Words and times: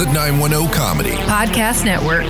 The 0.00 0.06
910 0.14 0.72
Comedy 0.72 1.10
Podcast 1.10 1.84
Network. 1.84 2.24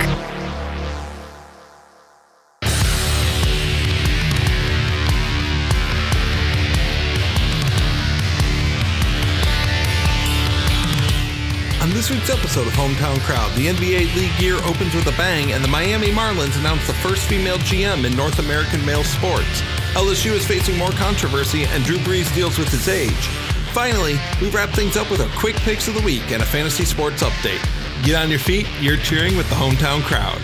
On 11.81 11.91
this 11.91 12.11
week's 12.11 12.29
episode 12.29 12.67
of 12.67 12.73
Hometown 12.73 13.21
Crowd, 13.21 13.55
the 13.57 13.69
NBA 13.69 14.17
league 14.17 14.41
year 14.41 14.57
opens 14.65 14.93
with 14.93 15.07
a 15.07 15.17
bang, 15.17 15.53
and 15.53 15.63
the 15.63 15.69
Miami 15.69 16.09
Marlins 16.09 16.59
announce 16.59 16.85
the 16.89 16.95
first 16.95 17.29
female 17.29 17.59
GM 17.59 18.05
in 18.05 18.17
North 18.17 18.41
American 18.41 18.85
male 18.85 19.05
sports. 19.05 19.63
LSU 19.95 20.33
is 20.33 20.45
facing 20.45 20.77
more 20.77 20.91
controversy, 20.91 21.67
and 21.67 21.85
Drew 21.85 21.99
Brees 21.99 22.35
deals 22.35 22.59
with 22.59 22.73
his 22.73 22.89
age. 22.89 23.29
Finally, 23.73 24.19
we 24.41 24.51
wrap 24.51 24.71
things 24.71 24.97
up 24.97 25.09
with 25.13 25.21
our 25.21 25.29
quick 25.39 25.55
picks 25.57 25.87
of 25.87 25.95
the 25.95 26.01
week 26.01 26.33
and 26.33 26.43
a 26.43 26.47
fantasy 26.47 26.85
sports 26.85 27.23
update. 27.23 27.65
Get 28.05 28.17
on 28.17 28.29
your 28.29 28.41
feet, 28.41 28.67
you're 28.81 28.97
cheering 28.97 29.37
with 29.37 29.49
the 29.49 29.55
Hometown 29.55 30.03
Crowd. 30.03 30.41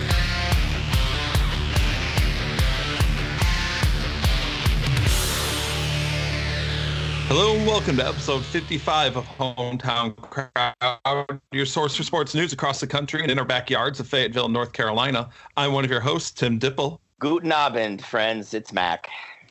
Hello 7.27 7.57
and 7.57 7.67
welcome 7.67 7.97
to 7.97 8.07
episode 8.07 8.45
55 8.45 9.17
of 9.17 9.25
Hometown 9.25 10.15
Crowd, 10.15 11.41
your 11.51 11.65
source 11.65 11.97
for 11.97 12.03
sports 12.03 12.33
news 12.33 12.53
across 12.53 12.79
the 12.79 12.87
country 12.87 13.21
and 13.21 13.29
in 13.29 13.37
our 13.37 13.43
backyards 13.43 13.99
of 13.99 14.07
Fayetteville, 14.07 14.47
North 14.47 14.71
Carolina. 14.71 15.29
I'm 15.57 15.73
one 15.73 15.83
of 15.83 15.91
your 15.91 15.99
hosts, 15.99 16.31
Tim 16.31 16.57
Dipple. 16.57 16.99
Guten 17.19 17.51
Abend, 17.51 18.05
friends. 18.05 18.53
It's 18.53 18.71
Mac. 18.71 19.09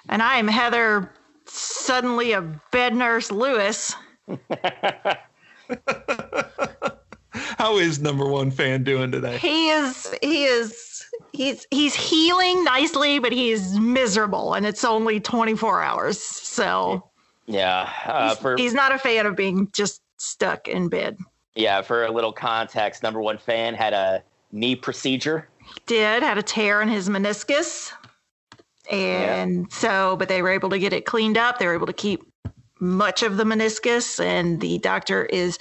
And 0.09 0.23
I'm 0.23 0.49
Heather, 0.49 1.11
suddenly 1.57 2.33
a 2.33 2.43
bed 2.73 2.95
nurse 2.95 3.31
Lewis. 3.31 3.95
How 7.33 7.79
is 7.79 8.01
number 8.01 8.27
one 8.27 8.51
fan 8.51 8.83
doing 8.85 9.11
today? 9.11 9.39
He 9.39 9.71
is, 9.71 10.15
he 10.23 10.45
is, 10.45 11.05
he's, 11.33 11.67
he's 11.71 11.95
healing 11.95 12.65
nicely, 12.65 13.19
but 13.19 13.33
he's 13.33 13.79
miserable 13.79 14.55
and 14.55 14.65
it's 14.67 14.85
only 14.85 15.21
24 15.21 15.83
hours. 15.83 16.21
So 16.21 17.09
Yeah. 17.47 17.91
Uh, 18.05 18.29
he's, 18.31 18.39
for 18.39 18.57
he's 18.57 18.75
not 18.75 18.93
a 18.93 18.99
fan 18.99 19.27
of 19.27 19.37
being 19.37 19.69
just 19.73 20.03
stuck 20.19 20.69
in 20.69 20.89
bed. 20.89 21.19
yeah, 21.55 21.83
for 21.83 22.05
a 22.05 22.11
little 22.11 22.33
context, 22.33 23.03
number 23.03 23.21
one 23.21 23.39
fan 23.39 23.75
had 23.75 23.93
a 23.93 24.23
knee 24.53 24.77
procedure. 24.77 25.49
He 25.63 25.81
did, 25.87 26.23
had 26.23 26.39
a 26.39 26.43
tear 26.43 26.81
in 26.81 26.89
his 26.89 27.09
meniscus. 27.09 27.93
And 28.91 29.71
so, 29.73 30.17
but 30.17 30.29
they 30.29 30.43
were 30.43 30.51
able 30.51 30.71
to 30.71 30.79
get 30.79 30.93
it 30.93 31.07
cleaned 31.07 31.37
up. 31.37 31.59
They 31.59 31.67
were 31.67 31.75
able 31.75 31.87
to 31.87 31.93
keep 31.93 32.23
much 32.79 33.23
of 33.23 33.37
the 33.37 33.45
meniscus, 33.45 34.23
and 34.23 34.61
the 34.61 34.79
doctor 34.79 35.25
is 35.27 35.59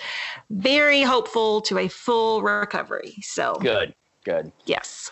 very 0.49 1.01
hopeful 1.01 1.61
to 1.61 1.77
a 1.77 1.87
full 1.87 2.41
recovery. 2.41 3.15
So, 3.21 3.55
Good. 3.55 3.95
Good. 4.25 4.51
yes. 4.65 5.11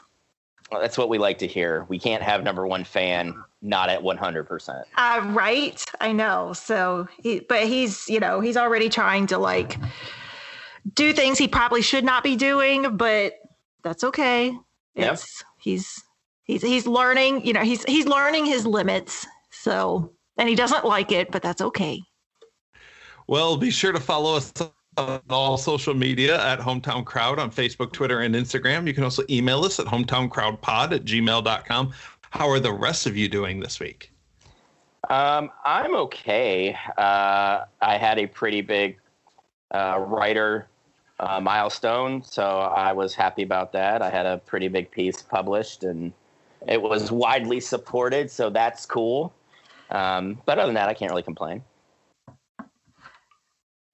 Well, 0.71 0.81
that's 0.81 0.97
what 0.97 1.07
we 1.07 1.17
like 1.17 1.37
to 1.39 1.47
hear. 1.47 1.85
We 1.87 1.99
can't 1.99 2.23
have 2.23 2.43
number 2.43 2.65
one 2.65 2.83
fan 2.83 3.35
not 3.61 3.89
at 3.89 4.01
100%. 4.01 4.83
Uh, 4.97 5.21
right. 5.29 5.85
I 6.01 6.11
know. 6.11 6.53
So, 6.53 7.07
he, 7.21 7.39
but 7.39 7.67
he's, 7.67 8.09
you 8.09 8.19
know, 8.19 8.41
he's 8.41 8.57
already 8.57 8.89
trying 8.89 9.27
to 9.27 9.37
like 9.37 9.77
do 10.95 11.13
things 11.13 11.37
he 11.37 11.47
probably 11.47 11.81
should 11.81 12.03
not 12.03 12.23
be 12.23 12.35
doing, 12.35 12.97
but 12.97 13.35
that's 13.83 14.03
okay. 14.03 14.57
Yep. 14.95 15.13
It's, 15.13 15.43
he's, 15.57 16.02
he's, 16.43 16.61
he's 16.61 16.87
learning, 16.87 17.45
you 17.45 17.53
know, 17.53 17.61
he's, 17.61 17.83
he's 17.85 18.05
learning 18.05 18.45
his 18.45 18.65
limits. 18.65 19.25
So, 19.51 20.11
and 20.37 20.49
he 20.49 20.55
doesn't 20.55 20.85
like 20.85 21.11
it, 21.11 21.31
but 21.31 21.41
that's 21.41 21.61
okay. 21.61 22.01
Well, 23.27 23.57
be 23.57 23.71
sure 23.71 23.91
to 23.91 23.99
follow 23.99 24.35
us 24.35 24.51
on 24.97 25.21
all 25.29 25.57
social 25.57 25.93
media 25.93 26.43
at 26.45 26.59
Hometown 26.59 27.05
Crowd 27.05 27.39
on 27.39 27.51
Facebook, 27.51 27.91
Twitter, 27.93 28.19
and 28.21 28.35
Instagram. 28.35 28.87
You 28.87 28.93
can 28.93 29.03
also 29.03 29.23
email 29.29 29.63
us 29.63 29.79
at 29.79 29.85
hometowncrowdpod 29.85 30.93
at 30.93 31.05
gmail.com. 31.05 31.93
How 32.31 32.49
are 32.49 32.59
the 32.59 32.73
rest 32.73 33.05
of 33.05 33.15
you 33.15 33.29
doing 33.29 33.59
this 33.59 33.79
week? 33.79 34.11
Um, 35.09 35.51
I'm 35.65 35.95
okay. 35.95 36.75
Uh, 36.97 37.65
I 37.81 37.97
had 37.97 38.17
a 38.19 38.25
pretty 38.25 38.61
big 38.61 38.97
uh, 39.71 39.99
writer 39.99 40.67
uh, 41.19 41.39
milestone, 41.39 42.23
so 42.23 42.43
I 42.43 42.91
was 42.93 43.13
happy 43.13 43.43
about 43.43 43.71
that. 43.73 44.01
I 44.01 44.09
had 44.09 44.25
a 44.25 44.37
pretty 44.39 44.67
big 44.67 44.89
piece 44.91 45.21
published, 45.21 45.83
and 45.83 46.13
it 46.67 46.81
was 46.81 47.11
widely 47.11 47.59
supported, 47.59 48.31
so 48.31 48.49
that's 48.49 48.85
cool. 48.85 49.33
Um, 49.89 50.41
but 50.45 50.57
other 50.57 50.67
than 50.67 50.75
that, 50.75 50.89
I 50.89 50.93
can't 50.93 51.11
really 51.11 51.23
complain. 51.23 51.63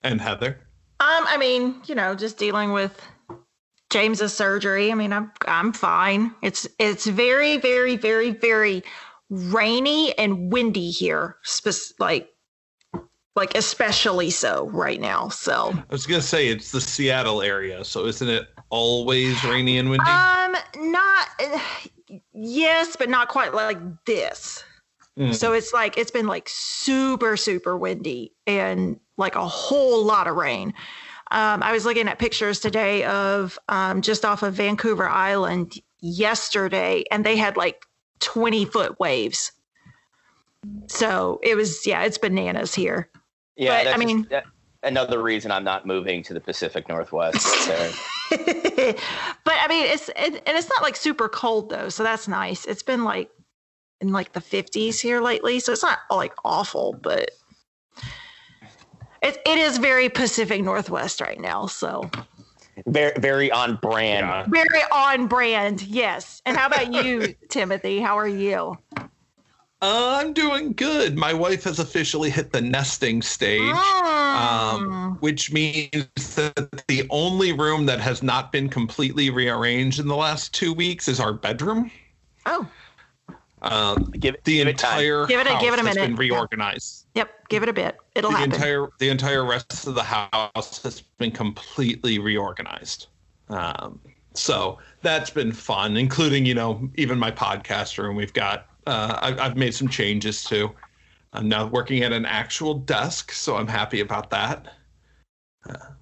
And 0.03 0.21
Heather? 0.21 0.59
Um, 1.01 1.25
I 1.27 1.37
mean, 1.37 1.81
you 1.85 1.95
know, 1.95 2.15
just 2.15 2.37
dealing 2.37 2.71
with 2.71 3.01
James's 3.89 4.33
surgery. 4.33 4.91
I 4.91 4.95
mean, 4.95 5.11
I'm 5.11 5.31
I'm 5.47 5.73
fine. 5.73 6.33
It's 6.41 6.67
it's 6.77 7.07
very 7.07 7.57
very 7.57 7.95
very 7.95 8.31
very 8.31 8.83
rainy 9.29 10.17
and 10.17 10.51
windy 10.51 10.89
here. 10.89 11.37
Spec- 11.43 11.99
like 11.99 12.29
like 13.35 13.55
especially 13.55 14.29
so 14.29 14.69
right 14.69 14.99
now. 14.99 15.29
So, 15.29 15.73
I 15.73 15.91
was 15.91 16.05
going 16.05 16.21
to 16.21 16.27
say 16.27 16.47
it's 16.47 16.71
the 16.71 16.81
Seattle 16.81 17.41
area, 17.41 17.83
so 17.83 18.05
isn't 18.05 18.27
it 18.27 18.47
always 18.69 19.43
rainy 19.45 19.77
and 19.77 19.89
windy? 19.89 20.11
um 20.11 20.55
not 20.77 21.27
yes, 22.41 22.95
but 22.95 23.09
not 23.09 23.27
quite 23.27 23.53
like 23.53 23.77
this. 24.05 24.63
Mm. 25.17 25.35
So 25.35 25.53
it's 25.53 25.73
like 25.73 25.97
it's 25.97 26.11
been 26.11 26.27
like 26.27 26.47
super 26.47 27.35
super 27.35 27.77
windy 27.77 28.33
and 28.47 28.99
like 29.17 29.35
a 29.35 29.45
whole 29.47 30.03
lot 30.03 30.27
of 30.27 30.35
rain. 30.35 30.73
Um, 31.31 31.61
I 31.61 31.71
was 31.73 31.85
looking 31.85 32.07
at 32.07 32.17
pictures 32.17 32.59
today 32.59 33.03
of 33.03 33.59
um, 33.69 34.01
just 34.01 34.25
off 34.25 34.41
of 34.43 34.53
Vancouver 34.53 35.07
Island 35.07 35.73
yesterday, 35.99 37.03
and 37.11 37.25
they 37.25 37.35
had 37.35 37.55
like 37.57 37.85
20 38.19 38.65
foot 38.65 38.99
waves. 38.99 39.51
So 40.87 41.39
it 41.43 41.55
was 41.55 41.85
yeah, 41.85 42.03
it's 42.03 42.17
bananas 42.17 42.73
here. 42.73 43.09
Yeah, 43.57 43.69
But, 43.79 43.83
that's 43.83 43.87
I 43.87 43.91
just- 44.03 44.05
mean- 44.05 44.27
that- 44.31 44.45
another 44.83 45.21
reason 45.21 45.51
I'm 45.51 45.65
not 45.65 45.85
moving 45.85 46.23
to 46.23 46.33
the 46.33 46.39
Pacific 46.39 46.87
Northwest. 46.87 47.45
So, 48.29 48.37
but 49.43 49.53
I 49.53 49.67
mean, 49.67 49.85
it's 49.85 50.09
it, 50.09 50.43
and 50.45 50.57
it's 50.57 50.69
not 50.69 50.81
like 50.81 50.95
super 50.95 51.29
cold 51.29 51.69
though, 51.69 51.89
so 51.89 52.03
that's 52.03 52.27
nice. 52.27 52.65
It's 52.65 52.83
been 52.83 53.03
like 53.03 53.29
in 54.01 54.11
like 54.11 54.33
the 54.33 54.39
50s 54.39 54.99
here 54.99 55.21
lately, 55.21 55.59
so 55.59 55.71
it's 55.73 55.83
not 55.83 55.99
like 56.09 56.33
awful, 56.45 56.93
but 57.01 57.31
it 59.21 59.37
it 59.45 59.57
is 59.57 59.77
very 59.77 60.09
Pacific 60.09 60.61
Northwest 60.61 61.21
right 61.21 61.39
now. 61.39 61.67
So 61.67 62.09
very, 62.85 63.13
very 63.19 63.51
on 63.51 63.77
brand. 63.81 64.25
Yeah. 64.25 64.45
very 64.47 64.83
on 64.91 65.27
brand, 65.27 65.81
yes. 65.81 66.41
And 66.45 66.57
how 66.57 66.67
about 66.67 66.93
you, 66.93 67.35
Timothy? 67.49 67.99
How 67.99 68.17
are 68.17 68.27
you? 68.27 68.77
I'm 69.81 70.33
doing 70.33 70.73
good. 70.73 71.17
My 71.17 71.33
wife 71.33 71.63
has 71.63 71.79
officially 71.79 72.29
hit 72.29 72.51
the 72.51 72.61
nesting 72.61 73.21
stage. 73.21 73.61
um, 74.29 74.85
Mm. 74.89 75.21
which 75.21 75.51
means 75.51 76.35
that 76.35 76.83
the 76.87 77.05
only 77.09 77.51
room 77.51 77.85
that 77.87 77.99
has 77.99 78.21
not 78.21 78.51
been 78.51 78.69
completely 78.69 79.29
rearranged 79.29 79.99
in 79.99 80.07
the 80.07 80.15
last 80.15 80.53
two 80.53 80.71
weeks 80.73 81.07
is 81.07 81.19
our 81.19 81.33
bedroom. 81.33 81.89
oh, 82.45 82.67
Um, 83.61 84.11
Give, 84.11 84.35
the 84.45 84.55
give 84.57 84.67
it 84.67 84.71
entire 84.71 85.25
Give 85.25 85.39
it 85.41 85.47
a- 85.47 85.49
house 85.51 85.61
give 85.61 85.73
it 85.73 85.79
a 85.81 85.85
has 85.87 85.95
been 85.95 86.15
reorganized. 86.15 87.07
yep. 87.15 87.47
Give 87.49 87.63
it 87.63 87.69
a 87.69 87.73
bit. 87.73 87.97
It'll 88.15 88.31
The 88.31 88.37
happen. 88.37 88.53
entire 88.53 88.87
the 88.99 89.09
entire 89.09 89.43
rest 89.43 89.85
of 89.87 89.95
the 89.95 90.03
house 90.03 90.81
has 90.83 91.01
been 91.17 91.31
completely 91.31 92.19
reorganized. 92.19 93.07
Um, 93.49 93.99
so 94.33 94.77
that's 95.01 95.29
been 95.29 95.51
fun, 95.51 95.97
including 95.97 96.45
you 96.45 96.53
know 96.53 96.89
even 96.95 97.17
my 97.19 97.31
podcast 97.31 97.97
room. 97.97 98.15
We've 98.15 98.31
got 98.33 98.67
uh, 98.89 99.19
I've, 99.21 99.39
I've 99.39 99.57
made 99.57 99.73
some 99.73 99.87
changes 99.89 100.43
too. 100.43 100.75
I'm 101.33 101.47
now 101.49 101.67
working 101.67 102.03
at 102.03 102.13
an 102.13 102.25
actual 102.25 102.75
desk, 102.75 103.31
so 103.31 103.57
I'm 103.57 103.67
happy 103.67 104.01
about 104.01 104.31
that. 104.31 104.78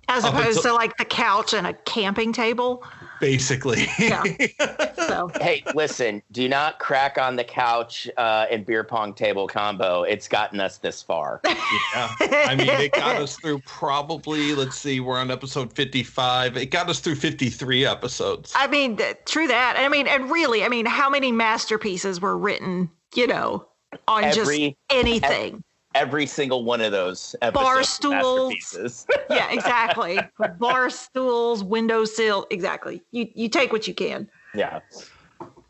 As 0.09 0.23
opposed 0.23 0.57
until- 0.57 0.61
to 0.63 0.73
like 0.73 0.95
the 0.97 1.05
couch 1.05 1.53
and 1.53 1.67
a 1.67 1.73
camping 1.73 2.31
table. 2.31 2.83
Basically, 3.19 3.87
Yeah. 3.97 4.23
So 5.07 5.31
hey, 5.41 5.63
listen, 5.73 6.21
do 6.31 6.47
not 6.49 6.79
crack 6.79 7.17
on 7.17 7.35
the 7.37 7.43
couch 7.43 8.07
uh, 8.17 8.45
and 8.51 8.65
beer 8.65 8.83
pong 8.83 9.13
table 9.13 9.47
combo. 9.47 10.03
It's 10.03 10.27
gotten 10.27 10.59
us 10.59 10.77
this 10.77 11.01
far. 11.01 11.41
Yeah. 11.93 12.13
I 12.21 12.55
mean, 12.55 12.69
it 12.69 12.91
got 12.93 13.15
us 13.17 13.37
through 13.37 13.59
probably, 13.65 14.53
let's 14.53 14.77
see, 14.77 14.99
we're 14.99 15.17
on 15.17 15.31
episode 15.31 15.71
55. 15.73 16.57
It 16.57 16.67
got 16.67 16.89
us 16.89 16.99
through 16.99 17.15
53 17.15 17.85
episodes. 17.85 18.53
I 18.55 18.67
mean, 18.67 18.97
th- 18.97 19.17
true 19.25 19.47
that. 19.47 19.75
I 19.77 19.87
mean, 19.89 20.07
and 20.07 20.29
really, 20.31 20.63
I 20.63 20.69
mean, 20.69 20.85
how 20.85 21.09
many 21.09 21.31
masterpieces 21.31 22.19
were 22.21 22.37
written, 22.37 22.89
you 23.15 23.27
know, 23.27 23.67
on 24.07 24.23
just 24.25 24.39
Every- 24.39 24.77
anything? 24.91 25.63
Every 25.97 26.27
single 26.27 26.63
one 26.63 26.79
of 26.81 26.91
those 26.91 27.35
episodes. 27.41 27.65
Bar 27.65 27.83
stools. 27.83 28.53
masterpieces. 28.53 29.07
yeah, 29.29 29.51
exactly. 29.51 30.19
Bar 30.59 30.89
stools, 30.91 31.63
windowsill, 31.63 32.45
exactly. 32.51 33.01
You 33.11 33.27
you 33.33 33.49
take 33.49 33.71
what 33.71 33.87
you 33.87 33.93
can. 33.93 34.29
yeah. 34.53 34.79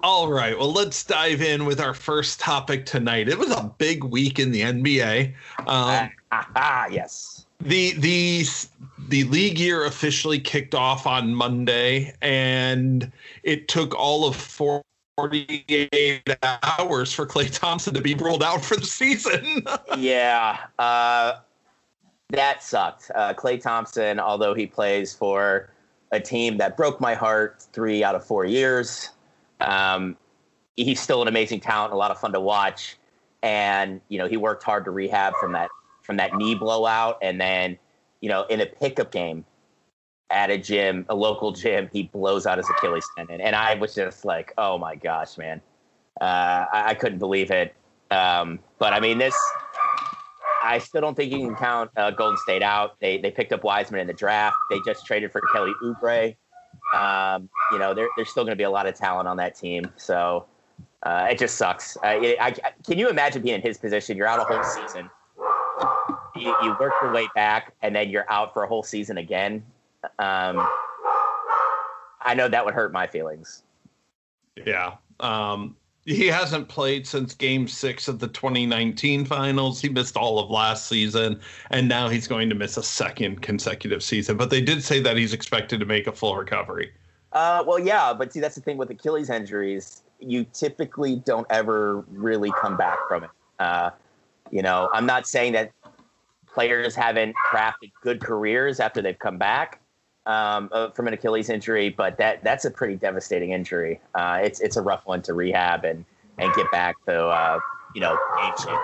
All 0.03 0.29
right. 0.31 0.55
Well, 0.57 0.71
let's 0.71 1.03
dive 1.03 1.41
in 1.41 1.65
with 1.65 1.79
our 1.81 1.93
first 1.95 2.39
topic 2.39 2.85
tonight. 2.85 3.27
It 3.27 3.37
was 3.39 3.49
a 3.49 3.73
big 3.79 4.03
week 4.03 4.37
in 4.37 4.51
the 4.51 4.61
NBA. 4.61 5.33
Um, 5.59 6.11
Ah, 6.31 6.47
ah, 6.55 6.85
yes. 6.91 7.45
the 7.61 7.93
the 7.93 8.45
the 9.07 9.23
league 9.23 9.57
year 9.57 9.85
officially 9.85 10.39
kicked 10.39 10.75
off 10.75 11.07
on 11.07 11.33
Monday, 11.33 12.13
and 12.21 13.11
it 13.43 13.67
took 13.69 13.95
all 13.95 14.27
of 14.27 14.35
48 15.17 16.37
hours 16.77 17.11
for 17.11 17.25
Klay 17.25 17.51
Thompson 17.51 17.91
to 17.95 18.01
be 18.01 18.13
ruled 18.13 18.43
out 18.43 18.63
for 18.63 18.77
the 18.77 18.85
season. 18.85 19.65
yeah, 19.97 20.59
uh, 20.77 21.37
that 22.29 22.61
sucked. 22.61 23.09
Uh, 23.15 23.33
Klay 23.33 23.59
Thompson, 23.59 24.19
although 24.19 24.53
he 24.53 24.67
plays 24.67 25.15
for 25.15 25.71
a 26.11 26.19
team 26.19 26.57
that 26.57 26.77
broke 26.77 27.01
my 27.01 27.15
heart 27.15 27.65
three 27.73 28.03
out 28.03 28.13
of 28.13 28.23
four 28.23 28.45
years, 28.45 29.09
um, 29.61 30.15
he's 30.75 30.99
still 30.99 31.23
an 31.23 31.27
amazing 31.27 31.61
talent, 31.61 31.93
a 31.93 31.97
lot 31.97 32.11
of 32.11 32.19
fun 32.19 32.31
to 32.33 32.39
watch, 32.39 32.97
and 33.41 33.99
you 34.09 34.19
know 34.19 34.27
he 34.27 34.37
worked 34.37 34.61
hard 34.61 34.85
to 34.85 34.91
rehab 34.91 35.33
from 35.39 35.51
that 35.53 35.69
from 36.03 36.17
that 36.17 36.35
knee 36.35 36.53
blowout, 36.53 37.17
and 37.23 37.41
then 37.41 37.75
you 38.21 38.29
know 38.29 38.43
in 38.51 38.61
a 38.61 38.67
pickup 38.67 39.11
game 39.11 39.43
at 40.29 40.49
a 40.49 40.57
gym, 40.57 41.05
a 41.09 41.15
local 41.15 41.51
gym, 41.51 41.89
he 41.91 42.03
blows 42.03 42.45
out 42.45 42.57
his 42.57 42.69
Achilles 42.69 43.07
tendon, 43.15 43.41
and 43.41 43.55
I 43.55 43.75
was 43.75 43.95
just 43.95 44.25
like, 44.25 44.53
oh 44.57 44.77
my 44.77 44.95
gosh, 44.95 45.37
man, 45.37 45.61
uh, 46.19 46.65
I, 46.71 46.83
I, 46.87 46.93
couldn't 46.93 47.19
believe 47.19 47.51
it. 47.51 47.73
Um, 48.11 48.59
but 48.79 48.93
I 48.93 48.99
mean, 48.99 49.17
this, 49.17 49.35
I 50.63 50.79
still 50.79 51.01
don't 51.01 51.15
think 51.15 51.31
you 51.31 51.39
can 51.39 51.55
count 51.55 51.91
uh, 51.95 52.11
Golden 52.11 52.37
State 52.37 52.63
out. 52.63 52.99
They 52.99 53.17
they 53.17 53.31
picked 53.31 53.53
up 53.53 53.63
Wiseman 53.63 54.01
in 54.01 54.07
the 54.07 54.13
draft. 54.13 54.57
They 54.69 54.79
just 54.85 55.05
traded 55.05 55.31
for 55.31 55.41
Kelly 55.53 55.73
Oubre. 55.83 56.35
Um, 56.93 57.49
you 57.71 57.79
know, 57.79 57.93
there, 57.93 58.07
there's 58.15 58.29
still 58.29 58.43
going 58.43 58.53
to 58.53 58.57
be 58.57 58.63
a 58.63 58.69
lot 58.69 58.87
of 58.87 58.95
talent 58.95 59.27
on 59.27 59.37
that 59.37 59.55
team. 59.55 59.91
So 59.97 60.45
uh, 61.03 61.27
it 61.29 61.37
just 61.37 61.55
sucks. 61.55 61.97
I, 62.03 62.55
can 62.85 62.97
you 62.97 63.09
imagine 63.09 63.41
being 63.41 63.55
in 63.55 63.61
his 63.61 63.77
position? 63.77 64.17
You're 64.17 64.27
out 64.27 64.39
a 64.39 64.43
whole 64.43 64.63
season 64.63 65.09
you, 66.39 66.55
you 66.63 66.75
work 66.79 66.93
your 67.01 67.11
way 67.11 67.27
back 67.35 67.73
and 67.81 67.95
then 67.95 68.09
you're 68.09 68.29
out 68.29 68.53
for 68.53 68.63
a 68.63 68.67
whole 68.67 68.83
season 68.83 69.17
again. 69.17 69.63
Um, 70.19 70.67
I 72.21 72.33
know 72.35 72.47
that 72.47 72.65
would 72.65 72.73
hurt 72.73 72.91
my 72.91 73.07
feelings. 73.07 73.63
Yeah. 74.65 74.95
Um, 75.19 75.75
he 76.05 76.27
hasn't 76.27 76.69
played 76.69 77.05
since 77.05 77.33
game 77.35 77.67
six 77.67 78.07
of 78.07 78.19
the 78.19 78.29
2019 78.29 79.25
finals. 79.25 79.81
He 79.81 79.89
missed 79.89 80.15
all 80.15 80.39
of 80.39 80.49
last 80.49 80.87
season, 80.87 81.39
and 81.69 81.87
now 81.87 82.07
he's 82.07 82.27
going 82.27 82.47
to 82.49 82.55
miss 82.55 82.77
a 82.77 82.83
second 82.83 83.41
consecutive 83.41 84.01
season. 84.01 84.37
But 84.37 84.49
they 84.49 84.61
did 84.61 84.83
say 84.83 85.01
that 85.01 85.17
he's 85.17 85.33
expected 85.33 85.81
to 85.81 85.85
make 85.85 86.07
a 86.07 86.13
full 86.13 86.35
recovery. 86.37 86.91
Uh, 87.33 87.63
well, 87.67 87.77
yeah, 87.77 88.13
but 88.13 88.31
see, 88.31 88.39
that's 88.39 88.55
the 88.55 88.61
thing 88.61 88.77
with 88.77 88.89
Achilles 88.89 89.29
injuries. 89.29 90.03
You 90.19 90.45
typically 90.53 91.17
don't 91.17 91.45
ever 91.49 92.05
really 92.09 92.51
come 92.61 92.77
back 92.77 92.97
from 93.09 93.25
it. 93.25 93.29
Uh, 93.59 93.89
you 94.49 94.61
know, 94.61 94.89
I'm 94.93 95.05
not 95.05 95.27
saying 95.27 95.53
that 95.53 95.73
players 96.47 96.95
haven't 96.95 97.35
crafted 97.51 97.91
good 98.01 98.21
careers 98.21 98.79
after 98.79 99.01
they've 99.01 99.19
come 99.19 99.37
back 99.37 99.81
um, 100.27 100.69
uh, 100.71 100.91
from 100.91 101.07
an 101.07 101.13
Achilles 101.13 101.49
injury, 101.49 101.89
but 101.89 102.17
that 102.17 102.43
that's 102.43 102.65
a 102.65 102.71
pretty 102.71 102.95
devastating 102.95 103.51
injury. 103.51 103.99
Uh, 104.13 104.39
it's 104.43 104.59
it's 104.59 104.75
a 104.75 104.81
rough 104.81 105.05
one 105.05 105.21
to 105.23 105.33
rehab 105.33 105.85
and 105.85 106.05
and 106.37 106.53
get 106.53 106.69
back 106.71 106.95
to 107.05 107.17
uh, 107.17 107.59
you 107.95 108.01
know 108.01 108.17
game 108.37 108.53
shape. 108.61 108.77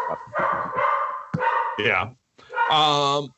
Yeah. 1.80 2.10
Um, 2.72 3.34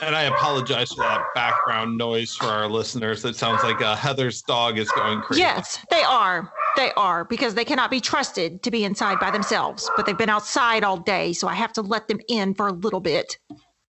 and 0.00 0.14
I 0.14 0.24
apologize 0.24 0.92
for 0.92 1.02
that 1.02 1.24
background 1.34 1.96
noise 1.96 2.34
for 2.34 2.46
our 2.46 2.68
listeners. 2.68 3.24
It 3.24 3.36
sounds 3.36 3.62
like 3.62 3.80
uh, 3.80 3.96
Heather's 3.96 4.42
dog 4.42 4.76
is 4.76 4.90
going 4.90 5.20
crazy. 5.22 5.40
Yes, 5.40 5.78
they 5.90 6.02
are. 6.02 6.52
They 6.76 6.90
are 6.96 7.24
because 7.24 7.54
they 7.54 7.64
cannot 7.64 7.90
be 7.90 8.00
trusted 8.00 8.62
to 8.64 8.70
be 8.70 8.84
inside 8.84 9.20
by 9.20 9.30
themselves, 9.30 9.88
but 9.96 10.04
they've 10.04 10.18
been 10.18 10.28
outside 10.28 10.82
all 10.82 10.96
day, 10.96 11.32
so 11.32 11.46
I 11.46 11.54
have 11.54 11.72
to 11.74 11.82
let 11.82 12.08
them 12.08 12.20
in 12.28 12.54
for 12.54 12.66
a 12.66 12.72
little 12.72 13.00
bit. 13.00 13.38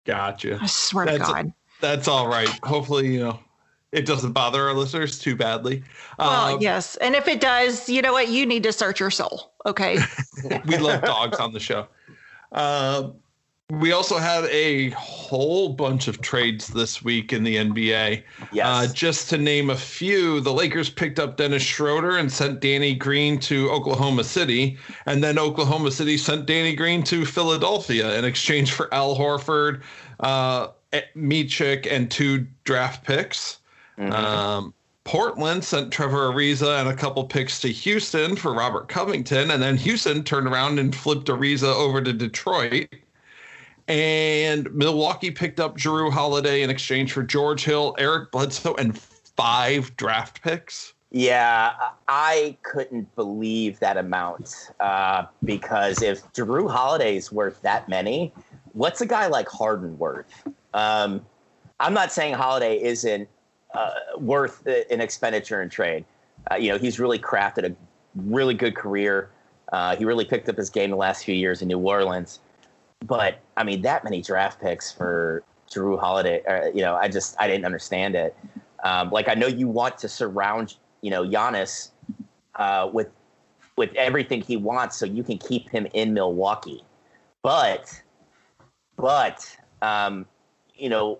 Gotcha. 0.05 0.59
I 0.61 0.65
swear 0.67 1.05
that's, 1.05 1.25
to 1.25 1.33
God. 1.33 1.53
That's 1.83 2.07
all 2.07 2.29
right. 2.29 2.47
Hopefully, 2.63 3.13
you 3.13 3.19
know, 3.19 3.39
it 3.91 4.05
doesn't 4.05 4.31
bother 4.31 4.69
our 4.69 4.73
listeners 4.73 5.19
too 5.19 5.35
badly. 5.35 5.83
Well, 6.17 6.55
um, 6.55 6.61
yes. 6.61 6.95
And 6.95 7.13
if 7.13 7.27
it 7.27 7.41
does, 7.41 7.89
you 7.89 8.01
know 8.01 8.13
what? 8.13 8.29
You 8.29 8.45
need 8.45 8.63
to 8.63 8.71
search 8.71 9.01
your 9.01 9.11
soul. 9.11 9.51
Okay. 9.65 9.97
we 10.65 10.77
love 10.77 11.01
dogs 11.01 11.39
on 11.39 11.51
the 11.51 11.59
show. 11.59 11.87
Uh, 12.53 13.09
we 13.69 13.91
also 13.91 14.17
had 14.17 14.45
a 14.45 14.91
whole 14.91 15.73
bunch 15.73 16.07
of 16.07 16.21
trades 16.21 16.69
this 16.69 17.03
week 17.03 17.33
in 17.33 17.43
the 17.43 17.57
NBA. 17.57 18.23
Yes. 18.53 18.65
Uh, 18.65 18.93
just 18.93 19.29
to 19.31 19.37
name 19.37 19.69
a 19.69 19.75
few, 19.75 20.39
the 20.39 20.53
Lakers 20.53 20.89
picked 20.89 21.19
up 21.19 21.35
Dennis 21.35 21.63
Schroeder 21.63 22.15
and 22.15 22.31
sent 22.31 22.61
Danny 22.61 22.95
Green 22.95 23.37
to 23.41 23.69
Oklahoma 23.71 24.23
City. 24.23 24.77
And 25.05 25.21
then 25.21 25.37
Oklahoma 25.37 25.91
City 25.91 26.17
sent 26.17 26.45
Danny 26.45 26.77
Green 26.77 27.03
to 27.03 27.25
Philadelphia 27.25 28.17
in 28.17 28.23
exchange 28.23 28.71
for 28.71 28.93
Al 28.93 29.17
Horford, 29.17 29.81
uh, 30.21 30.67
Micic, 31.15 31.87
and 31.89 32.09
two 32.09 32.47
draft 32.63 33.05
picks. 33.05 33.59
Mm-hmm. 33.97 34.11
Um, 34.11 34.73
Portland 35.03 35.63
sent 35.63 35.91
Trevor 35.91 36.31
Ariza 36.31 36.79
and 36.79 36.89
a 36.89 36.95
couple 36.95 37.23
picks 37.25 37.59
to 37.61 37.67
Houston 37.67 38.35
for 38.35 38.53
Robert 38.53 38.87
Covington. 38.87 39.51
And 39.51 39.61
then 39.61 39.75
Houston 39.77 40.23
turned 40.23 40.47
around 40.47 40.79
and 40.79 40.95
flipped 40.95 41.27
Ariza 41.27 41.73
over 41.75 42.01
to 42.01 42.13
Detroit. 42.13 42.87
And 43.87 44.73
Milwaukee 44.73 45.31
picked 45.31 45.59
up 45.59 45.77
Jrue 45.77 46.11
Holiday 46.11 46.61
in 46.61 46.69
exchange 46.69 47.11
for 47.11 47.21
George 47.21 47.65
Hill, 47.65 47.95
Eric 47.97 48.31
Bledsoe, 48.31 48.75
and 48.75 48.97
five 48.97 49.95
draft 49.97 50.41
picks. 50.41 50.93
Yeah, 51.11 51.73
I 52.07 52.57
couldn't 52.63 53.13
believe 53.15 53.79
that 53.79 53.97
amount 53.97 54.71
uh, 54.79 55.25
because 55.43 56.01
if 56.01 56.23
Jrue 56.33 56.71
Holiday's 56.71 57.31
worth 57.31 57.61
that 57.61 57.87
many, 57.89 58.33
what's 58.71 59.01
a 59.01 59.05
guy 59.05 59.27
like 59.27 59.47
Harden 59.47 59.97
worth? 59.99 60.47
Um, 60.73 61.25
I'm 61.79 61.93
not 61.93 62.11
saying 62.11 62.33
Holiday 62.33 62.81
isn't 62.81 63.27
uh, 63.73 63.91
worth 64.17 64.65
an 64.65 65.01
expenditure 65.01 65.61
in 65.61 65.69
trade. 65.69 66.05
Uh, 66.51 66.55
you 66.55 66.69
know, 66.69 66.77
he's 66.77 66.99
really 66.99 67.19
crafted 67.19 67.69
a 67.69 67.75
really 68.15 68.53
good 68.53 68.75
career. 68.75 69.29
Uh, 69.71 69.95
he 69.95 70.05
really 70.05 70.25
picked 70.25 70.47
up 70.49 70.57
his 70.57 70.69
game 70.69 70.91
the 70.91 70.95
last 70.95 71.25
few 71.25 71.35
years 71.35 71.61
in 71.61 71.67
New 71.67 71.79
Orleans. 71.79 72.39
But 73.05 73.39
I 73.57 73.63
mean, 73.63 73.81
that 73.81 74.03
many 74.03 74.21
draft 74.21 74.61
picks 74.61 74.91
for 74.91 75.43
Jrue 75.69 75.99
Holiday, 75.99 76.43
uh, 76.45 76.67
you 76.67 76.81
know, 76.81 76.95
I 76.95 77.07
just 77.07 77.35
I 77.39 77.47
didn't 77.47 77.65
understand 77.65 78.15
it. 78.15 78.35
Um, 78.83 79.09
like 79.09 79.27
I 79.27 79.33
know 79.33 79.47
you 79.47 79.67
want 79.67 79.97
to 79.99 80.09
surround, 80.09 80.75
you 81.01 81.09
know, 81.09 81.23
Giannis 81.27 81.89
uh, 82.55 82.89
with 82.93 83.09
with 83.75 83.93
everything 83.95 84.41
he 84.41 84.57
wants, 84.57 84.97
so 84.97 85.05
you 85.05 85.23
can 85.23 85.37
keep 85.37 85.69
him 85.69 85.87
in 85.93 86.13
Milwaukee. 86.13 86.83
But 87.41 88.01
but 88.95 89.57
um, 89.81 90.25
you 90.75 90.89
know, 90.89 91.19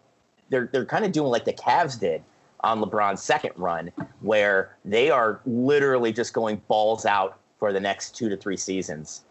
they're 0.50 0.70
they're 0.72 0.86
kind 0.86 1.06
of 1.06 1.12
doing 1.12 1.30
like 1.30 1.46
the 1.46 1.54
Cavs 1.54 2.00
did 2.00 2.24
on 2.62 2.82
LeBron's 2.82 3.22
second 3.22 3.54
run, 3.58 3.92
where 4.22 4.78
they 4.86 5.10
are 5.10 5.42
literally 5.46 6.14
just 6.14 6.34
going 6.34 6.62
balls 6.68 7.06
out 7.06 7.40
for 7.60 7.74
the 7.74 7.80
next 7.80 8.16
two 8.16 8.30
to 8.30 8.38
three 8.38 8.58
seasons. 8.58 9.24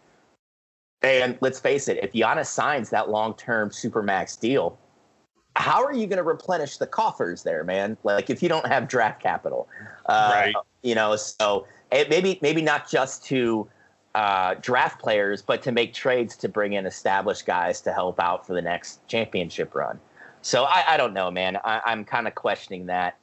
And 1.01 1.37
let's 1.41 1.59
face 1.59 1.87
it, 1.87 1.97
if 2.01 2.13
Giannis 2.13 2.47
signs 2.47 2.89
that 2.91 3.09
long 3.09 3.33
term 3.35 3.69
supermax 3.69 4.39
deal, 4.39 4.77
how 5.55 5.83
are 5.83 5.93
you 5.93 6.07
going 6.07 6.17
to 6.17 6.23
replenish 6.23 6.77
the 6.77 6.87
coffers 6.87 7.43
there, 7.43 7.63
man? 7.63 7.97
Like 8.03 8.29
if 8.29 8.41
you 8.41 8.49
don't 8.49 8.65
have 8.67 8.87
draft 8.87 9.21
capital, 9.21 9.67
uh, 10.05 10.31
right? 10.33 10.55
You 10.81 10.95
know, 10.95 11.15
so 11.15 11.67
it 11.91 12.09
maybe 12.09 12.39
maybe 12.41 12.61
not 12.61 12.89
just 12.89 13.23
to 13.25 13.67
uh, 14.15 14.55
draft 14.61 14.99
players, 14.99 15.41
but 15.41 15.61
to 15.63 15.71
make 15.71 15.93
trades 15.93 16.35
to 16.37 16.49
bring 16.49 16.73
in 16.73 16.85
established 16.85 17.45
guys 17.45 17.81
to 17.81 17.93
help 17.93 18.19
out 18.19 18.45
for 18.45 18.53
the 18.53 18.61
next 18.61 19.05
championship 19.07 19.75
run. 19.75 19.99
So 20.43 20.65
I, 20.65 20.83
I 20.89 20.97
don't 20.97 21.13
know, 21.13 21.31
man. 21.31 21.57
I, 21.63 21.91
am 21.91 22.03
kind 22.03 22.27
of 22.27 22.35
questioning 22.35 22.85
that. 22.87 23.17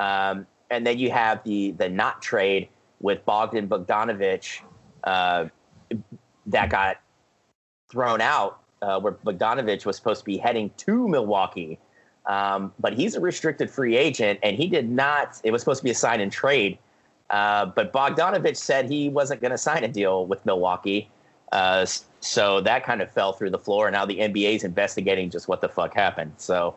Um, 0.00 0.46
and 0.70 0.84
then 0.84 0.98
you 0.98 1.10
have 1.12 1.42
the 1.44 1.70
the 1.72 1.88
not 1.88 2.20
trade 2.20 2.68
with 3.00 3.24
Bogdan 3.24 3.68
Bogdanovich 3.68 4.60
uh, 5.04 5.46
that 6.46 6.70
got 6.70 7.00
thrown 7.90 8.20
out 8.20 8.60
uh, 8.82 8.98
where 8.98 9.12
Bogdanovich 9.12 9.86
was 9.86 9.94
supposed 9.94 10.20
to 10.20 10.24
be 10.24 10.36
heading 10.36 10.70
to 10.78 11.06
Milwaukee. 11.06 11.78
Um, 12.26 12.72
but 12.80 12.94
he's 12.94 13.14
a 13.14 13.20
restricted 13.20 13.70
free 13.70 13.96
agent, 13.96 14.40
and 14.42 14.56
he 14.56 14.66
did 14.66 14.90
not. 14.90 15.40
It 15.44 15.52
was 15.52 15.62
supposed 15.62 15.80
to 15.80 15.84
be 15.84 15.90
a 15.90 15.94
sign 15.94 16.20
and 16.20 16.32
trade, 16.32 16.78
uh, 17.30 17.66
but 17.66 17.92
Bogdanovich 17.92 18.56
said 18.56 18.90
he 18.90 19.08
wasn't 19.10 19.40
going 19.40 19.52
to 19.52 19.58
sign 19.58 19.84
a 19.84 19.88
deal 19.88 20.26
with 20.26 20.44
Milwaukee. 20.44 21.08
Uh, 21.52 21.86
so 22.24 22.60
that 22.62 22.84
kind 22.84 23.02
of 23.02 23.10
fell 23.10 23.32
through 23.32 23.50
the 23.50 23.58
floor. 23.58 23.86
And 23.86 23.94
now 23.94 24.06
the 24.06 24.18
NBA 24.18 24.56
is 24.56 24.64
investigating 24.64 25.30
just 25.30 25.48
what 25.48 25.60
the 25.60 25.68
fuck 25.68 25.94
happened. 25.94 26.32
So, 26.36 26.76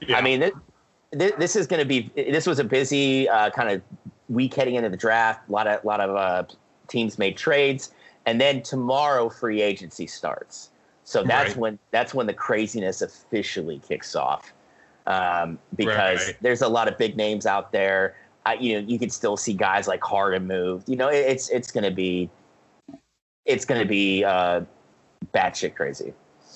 yeah. 0.00 0.18
I 0.18 0.22
mean, 0.22 0.40
this, 1.12 1.32
this 1.38 1.56
is 1.56 1.66
going 1.66 1.80
to 1.80 1.86
be. 1.86 2.10
This 2.14 2.46
was 2.46 2.58
a 2.58 2.64
busy 2.64 3.28
uh, 3.28 3.50
kind 3.50 3.70
of 3.70 3.82
week 4.28 4.54
heading 4.54 4.74
into 4.74 4.88
the 4.88 4.96
draft. 4.96 5.48
A 5.48 5.52
lot 5.52 5.66
of 5.66 5.84
lot 5.84 6.00
of 6.00 6.16
uh, 6.16 6.44
teams 6.88 7.18
made 7.18 7.36
trades 7.36 7.92
and 8.26 8.40
then 8.40 8.60
tomorrow 8.60 9.28
free 9.28 9.62
agency 9.62 10.06
starts. 10.06 10.70
So 11.04 11.22
that's 11.22 11.50
right. 11.50 11.56
when 11.56 11.78
that's 11.92 12.12
when 12.12 12.26
the 12.26 12.34
craziness 12.34 13.00
officially 13.00 13.80
kicks 13.88 14.16
off, 14.16 14.52
um, 15.06 15.58
because 15.76 16.26
right. 16.26 16.36
there's 16.40 16.62
a 16.62 16.68
lot 16.68 16.88
of 16.88 16.98
big 16.98 17.16
names 17.16 17.46
out 17.46 17.70
there. 17.70 18.16
I, 18.44 18.54
you 18.54 18.74
know, 18.74 18.88
you 18.88 18.98
can 18.98 19.10
still 19.10 19.36
see 19.36 19.52
guys 19.52 19.86
like 19.86 20.02
Harden 20.02 20.48
moved. 20.48 20.88
You 20.88 20.96
know, 20.96 21.08
it, 21.08 21.18
it's 21.18 21.48
it's 21.48 21.70
going 21.70 21.84
to 21.84 21.92
be 21.92 22.28
it's 23.44 23.64
going 23.64 23.80
to 23.80 23.86
be 23.86 24.24
uh, 24.24 24.62
batshit 25.34 25.74
crazy. 25.74 26.12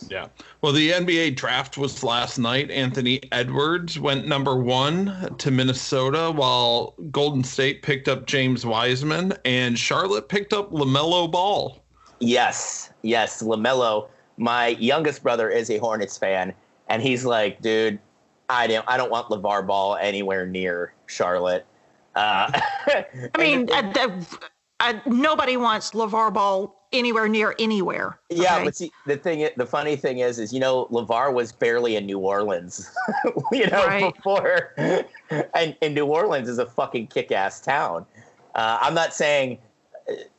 Yeah. 0.09 0.29
Well, 0.63 0.73
the 0.73 0.93
NBA 0.93 1.37
draft 1.37 1.77
was 1.77 2.03
last 2.03 2.39
night. 2.39 2.71
Anthony 2.71 3.21
Edwards 3.33 3.99
went 3.99 4.27
number 4.27 4.57
one 4.57 5.35
to 5.39 5.51
Minnesota, 5.51 6.31
while 6.31 6.95
Golden 7.11 7.45
State 7.45 7.83
picked 7.83 8.09
up 8.09 8.27
James 8.27 8.65
Wiseman, 8.65 9.35
and 9.45 9.79
Charlotte 9.79 10.29
picked 10.29 10.53
up 10.53 10.71
LaMelo 10.71 11.31
Ball. 11.31 11.83
Yes, 12.21 12.91
yes, 13.03 13.43
LaMelo. 13.43 14.09
My 14.37 14.69
youngest 14.69 15.23
brother 15.23 15.51
is 15.51 15.71
a 15.71 15.79
Hornets 15.79 16.17
fan, 16.17 16.55
and 16.89 17.03
he's 17.03 17.25
like, 17.25 17.61
dude, 17.61 17.99
I 18.49 18.67
don't, 18.67 18.85
I 18.89 18.97
don't 18.97 19.11
want 19.11 19.29
LeVar 19.29 19.67
Ball 19.67 19.97
anywhere 19.97 20.47
near 20.47 20.93
Charlotte. 21.07 21.67
Uh, 22.15 22.51
I 22.87 23.39
mean, 23.39 23.71
uh, 23.71 23.83
the, 23.93 24.39
uh, 24.81 24.95
nobody 25.07 25.57
wants 25.57 25.93
LeVar 25.93 26.33
Ball 26.33 26.80
anywhere 26.93 27.29
near 27.29 27.55
anywhere. 27.59 28.19
Okay? 28.31 28.43
Yeah, 28.43 28.65
but 28.65 28.77
see, 28.77 28.93
the 29.07 29.17
thing, 29.17 29.49
the 29.57 29.67
funny 29.67 29.97
thing 29.97 30.19
is, 30.19 30.39
is 30.39 30.53
you 30.53 30.61
know, 30.61 30.87
LeVar 30.87 31.33
was 31.33 31.53
barely 31.53 31.97
in 31.97 32.07
New 32.07 32.19
Orleans, 32.19 32.91
you 33.53 33.67
know, 33.67 33.87
right. 33.87 34.15
before, 34.15 34.75
and, 35.55 35.77
and 35.81 35.95
New 35.95 36.07
Orleans 36.07 36.49
is 36.49 36.59
a 36.59 36.67
fucking 36.67 37.09
kick-ass 37.09 37.61
town. 37.61 38.07
Uh, 38.55 38.79
I'm 38.81 38.95
not 38.95 39.15
saying, 39.15 39.59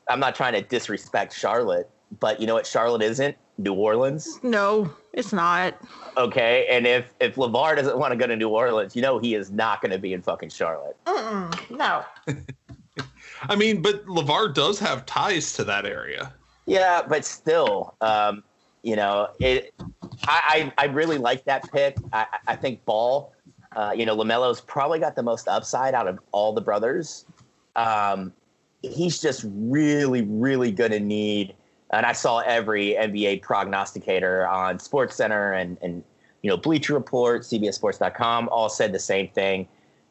I'm 0.10 0.20
not 0.20 0.36
trying 0.36 0.54
to 0.54 0.62
disrespect 0.62 1.34
Charlotte, 1.34 1.90
but 2.20 2.40
you 2.42 2.48
know 2.48 2.54
what 2.54 2.68
Charlotte 2.68 3.02
isn't? 3.02 3.38
New 3.58 3.74
Orleans. 3.74 4.40
No, 4.44 4.92
it's 5.14 5.32
not. 5.32 5.76
Okay, 6.18 6.68
and 6.70 6.88
if 6.88 7.14
if 7.20 7.36
LeVar 7.36 7.76
doesn't 7.76 7.98
want 7.98 8.12
to 8.12 8.18
go 8.18 8.28
to 8.28 8.36
New 8.36 8.50
Orleans, 8.50 8.96
you 8.96 9.02
know 9.02 9.20
he 9.20 9.36
is 9.36 9.52
not 9.52 9.82
going 9.82 9.92
to 9.92 10.00
be 10.00 10.14
in 10.14 10.22
fucking 10.22 10.50
Charlotte. 10.50 10.98
Mm-mm, 11.06 11.78
no. 11.78 12.04
I 13.44 13.56
mean, 13.56 13.82
but 13.82 14.06
LeVar 14.06 14.54
does 14.54 14.80
have 14.80 15.06
ties 15.06 15.54
to 15.54 15.64
that 15.66 15.86
area. 15.86 16.34
Yeah, 16.72 17.02
but 17.06 17.26
still, 17.26 17.96
um, 18.00 18.44
you 18.82 18.96
know, 18.96 19.28
it. 19.42 19.74
I, 20.26 20.72
I, 20.78 20.84
I 20.84 20.86
really 20.86 21.18
like 21.18 21.44
that 21.44 21.70
pick. 21.70 21.98
I, 22.14 22.26
I 22.48 22.56
think 22.56 22.86
Ball, 22.86 23.34
uh, 23.76 23.92
you 23.94 24.06
know, 24.06 24.16
Lamelo's 24.16 24.62
probably 24.62 24.98
got 24.98 25.18
the 25.18 25.22
most 25.22 25.50
upside 25.50 25.94
out 25.94 26.08
of 26.08 26.20
all 26.32 26.54
the 26.54 26.62
brothers. 26.62 27.26
Um, 27.76 28.32
he's 28.84 29.22
just 29.22 29.44
really, 29.46 30.22
really 30.22 30.72
going 30.72 30.92
to 30.92 31.02
need. 31.02 31.56
And 31.92 32.06
I 32.06 32.14
saw 32.14 32.40
every 32.40 32.96
NBA 32.98 33.42
prognosticator 33.42 34.48
on 34.48 34.80
Sports 34.80 35.18
Center 35.18 35.52
and 35.52 35.78
and 35.82 36.02
you 36.42 36.50
know 36.50 36.56
Bleacher 36.56 36.94
Report, 36.94 37.42
CBSSports.com 37.42 38.48
all 38.48 38.70
said 38.70 38.94
the 38.94 39.00
same 39.00 39.28
thing. 39.28 39.68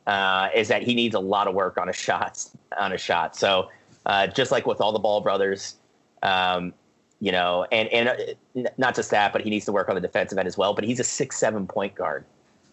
Uh, 0.07 0.51
is 0.55 0.69
that 0.69 0.83
he 0.83 0.95
needs 0.95 1.15
a 1.15 1.21
lot 1.21 1.49
of 1.49 1.55
work 1.55 1.79
on 1.79 1.87
his 1.87 1.97
shots 1.97 2.51
on 2.79 2.93
a 2.93 2.99
shot. 2.99 3.35
So 3.35 3.71
uh, 4.05 4.27
just 4.27 4.51
like 4.51 4.67
with 4.67 4.83
all 4.83 4.93
the 4.93 4.99
Ball 4.99 5.23
brothers, 5.23 5.77
um, 6.23 6.75
you 7.21 7.33
know, 7.33 7.67
and 7.71 7.89
and 7.89 8.09
uh, 8.09 8.71
not 8.79 8.95
just 8.95 9.11
that, 9.11 9.33
but 9.33 9.43
he 9.43 9.51
needs 9.51 9.65
to 9.67 9.73
work 9.73 9.89
on 9.89 9.95
the 9.95 10.01
defensive 10.01 10.39
end 10.39 10.49
as 10.49 10.57
well. 10.57 10.75
But 10.75 10.85
he's 10.85 11.01
a 11.01 11.05
six 11.05 11.37
seven 11.37 11.67
point 11.67 11.95
guard. 11.95 12.25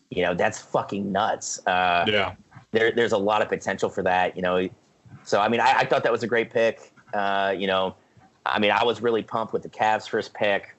You 0.09 0.23
know, 0.23 0.33
that's 0.33 0.59
fucking 0.59 1.11
nuts. 1.11 1.65
Uh, 1.67 2.05
yeah, 2.07 2.35
there, 2.71 2.91
there's 2.91 3.11
a 3.11 3.17
lot 3.17 3.41
of 3.41 3.49
potential 3.49 3.89
for 3.89 4.03
that. 4.03 4.35
You 4.35 4.41
know, 4.41 4.69
so 5.23 5.41
I 5.41 5.49
mean, 5.49 5.59
I, 5.59 5.79
I 5.79 5.85
thought 5.85 6.03
that 6.03 6.11
was 6.11 6.23
a 6.23 6.27
great 6.27 6.51
pick. 6.51 6.93
Uh, 7.13 7.53
you 7.57 7.67
know, 7.67 7.95
I 8.45 8.59
mean, 8.59 8.71
I 8.71 8.83
was 8.83 9.01
really 9.01 9.23
pumped 9.23 9.53
with 9.53 9.63
the 9.63 9.69
Cavs 9.69 10.07
first 10.07 10.33
pick. 10.33 10.75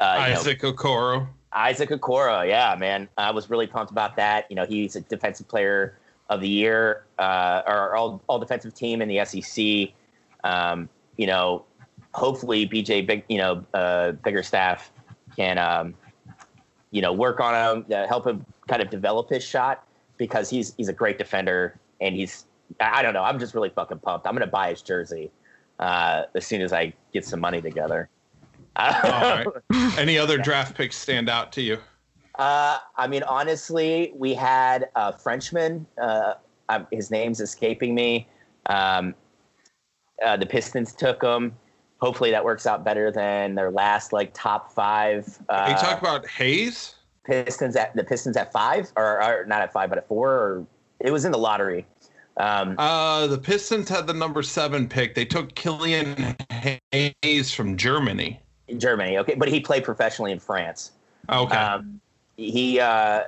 Uh, 0.00 0.04
Isaac 0.04 0.62
know, 0.62 0.72
Okoro. 0.72 1.28
Isaac 1.52 1.88
Okoro, 1.88 2.46
yeah, 2.46 2.76
man, 2.78 3.08
I 3.16 3.30
was 3.30 3.48
really 3.48 3.66
pumped 3.66 3.90
about 3.90 4.16
that. 4.16 4.46
You 4.50 4.56
know, 4.56 4.66
he's 4.66 4.96
a 4.96 5.00
defensive 5.00 5.48
player 5.48 5.98
of 6.28 6.40
the 6.40 6.48
year, 6.48 7.04
uh, 7.18 7.62
or 7.66 7.96
all 7.96 8.22
all 8.28 8.38
defensive 8.38 8.74
team 8.74 9.02
in 9.02 9.08
the 9.08 9.24
SEC. 9.24 9.94
Um, 10.44 10.88
you 11.18 11.26
know, 11.26 11.66
hopefully 12.14 12.66
BJ 12.66 13.06
Big, 13.06 13.24
you 13.28 13.36
know, 13.36 13.64
uh, 13.74 14.12
Bickerstaff 14.12 14.90
can, 15.36 15.58
um, 15.58 15.94
you 16.90 17.02
know, 17.02 17.12
work 17.12 17.40
on 17.40 17.54
him, 17.54 17.86
uh, 17.92 18.06
help 18.06 18.26
him 18.26 18.46
kind 18.66 18.80
of 18.80 18.88
develop 18.88 19.28
his 19.28 19.44
shot 19.44 19.86
because 20.16 20.48
he's 20.48 20.74
he's 20.76 20.88
a 20.88 20.92
great 20.92 21.18
defender 21.18 21.78
and 22.00 22.14
he's 22.14 22.46
I 22.80 23.02
don't 23.02 23.12
know. 23.12 23.22
I'm 23.22 23.38
just 23.38 23.54
really 23.54 23.68
fucking 23.68 23.98
pumped. 23.98 24.26
I'm 24.26 24.34
gonna 24.34 24.46
buy 24.46 24.70
his 24.70 24.80
jersey 24.80 25.30
uh, 25.78 26.22
as 26.34 26.46
soon 26.46 26.62
as 26.62 26.72
I 26.72 26.94
get 27.12 27.26
some 27.26 27.40
money 27.40 27.60
together. 27.60 28.08
Any 29.98 30.18
other 30.18 30.38
draft 30.38 30.76
picks 30.76 30.96
stand 30.96 31.28
out 31.28 31.52
to 31.52 31.62
you? 31.62 31.78
Uh, 32.38 32.78
I 32.96 33.08
mean, 33.08 33.24
honestly, 33.24 34.12
we 34.14 34.32
had 34.32 34.88
a 34.94 35.12
Frenchman. 35.12 35.84
Uh, 36.00 36.34
his 36.92 37.10
name's 37.10 37.40
escaping 37.40 37.94
me. 37.94 38.28
Um, 38.66 39.14
uh, 40.24 40.36
the 40.36 40.46
Pistons 40.46 40.92
took 40.94 41.22
him. 41.22 41.54
Hopefully 42.00 42.30
that 42.30 42.44
works 42.44 42.66
out 42.66 42.84
better 42.84 43.10
than 43.10 43.54
their 43.54 43.70
last 43.70 44.12
like 44.12 44.30
top 44.32 44.72
five. 44.72 45.38
Uh, 45.48 45.66
you 45.68 45.76
talk 45.76 46.00
about 46.00 46.26
Hayes. 46.28 46.94
Pistons 47.24 47.76
at 47.76 47.94
the 47.94 48.04
Pistons 48.04 48.36
at 48.36 48.52
five, 48.52 48.90
or, 48.96 49.22
or, 49.22 49.44
not 49.46 49.60
at 49.60 49.72
five, 49.72 49.90
but 49.90 49.98
at 49.98 50.08
four. 50.08 50.30
Or 50.30 50.66
it 51.00 51.10
was 51.12 51.24
in 51.24 51.32
the 51.32 51.38
lottery. 51.38 51.86
Um, 52.38 52.76
uh, 52.78 53.26
the 53.26 53.38
Pistons 53.38 53.88
had 53.88 54.06
the 54.06 54.14
number 54.14 54.42
seven 54.42 54.88
pick. 54.88 55.14
They 55.14 55.24
took 55.24 55.54
Killian 55.54 56.36
Hayes 56.92 57.52
from 57.52 57.76
Germany. 57.76 58.40
Germany, 58.76 59.18
okay, 59.18 59.34
but 59.34 59.48
he 59.48 59.60
played 59.60 59.82
professionally 59.82 60.30
in 60.30 60.38
France. 60.38 60.92
Okay. 61.28 61.56
Um, 61.56 62.00
he, 62.36 62.78
uh, 62.78 63.24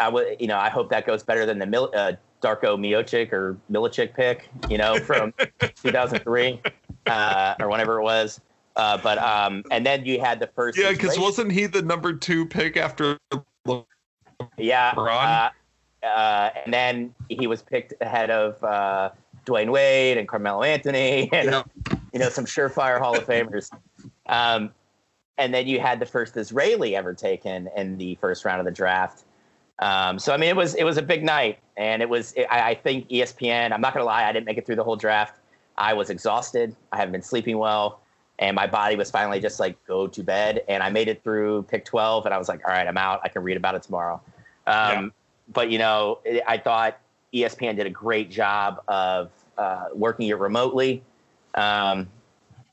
I 0.00 0.08
would, 0.08 0.40
you 0.40 0.46
know, 0.46 0.58
I 0.58 0.70
hope 0.70 0.88
that 0.90 1.06
goes 1.06 1.22
better 1.22 1.44
than 1.46 1.58
the 1.58 1.66
Mil- 1.66 1.92
uh, 1.94 2.12
Darko 2.44 2.78
Miocic 2.78 3.32
or 3.32 3.56
Milicic 3.70 4.14
pick, 4.14 4.50
you 4.68 4.76
know, 4.76 4.98
from 4.98 5.32
2003 5.82 6.60
uh, 7.06 7.54
or 7.58 7.68
whenever 7.68 7.98
it 7.98 8.02
was. 8.02 8.40
Uh, 8.76 8.98
but 8.98 9.18
um, 9.18 9.64
and 9.70 9.86
then 9.86 10.04
you 10.04 10.20
had 10.20 10.40
the 10.40 10.48
first. 10.48 10.76
Yeah, 10.76 10.90
because 10.90 11.18
wasn't 11.18 11.52
he 11.52 11.66
the 11.66 11.82
number 11.82 12.12
two 12.12 12.44
pick 12.44 12.76
after? 12.76 13.18
Yeah. 14.58 14.92
Uh, 14.96 15.50
uh, 16.06 16.50
and 16.64 16.74
then 16.74 17.14
he 17.28 17.46
was 17.46 17.62
picked 17.62 17.94
ahead 18.00 18.30
of 18.30 18.62
uh, 18.62 19.10
Dwyane 19.46 19.70
Wade 19.70 20.18
and 20.18 20.28
Carmelo 20.28 20.62
Anthony 20.62 21.30
and 21.32 21.50
yep. 21.50 21.70
you 22.12 22.18
know 22.18 22.28
some 22.28 22.44
surefire 22.44 22.98
Hall 22.98 23.16
of 23.16 23.26
Famers. 23.26 23.70
Um, 24.26 24.72
and 25.38 25.52
then 25.52 25.66
you 25.66 25.80
had 25.80 25.98
the 26.00 26.06
first 26.06 26.36
Israeli 26.36 26.94
ever 26.94 27.14
taken 27.14 27.68
in 27.76 27.96
the 27.96 28.16
first 28.16 28.44
round 28.44 28.60
of 28.60 28.64
the 28.66 28.72
draft. 28.72 29.24
Um, 29.80 30.18
so 30.18 30.32
I 30.32 30.36
mean, 30.36 30.48
it 30.48 30.56
was 30.56 30.74
it 30.74 30.84
was 30.84 30.96
a 30.98 31.02
big 31.02 31.24
night, 31.24 31.58
and 31.76 32.02
it 32.02 32.08
was. 32.08 32.32
It, 32.32 32.46
I, 32.50 32.70
I, 32.70 32.74
think 32.74 33.08
ESPN. 33.08 33.72
I'm 33.72 33.80
not 33.80 33.94
gonna 33.94 34.06
lie, 34.06 34.24
I 34.24 34.32
didn't 34.32 34.46
make 34.46 34.58
it 34.58 34.66
through 34.66 34.76
the 34.76 34.84
whole 34.84 34.96
draft. 34.96 35.38
I 35.76 35.94
was 35.94 36.10
exhausted. 36.10 36.74
I 36.92 36.96
haven't 36.96 37.12
been 37.12 37.22
sleeping 37.22 37.58
well, 37.58 38.00
and 38.38 38.54
my 38.54 38.66
body 38.66 38.96
was 38.96 39.10
finally 39.10 39.40
just 39.40 39.58
like 39.58 39.82
go 39.86 40.06
to 40.06 40.22
bed. 40.22 40.62
And 40.68 40.82
I 40.82 40.90
made 40.90 41.08
it 41.08 41.22
through 41.22 41.64
pick 41.64 41.84
12, 41.84 42.26
and 42.26 42.34
I 42.34 42.38
was 42.38 42.48
like, 42.48 42.66
all 42.66 42.72
right, 42.72 42.86
I'm 42.86 42.98
out. 42.98 43.20
I 43.24 43.28
can 43.28 43.42
read 43.42 43.56
about 43.56 43.74
it 43.74 43.82
tomorrow. 43.82 44.20
Um, 44.66 44.74
yeah. 44.74 45.08
But 45.52 45.70
you 45.70 45.78
know, 45.78 46.20
it, 46.24 46.42
I 46.46 46.58
thought 46.58 46.98
ESPN 47.32 47.76
did 47.76 47.86
a 47.86 47.90
great 47.90 48.30
job 48.30 48.82
of 48.88 49.30
uh, 49.58 49.86
working 49.94 50.28
it 50.28 50.38
remotely. 50.38 51.02
Um, 51.54 52.08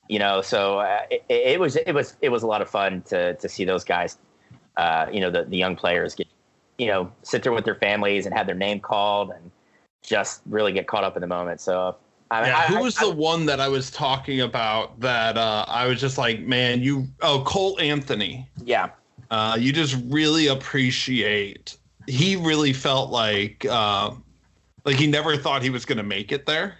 you 0.07 0.19
know, 0.19 0.41
so 0.41 0.79
uh, 0.79 0.99
it, 1.09 1.23
it, 1.29 1.59
was 1.59 1.75
it 1.75 1.93
was 1.93 2.15
it 2.21 2.29
was 2.29 2.43
a 2.43 2.47
lot 2.47 2.61
of 2.61 2.69
fun 2.69 3.01
to 3.03 3.35
to 3.35 3.49
see 3.49 3.65
those 3.65 3.83
guys. 3.83 4.17
Uh, 4.77 5.07
you 5.11 5.19
know, 5.19 5.31
the 5.31 5.45
the 5.45 5.57
young 5.57 5.75
players 5.75 6.15
get 6.15 6.27
you 6.81 6.87
know, 6.87 7.11
sit 7.21 7.43
there 7.43 7.51
with 7.51 7.63
their 7.63 7.75
families 7.75 8.25
and 8.25 8.33
have 8.33 8.47
their 8.47 8.55
name 8.55 8.79
called 8.79 9.29
and 9.29 9.51
just 10.01 10.41
really 10.47 10.71
get 10.71 10.87
caught 10.87 11.03
up 11.03 11.15
in 11.15 11.21
the 11.21 11.27
moment. 11.27 11.61
So, 11.61 11.95
I 12.31 12.47
yeah, 12.47 12.57
I, 12.57 12.61
who 12.63 12.79
was 12.79 12.97
I, 12.97 13.05
the 13.05 13.13
one 13.13 13.45
that 13.45 13.59
I 13.59 13.67
was 13.67 13.91
talking 13.91 14.41
about 14.41 14.99
that 14.99 15.37
uh, 15.37 15.63
I 15.67 15.85
was 15.85 16.01
just 16.01 16.17
like, 16.17 16.39
man, 16.39 16.81
you, 16.81 17.07
oh, 17.21 17.43
Cole 17.45 17.79
Anthony. 17.79 18.49
Yeah. 18.65 18.89
Uh, 19.29 19.57
you 19.59 19.71
just 19.71 19.95
really 20.07 20.47
appreciate. 20.47 21.77
He 22.07 22.35
really 22.35 22.73
felt 22.73 23.11
like, 23.11 23.63
uh, 23.69 24.15
like 24.83 24.95
he 24.95 25.05
never 25.05 25.37
thought 25.37 25.61
he 25.61 25.69
was 25.69 25.85
going 25.85 25.99
to 25.99 26.03
make 26.03 26.31
it 26.31 26.47
there. 26.47 26.77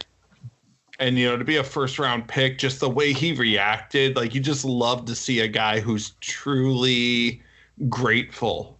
And 0.98 1.16
you 1.16 1.30
know, 1.30 1.38
to 1.38 1.46
be 1.46 1.58
a 1.58 1.64
first 1.64 2.00
round 2.00 2.28
pick, 2.28 2.58
just 2.58 2.80
the 2.80 2.90
way 2.90 3.14
he 3.14 3.34
reacted, 3.34 4.16
like 4.16 4.34
you 4.34 4.42
just 4.42 4.66
love 4.66 5.06
to 5.06 5.16
see 5.16 5.42
a 5.42 5.48
guy 5.48 5.80
who's 5.80 6.14
truly 6.22 7.44
grateful 7.88 8.80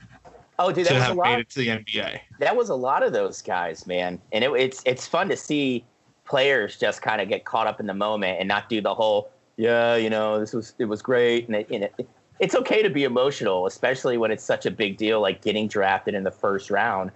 Oh, 0.60 0.72
dude, 0.72 0.86
that 0.88 0.94
was 0.94 1.08
a 1.10 1.14
lot. 1.14 1.26
made 1.26 1.40
it 1.40 1.50
to 1.50 1.60
the 1.60 1.68
NBA. 1.68 2.20
That 2.40 2.56
was 2.56 2.70
a 2.70 2.76
lot 2.76 3.04
of 3.04 3.14
those 3.14 3.42
guys, 3.42 3.88
man, 3.88 4.20
and 4.32 4.44
it, 4.44 4.52
it's 4.52 4.82
it's 4.86 5.08
fun 5.08 5.30
to 5.30 5.38
see 5.38 5.84
players 6.26 6.78
just 6.78 7.02
kind 7.02 7.20
of 7.20 7.28
get 7.28 7.46
caught 7.46 7.68
up 7.68 7.80
in 7.80 7.88
the 7.88 7.94
moment 7.94 8.40
and 8.40 8.48
not 8.48 8.70
do 8.70 8.80
the 8.80 8.94
whole, 8.94 9.32
yeah, 9.58 9.96
you 9.96 10.10
know, 10.10 10.40
this 10.40 10.54
was 10.54 10.74
it 10.78 10.86
was 10.86 11.02
great, 11.02 11.48
and, 11.48 11.56
it, 11.56 11.70
and 11.72 11.84
it, 11.86 12.08
it's 12.40 12.56
okay 12.56 12.82
to 12.84 12.90
be 12.90 13.04
emotional, 13.04 13.66
especially 13.66 14.18
when 14.18 14.32
it's 14.32 14.44
such 14.44 14.66
a 14.66 14.72
big 14.72 14.98
deal 14.98 15.22
like 15.22 15.42
getting 15.42 15.68
drafted 15.68 16.14
in 16.14 16.24
the 16.24 16.32
first 16.32 16.70
round 16.70 17.12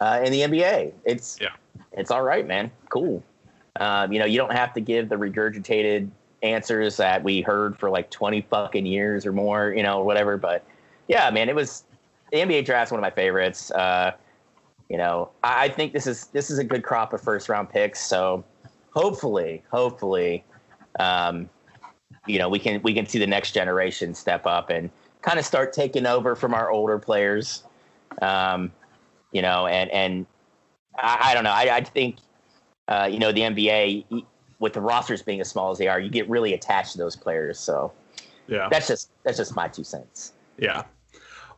uh, 0.00 0.20
in 0.24 0.32
the 0.32 0.40
NBA. 0.40 0.92
It's 1.04 1.38
yeah, 1.40 1.48
it's 1.92 2.10
all 2.10 2.22
right, 2.22 2.46
man. 2.46 2.70
Cool. 2.88 3.22
Um, 3.80 4.12
you 4.12 4.18
know, 4.18 4.24
you 4.24 4.38
don't 4.38 4.52
have 4.52 4.74
to 4.74 4.80
give 4.80 5.08
the 5.08 5.16
regurgitated 5.16 6.10
answers 6.42 6.96
that 6.96 7.22
we 7.22 7.40
heard 7.40 7.76
for 7.76 7.90
like 7.90 8.10
20 8.10 8.42
fucking 8.42 8.86
years 8.86 9.26
or 9.26 9.32
more, 9.32 9.72
you 9.76 9.82
know, 9.82 10.02
whatever. 10.02 10.36
But 10.36 10.64
yeah, 11.08 11.30
man, 11.30 11.48
it 11.48 11.54
was 11.54 11.84
the 12.32 12.38
NBA 12.38 12.64
draft 12.64 12.88
is 12.88 12.92
one 12.92 12.98
of 12.98 13.02
my 13.02 13.10
favorites. 13.10 13.70
Uh, 13.70 14.12
you 14.88 14.96
know, 14.96 15.30
I, 15.42 15.64
I, 15.64 15.68
think 15.68 15.92
this 15.92 16.06
is 16.06 16.26
this 16.28 16.50
is 16.50 16.58
a 16.58 16.64
good 16.64 16.82
crop 16.82 17.12
of 17.12 17.20
first 17.20 17.48
round 17.48 17.70
picks. 17.70 18.00
So 18.00 18.44
hopefully, 18.90 19.62
hopefully, 19.70 20.44
um, 20.98 21.48
you 22.26 22.38
know 22.38 22.48
we 22.48 22.58
can 22.58 22.80
we 22.82 22.94
can 22.94 23.06
see 23.06 23.18
the 23.18 23.26
next 23.26 23.52
generation 23.52 24.14
step 24.14 24.46
up 24.46 24.70
and 24.70 24.90
kind 25.22 25.38
of 25.38 25.44
start 25.44 25.72
taking 25.72 26.06
over 26.06 26.34
from 26.34 26.54
our 26.54 26.70
older 26.70 26.98
players. 26.98 27.64
Um, 28.22 28.72
you 29.32 29.42
know, 29.42 29.66
and 29.66 29.90
and 29.90 30.26
I, 30.96 31.30
I 31.30 31.34
don't 31.34 31.44
know. 31.44 31.50
I, 31.50 31.76
I 31.76 31.80
think 31.82 32.16
uh, 32.88 33.08
you 33.10 33.18
know 33.18 33.32
the 33.32 33.40
NBA 33.40 34.24
with 34.58 34.72
the 34.72 34.80
rosters 34.80 35.22
being 35.22 35.40
as 35.40 35.48
small 35.48 35.70
as 35.70 35.78
they 35.78 35.86
are, 35.86 36.00
you 36.00 36.10
get 36.10 36.28
really 36.28 36.54
attached 36.54 36.92
to 36.92 36.98
those 36.98 37.14
players. 37.14 37.58
So 37.58 37.92
yeah, 38.46 38.68
that's 38.70 38.88
just 38.88 39.10
that's 39.22 39.36
just 39.36 39.54
my 39.54 39.68
two 39.68 39.84
cents. 39.84 40.32
Yeah. 40.58 40.84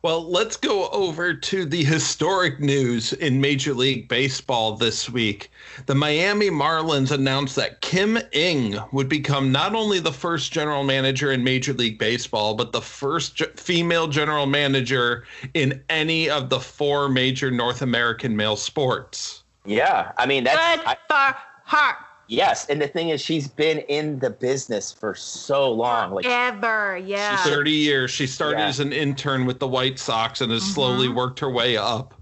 Well, 0.03 0.27
let's 0.27 0.57
go 0.57 0.89
over 0.89 1.31
to 1.31 1.63
the 1.63 1.83
historic 1.83 2.59
news 2.59 3.13
in 3.13 3.39
Major 3.39 3.75
League 3.75 4.07
Baseball 4.07 4.75
this 4.75 5.11
week. 5.11 5.51
The 5.85 5.93
Miami 5.93 6.49
Marlins 6.49 7.11
announced 7.11 7.55
that 7.57 7.81
Kim 7.81 8.17
Ng 8.33 8.79
would 8.93 9.07
become 9.07 9.51
not 9.51 9.75
only 9.75 9.99
the 9.99 10.11
first 10.11 10.51
general 10.51 10.83
manager 10.83 11.31
in 11.31 11.43
Major 11.43 11.73
League 11.73 11.99
Baseball, 11.99 12.55
but 12.55 12.71
the 12.71 12.81
first 12.81 13.45
female 13.59 14.07
general 14.07 14.47
manager 14.47 15.23
in 15.53 15.83
any 15.87 16.27
of 16.27 16.49
the 16.49 16.59
four 16.59 17.07
major 17.07 17.51
North 17.51 17.83
American 17.83 18.35
male 18.35 18.55
sports. 18.55 19.43
Yeah, 19.67 20.13
I 20.17 20.25
mean 20.25 20.45
that's 20.45 20.83
good 20.83 20.97
for 21.07 21.35
her. 21.65 21.95
Yes, 22.31 22.65
and 22.67 22.81
the 22.81 22.87
thing 22.87 23.09
is, 23.09 23.19
she's 23.19 23.49
been 23.49 23.79
in 23.89 24.17
the 24.19 24.29
business 24.29 24.89
for 24.89 25.13
so 25.13 25.69
long, 25.69 26.13
like 26.13 26.25
ever. 26.25 26.97
Yeah, 26.97 27.35
she's 27.35 27.53
thirty 27.53 27.71
years. 27.71 28.09
She 28.09 28.25
started 28.25 28.59
yeah. 28.59 28.67
as 28.67 28.79
an 28.79 28.93
intern 28.93 29.45
with 29.45 29.59
the 29.59 29.67
White 29.67 29.99
Sox 29.99 30.39
and 30.39 30.49
has 30.49 30.63
mm-hmm. 30.63 30.71
slowly 30.71 31.09
worked 31.09 31.41
her 31.41 31.49
way 31.49 31.75
up. 31.75 32.13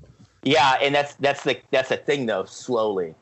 Yeah, 0.41 0.79
and 0.81 0.95
that's 0.95 1.13
that's 1.13 1.43
the 1.43 1.59
that's 1.69 1.89
the 1.89 1.97
thing 1.97 2.25
though. 2.25 2.43
Slowly. 2.45 3.13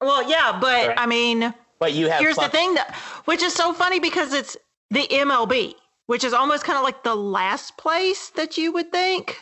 Well, 0.00 0.26
yeah, 0.26 0.58
but 0.58 0.88
right. 0.88 0.98
I 0.98 1.04
mean, 1.04 1.52
but 1.78 1.92
you 1.92 2.08
have. 2.08 2.20
Here's 2.20 2.36
the 2.36 2.48
thing 2.48 2.72
that, 2.72 2.94
which 3.26 3.42
is 3.42 3.52
so 3.52 3.74
funny 3.74 4.00
because 4.00 4.32
it's 4.32 4.56
the 4.90 5.06
MLB, 5.10 5.74
which 6.06 6.24
is 6.24 6.32
almost 6.32 6.64
kind 6.64 6.78
of 6.78 6.84
like 6.84 7.04
the 7.04 7.14
last 7.14 7.76
place 7.76 8.30
that 8.30 8.56
you 8.56 8.72
would 8.72 8.90
think. 8.90 9.36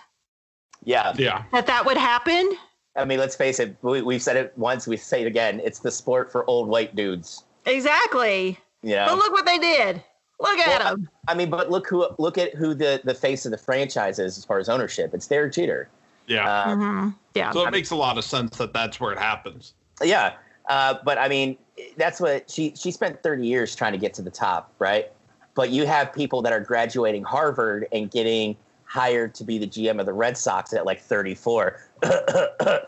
Yeah. 0.82 1.14
Yeah. 1.16 1.44
That 1.52 1.68
that 1.68 1.86
would 1.86 1.96
happen. 1.96 2.56
I 2.96 3.04
mean, 3.04 3.18
let's 3.18 3.36
face 3.36 3.58
it. 3.58 3.76
We, 3.82 4.14
have 4.14 4.22
said 4.22 4.36
it 4.36 4.52
once. 4.56 4.86
We 4.86 4.96
say 4.96 5.22
it 5.22 5.26
again. 5.26 5.60
It's 5.64 5.78
the 5.78 5.90
sport 5.90 6.30
for 6.30 6.48
old 6.48 6.68
white 6.68 6.94
dudes. 6.94 7.44
Exactly. 7.64 8.58
Yeah. 8.82 9.06
But 9.06 9.16
look 9.16 9.32
what 9.32 9.46
they 9.46 9.58
did. 9.58 10.02
Look 10.40 10.58
at 10.58 10.66
well, 10.66 10.96
them. 10.96 11.08
I 11.28 11.34
mean, 11.34 11.50
but 11.50 11.70
look 11.70 11.86
who 11.86 12.08
look 12.18 12.36
at 12.36 12.54
who 12.54 12.74
the 12.74 13.00
the 13.04 13.14
face 13.14 13.46
of 13.46 13.52
the 13.52 13.58
franchise 13.58 14.18
is 14.18 14.36
as 14.36 14.44
far 14.44 14.58
as 14.58 14.68
ownership. 14.68 15.14
It's 15.14 15.28
Derek 15.28 15.52
Jeter. 15.52 15.88
Yeah. 16.26 16.48
Uh, 16.48 16.66
mm-hmm. 16.66 17.08
Yeah. 17.34 17.52
So 17.52 17.62
it 17.62 17.68
I 17.68 17.70
makes 17.70 17.92
mean, 17.92 17.98
a 17.98 18.00
lot 18.00 18.18
of 18.18 18.24
sense 18.24 18.56
that 18.56 18.72
that's 18.72 18.98
where 18.98 19.12
it 19.12 19.18
happens. 19.18 19.74
Yeah. 20.02 20.34
Uh, 20.68 20.94
but 21.04 21.18
I 21.18 21.28
mean, 21.28 21.56
that's 21.96 22.20
what 22.20 22.50
she 22.50 22.74
she 22.76 22.90
spent 22.90 23.22
30 23.22 23.46
years 23.46 23.76
trying 23.76 23.92
to 23.92 23.98
get 23.98 24.14
to 24.14 24.22
the 24.22 24.30
top, 24.30 24.72
right? 24.80 25.12
But 25.54 25.70
you 25.70 25.86
have 25.86 26.12
people 26.12 26.42
that 26.42 26.52
are 26.52 26.60
graduating 26.60 27.22
Harvard 27.22 27.86
and 27.92 28.10
getting 28.10 28.56
hired 28.92 29.34
to 29.34 29.42
be 29.42 29.56
the 29.56 29.66
GM 29.66 29.98
of 30.00 30.04
the 30.04 30.12
Red 30.12 30.36
Sox 30.36 30.74
at 30.74 30.84
like 30.84 31.00
34. 31.00 31.80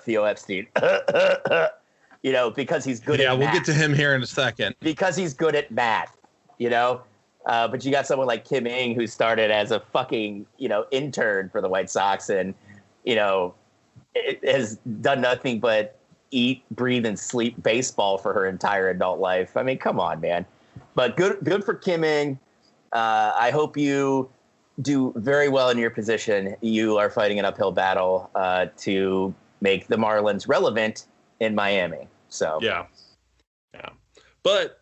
Theo 0.03 0.25
Epstein. 0.25 0.67
you 2.23 2.31
know, 2.31 2.51
because 2.51 2.85
he's 2.85 3.01
good 3.01 3.23
at 3.23 3.25
math. 3.25 3.39
yeah, 3.39 3.39
we'll 3.39 3.53
get 3.55 3.65
to 3.65 3.73
him 3.73 3.95
here 3.95 4.15
in 4.15 4.23
a 4.23 4.27
second. 4.27 4.75
Because 4.81 5.17
he's 5.17 5.33
good 5.33 5.55
at 5.55 5.71
math, 5.71 6.15
you 6.59 6.69
know? 6.69 7.01
Uh, 7.47 7.67
but 7.69 7.87
you 7.87 7.91
got 7.91 8.07
someone 8.07 8.27
like 8.27 8.45
Kim 8.45 8.67
Ng 8.67 8.95
who 8.95 9.07
started 9.07 9.51
as 9.51 9.71
a 9.71 9.81
fucking, 9.81 10.45
you 10.59 10.69
know, 10.69 10.85
intern 10.91 11.49
for 11.49 11.63
the 11.63 11.71
White 11.71 11.89
Sox 11.89 12.29
and, 12.29 12.53
you 13.05 13.15
know, 13.15 13.55
has 14.45 14.77
done 15.01 15.23
nothing 15.23 15.59
but 15.59 15.99
eat, 16.31 16.63
breathe, 16.71 17.07
and 17.07 17.19
sleep 17.19 17.63
baseball 17.63 18.19
for 18.19 18.35
her 18.35 18.47
entire 18.47 18.91
adult 18.91 19.21
life. 19.21 19.57
I 19.57 19.63
mean, 19.63 19.79
come 19.79 19.99
on, 19.99 20.21
man. 20.21 20.45
But 20.95 21.17
good, 21.17 21.39
good 21.45 21.65
for 21.65 21.73
Kim 21.73 22.05
Ng. 22.05 22.39
Uh, 22.93 23.33
I 23.39 23.51
hope 23.51 23.79
you 23.79 24.29
do 24.83 25.13
very 25.17 25.49
well 25.49 25.71
in 25.71 25.79
your 25.79 25.91
position. 25.91 26.57
You 26.61 26.99
are 26.99 27.11
fighting 27.11 27.39
an 27.39 27.45
uphill 27.45 27.73
battle 27.73 28.31
uh, 28.35 28.67
to 28.79 29.35
make 29.61 29.87
the 29.87 29.97
Marlins 29.97 30.49
relevant 30.49 31.07
in 31.41 31.55
Miami. 31.55 32.09
So 32.29 32.59
yeah, 32.61 32.87
yeah. 33.73 33.91
But 34.43 34.81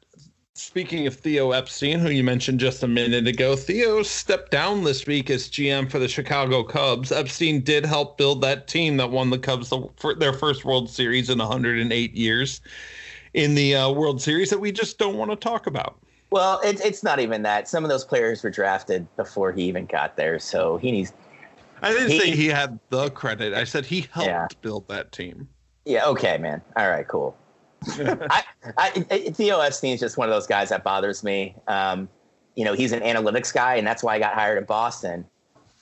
speaking 0.55 1.07
of 1.07 1.15
Theo 1.15 1.53
Epstein, 1.53 1.99
who 1.99 2.11
you 2.11 2.25
mentioned 2.25 2.61
just 2.61 2.83
a 2.83 2.89
minute 2.89 3.27
ago, 3.27 3.57
Theo 3.57 4.03
stepped 4.03 4.51
down 4.51 4.85
this 4.85 5.07
week 5.07 5.31
as 5.31 5.49
GM 5.49 5.91
for 5.91 5.99
the 5.99 6.09
Chicago 6.09 6.63
Cubs. 6.63 7.13
Epstein 7.13 7.61
did 7.61 7.85
help 7.85 8.17
build 8.17 8.41
that 8.43 8.69
team 8.69 8.97
that 8.97 9.11
won 9.11 9.31
the 9.31 9.39
Cubs 9.39 9.71
the, 9.71 10.17
their 10.19 10.33
first 10.33 10.65
World 10.65 10.89
Series 10.89 11.31
in 11.31 11.39
108 11.39 12.15
years 12.15 12.61
in 13.35 13.55
the 13.55 13.75
uh, 13.75 13.91
World 13.91 14.21
Series 14.21 14.51
that 14.51 14.61
we 14.61 14.73
just 14.73 14.99
don't 14.99 15.17
want 15.17 15.31
to 15.31 15.37
talk 15.37 15.67
about. 15.67 15.99
Well, 16.33 16.61
it's 16.65 16.81
it's 16.81 17.03
not 17.03 17.21
even 17.21 17.43
that. 17.43 17.69
Some 17.69 17.85
of 17.85 17.91
those 17.91 18.07
players 18.07 18.43
were 18.43 18.49
drafted 18.49 19.07
before 19.17 19.53
he 19.53 19.65
even 19.65 19.85
got 19.85 20.17
there, 20.17 20.39
so 20.39 20.79
he 20.79 20.91
needs. 20.91 21.13
I 21.83 21.93
didn't 21.93 22.11
he, 22.11 22.21
say 22.21 22.31
he 22.31 22.47
had 22.47 22.79
the 22.89 23.11
credit. 23.11 23.53
I 23.53 23.65
said 23.65 23.85
he 23.85 24.07
helped 24.11 24.29
yeah. 24.29 24.47
build 24.63 24.89
that 24.89 25.13
team. 25.13 25.47
Yeah. 25.85 26.07
Okay, 26.07 26.39
man. 26.39 26.63
All 26.77 26.89
right. 26.89 27.07
Cool. 27.07 27.37
I, 27.87 28.45
I, 28.79 28.91
Theo 29.35 29.61
Epstein 29.61 29.93
is 29.93 30.01
just 30.01 30.17
one 30.17 30.27
of 30.27 30.35
those 30.35 30.47
guys 30.47 30.71
that 30.71 30.83
bothers 30.83 31.23
me. 31.23 31.55
Um, 31.69 32.09
you 32.55 32.65
know, 32.65 32.73
he's 32.73 32.93
an 32.93 33.01
analytics 33.01 33.53
guy, 33.53 33.75
and 33.75 33.87
that's 33.87 34.03
why 34.03 34.15
I 34.15 34.19
got 34.19 34.33
hired 34.33 34.57
in 34.57 34.65
Boston. 34.65 35.27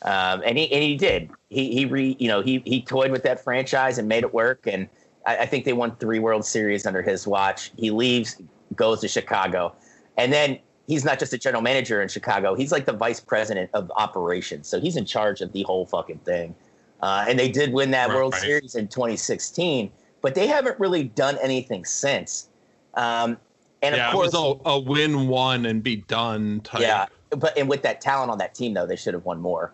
Um, 0.02 0.42
and 0.44 0.58
he 0.58 0.72
and 0.72 0.82
he 0.82 0.96
did. 0.96 1.30
He 1.48 1.72
he 1.72 1.84
re 1.84 2.16
you 2.18 2.26
know 2.26 2.40
he 2.40 2.60
he 2.66 2.82
toyed 2.82 3.12
with 3.12 3.22
that 3.22 3.44
franchise 3.44 3.98
and 3.98 4.08
made 4.08 4.24
it 4.24 4.34
work. 4.34 4.66
And 4.66 4.88
I, 5.26 5.38
I 5.38 5.46
think 5.46 5.64
they 5.64 5.74
won 5.74 5.94
three 5.96 6.18
World 6.18 6.44
Series 6.44 6.86
under 6.86 7.02
his 7.02 7.24
watch. 7.24 7.70
He 7.76 7.92
leaves, 7.92 8.42
goes 8.74 9.00
to 9.02 9.08
Chicago. 9.08 9.76
And 10.20 10.32
then 10.32 10.58
he's 10.86 11.04
not 11.04 11.18
just 11.18 11.32
a 11.32 11.38
general 11.38 11.62
manager 11.62 12.02
in 12.02 12.08
Chicago; 12.08 12.54
he's 12.54 12.72
like 12.72 12.84
the 12.84 12.92
vice 12.92 13.20
president 13.20 13.70
of 13.72 13.90
operations. 13.96 14.68
So 14.68 14.78
he's 14.78 14.96
in 14.96 15.06
charge 15.06 15.40
of 15.40 15.52
the 15.52 15.62
whole 15.62 15.86
fucking 15.86 16.18
thing. 16.18 16.54
Uh, 17.00 17.24
and 17.26 17.38
they 17.38 17.48
did 17.48 17.72
win 17.72 17.90
that 17.92 18.08
right, 18.08 18.16
World 18.16 18.34
right. 18.34 18.42
Series 18.42 18.74
in 18.74 18.86
2016, 18.86 19.90
but 20.20 20.34
they 20.34 20.46
haven't 20.46 20.78
really 20.78 21.04
done 21.04 21.38
anything 21.42 21.86
since. 21.86 22.48
Um, 22.94 23.38
and 23.80 23.96
yeah, 23.96 24.08
of 24.08 24.12
course, 24.12 24.34
it 24.34 24.36
was 24.36 24.60
a, 24.66 24.68
a, 24.68 24.78
win 24.78 25.28
one 25.28 25.64
and 25.64 25.82
be 25.82 25.96
done 25.96 26.60
type. 26.60 26.82
Yeah, 26.82 27.06
but 27.30 27.56
and 27.56 27.68
with 27.68 27.82
that 27.82 28.02
talent 28.02 28.30
on 28.30 28.36
that 28.38 28.54
team, 28.54 28.74
though, 28.74 28.86
they 28.86 28.96
should 28.96 29.14
have 29.14 29.24
won 29.24 29.40
more. 29.40 29.72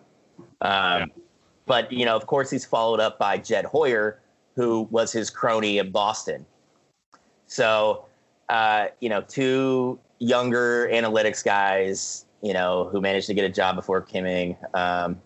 Um, 0.61 0.71
yeah. 0.71 1.05
But 1.65 1.91
you 1.91 2.05
know, 2.05 2.15
of 2.15 2.25
course, 2.25 2.49
he's 2.49 2.63
followed 2.63 3.01
up 3.01 3.19
by 3.19 3.37
Jed 3.37 3.65
Hoyer, 3.65 4.21
who 4.55 4.83
was 4.91 5.11
his 5.11 5.29
crony 5.29 5.77
in 5.77 5.91
Boston. 5.91 6.45
So, 7.47 8.05
uh, 8.47 8.87
you 9.01 9.09
know, 9.09 9.21
two 9.21 9.99
younger 10.19 10.89
analytics 10.91 11.43
guys, 11.43 12.25
you 12.41 12.53
know, 12.53 12.89
who 12.91 13.01
managed 13.01 13.27
to 13.27 13.33
get 13.33 13.45
a 13.45 13.49
job 13.49 13.75
before 13.75 14.01
Kim 14.01 14.25
Ng, 14.25 14.57
um, 14.73 15.19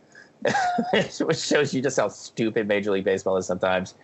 which 1.19 1.39
shows 1.39 1.73
you 1.73 1.81
just 1.81 1.99
how 1.99 2.07
stupid 2.07 2.67
Major 2.67 2.91
League 2.91 3.05
Baseball 3.05 3.37
is 3.37 3.45
sometimes. 3.45 3.95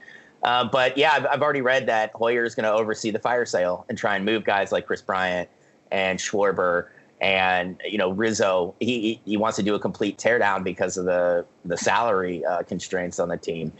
Uh, 0.43 0.63
but 0.63 0.97
yeah, 0.97 1.11
I've, 1.13 1.25
I've, 1.25 1.41
already 1.41 1.61
read 1.61 1.87
that 1.87 2.11
Hoyer 2.13 2.43
is 2.43 2.53
going 2.53 2.65
to 2.65 2.71
oversee 2.71 3.09
the 3.09 3.19
fire 3.19 3.45
sale 3.45 3.85
and 3.89 3.97
try 3.97 4.15
and 4.15 4.23
move 4.23 4.43
guys 4.43 4.71
like 4.71 4.85
Kris 4.85 5.01
Bryant 5.01 5.49
and 5.91 6.19
Schwarber 6.19 6.87
and 7.19 7.81
you 7.83 7.97
know 7.97 8.11
Rizzo. 8.11 8.75
He 8.79 9.19
he 9.25 9.37
wants 9.37 9.55
to 9.57 9.63
do 9.63 9.73
a 9.73 9.79
complete 9.79 10.17
teardown 10.17 10.63
because 10.63 10.97
of 10.97 11.05
the 11.05 11.45
the 11.65 11.77
salary 11.77 12.45
uh, 12.45 12.63
constraints 12.63 13.19
on 13.19 13.29
the 13.29 13.37
team. 13.37 13.73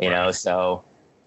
You 0.00 0.10
know, 0.10 0.32
so 0.32 0.82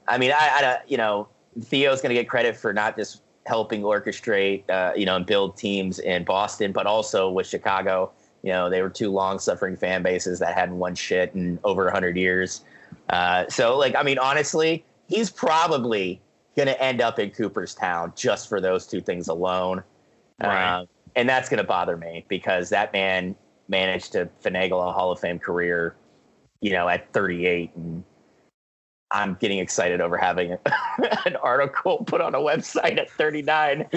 I 0.07 0.17
mean, 0.17 0.31
I, 0.31 0.35
I 0.37 0.77
you 0.87 0.97
know 0.97 1.29
Theo's 1.61 2.01
going 2.01 2.13
to 2.13 2.19
get 2.21 2.27
credit 2.27 2.57
for 2.57 2.73
not 2.73 2.97
just 2.97 3.22
helping 3.45 3.81
orchestrate, 3.81 4.69
uh, 4.69 4.93
you 4.95 5.05
know, 5.05 5.15
and 5.15 5.25
build 5.25 5.57
teams 5.57 5.99
in 5.99 6.23
Boston, 6.23 6.71
but 6.71 6.85
also 6.85 7.29
with 7.29 7.47
Chicago. 7.47 8.11
You 8.41 8.51
know, 8.51 8.69
they 8.69 8.81
were 8.81 8.89
two 8.89 9.09
long-suffering 9.09 9.77
fan 9.77 10.03
bases 10.03 10.39
that 10.39 10.53
hadn't 10.55 10.77
won 10.77 10.95
shit 10.95 11.33
in 11.33 11.59
over 11.63 11.85
100 11.85 12.17
years. 12.17 12.61
Uh, 13.09 13.45
so, 13.47 13.77
like, 13.77 13.95
I 13.95 14.03
mean, 14.03 14.19
honestly, 14.19 14.83
he's 15.07 15.29
probably 15.29 16.21
going 16.55 16.67
to 16.67 16.81
end 16.81 17.01
up 17.01 17.19
in 17.19 17.31
Cooperstown 17.31 18.13
just 18.15 18.49
for 18.49 18.61
those 18.61 18.85
two 18.85 19.01
things 19.01 19.27
alone. 19.27 19.83
Right. 20.41 20.81
Uh, 20.81 20.85
and 21.15 21.29
that's 21.29 21.49
going 21.49 21.59
to 21.59 21.63
bother 21.63 21.95
me 21.95 22.25
because 22.27 22.69
that 22.69 22.91
man 22.93 23.35
managed 23.67 24.11
to 24.13 24.29
finagle 24.43 24.87
a 24.87 24.91
Hall 24.91 25.11
of 25.11 25.19
Fame 25.19 25.39
career, 25.39 25.95
you 26.61 26.71
know, 26.71 26.89
at 26.89 27.11
38 27.13 27.71
and 27.75 28.03
I'm 29.13 29.35
getting 29.35 29.59
excited 29.59 30.01
over 30.01 30.17
having 30.17 30.57
an 31.25 31.35
article 31.35 31.99
put 31.99 32.19
on 32.19 32.33
a 32.33 32.39
website 32.39 32.97
at 32.97 33.11
39. 33.11 33.85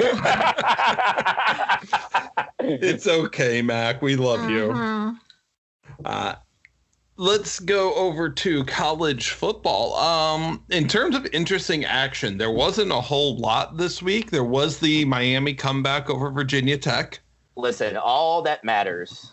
it's 2.60 3.06
okay, 3.06 3.62
Mac. 3.62 4.02
We 4.02 4.16
love 4.16 4.40
mm-hmm. 4.40 4.50
you. 4.50 5.16
Uh, 6.04 6.34
let's 7.16 7.60
go 7.60 7.94
over 7.94 8.28
to 8.28 8.62
college 8.64 9.30
football. 9.30 9.94
Um, 9.94 10.62
in 10.68 10.86
terms 10.86 11.16
of 11.16 11.26
interesting 11.32 11.86
action, 11.86 12.36
there 12.36 12.50
wasn't 12.50 12.92
a 12.92 13.00
whole 13.00 13.38
lot 13.38 13.78
this 13.78 14.02
week. 14.02 14.30
There 14.30 14.44
was 14.44 14.78
the 14.78 15.06
Miami 15.06 15.54
comeback 15.54 16.10
over 16.10 16.30
Virginia 16.30 16.76
Tech. 16.76 17.20
Listen, 17.56 17.96
all 17.96 18.42
that 18.42 18.62
matters 18.64 19.32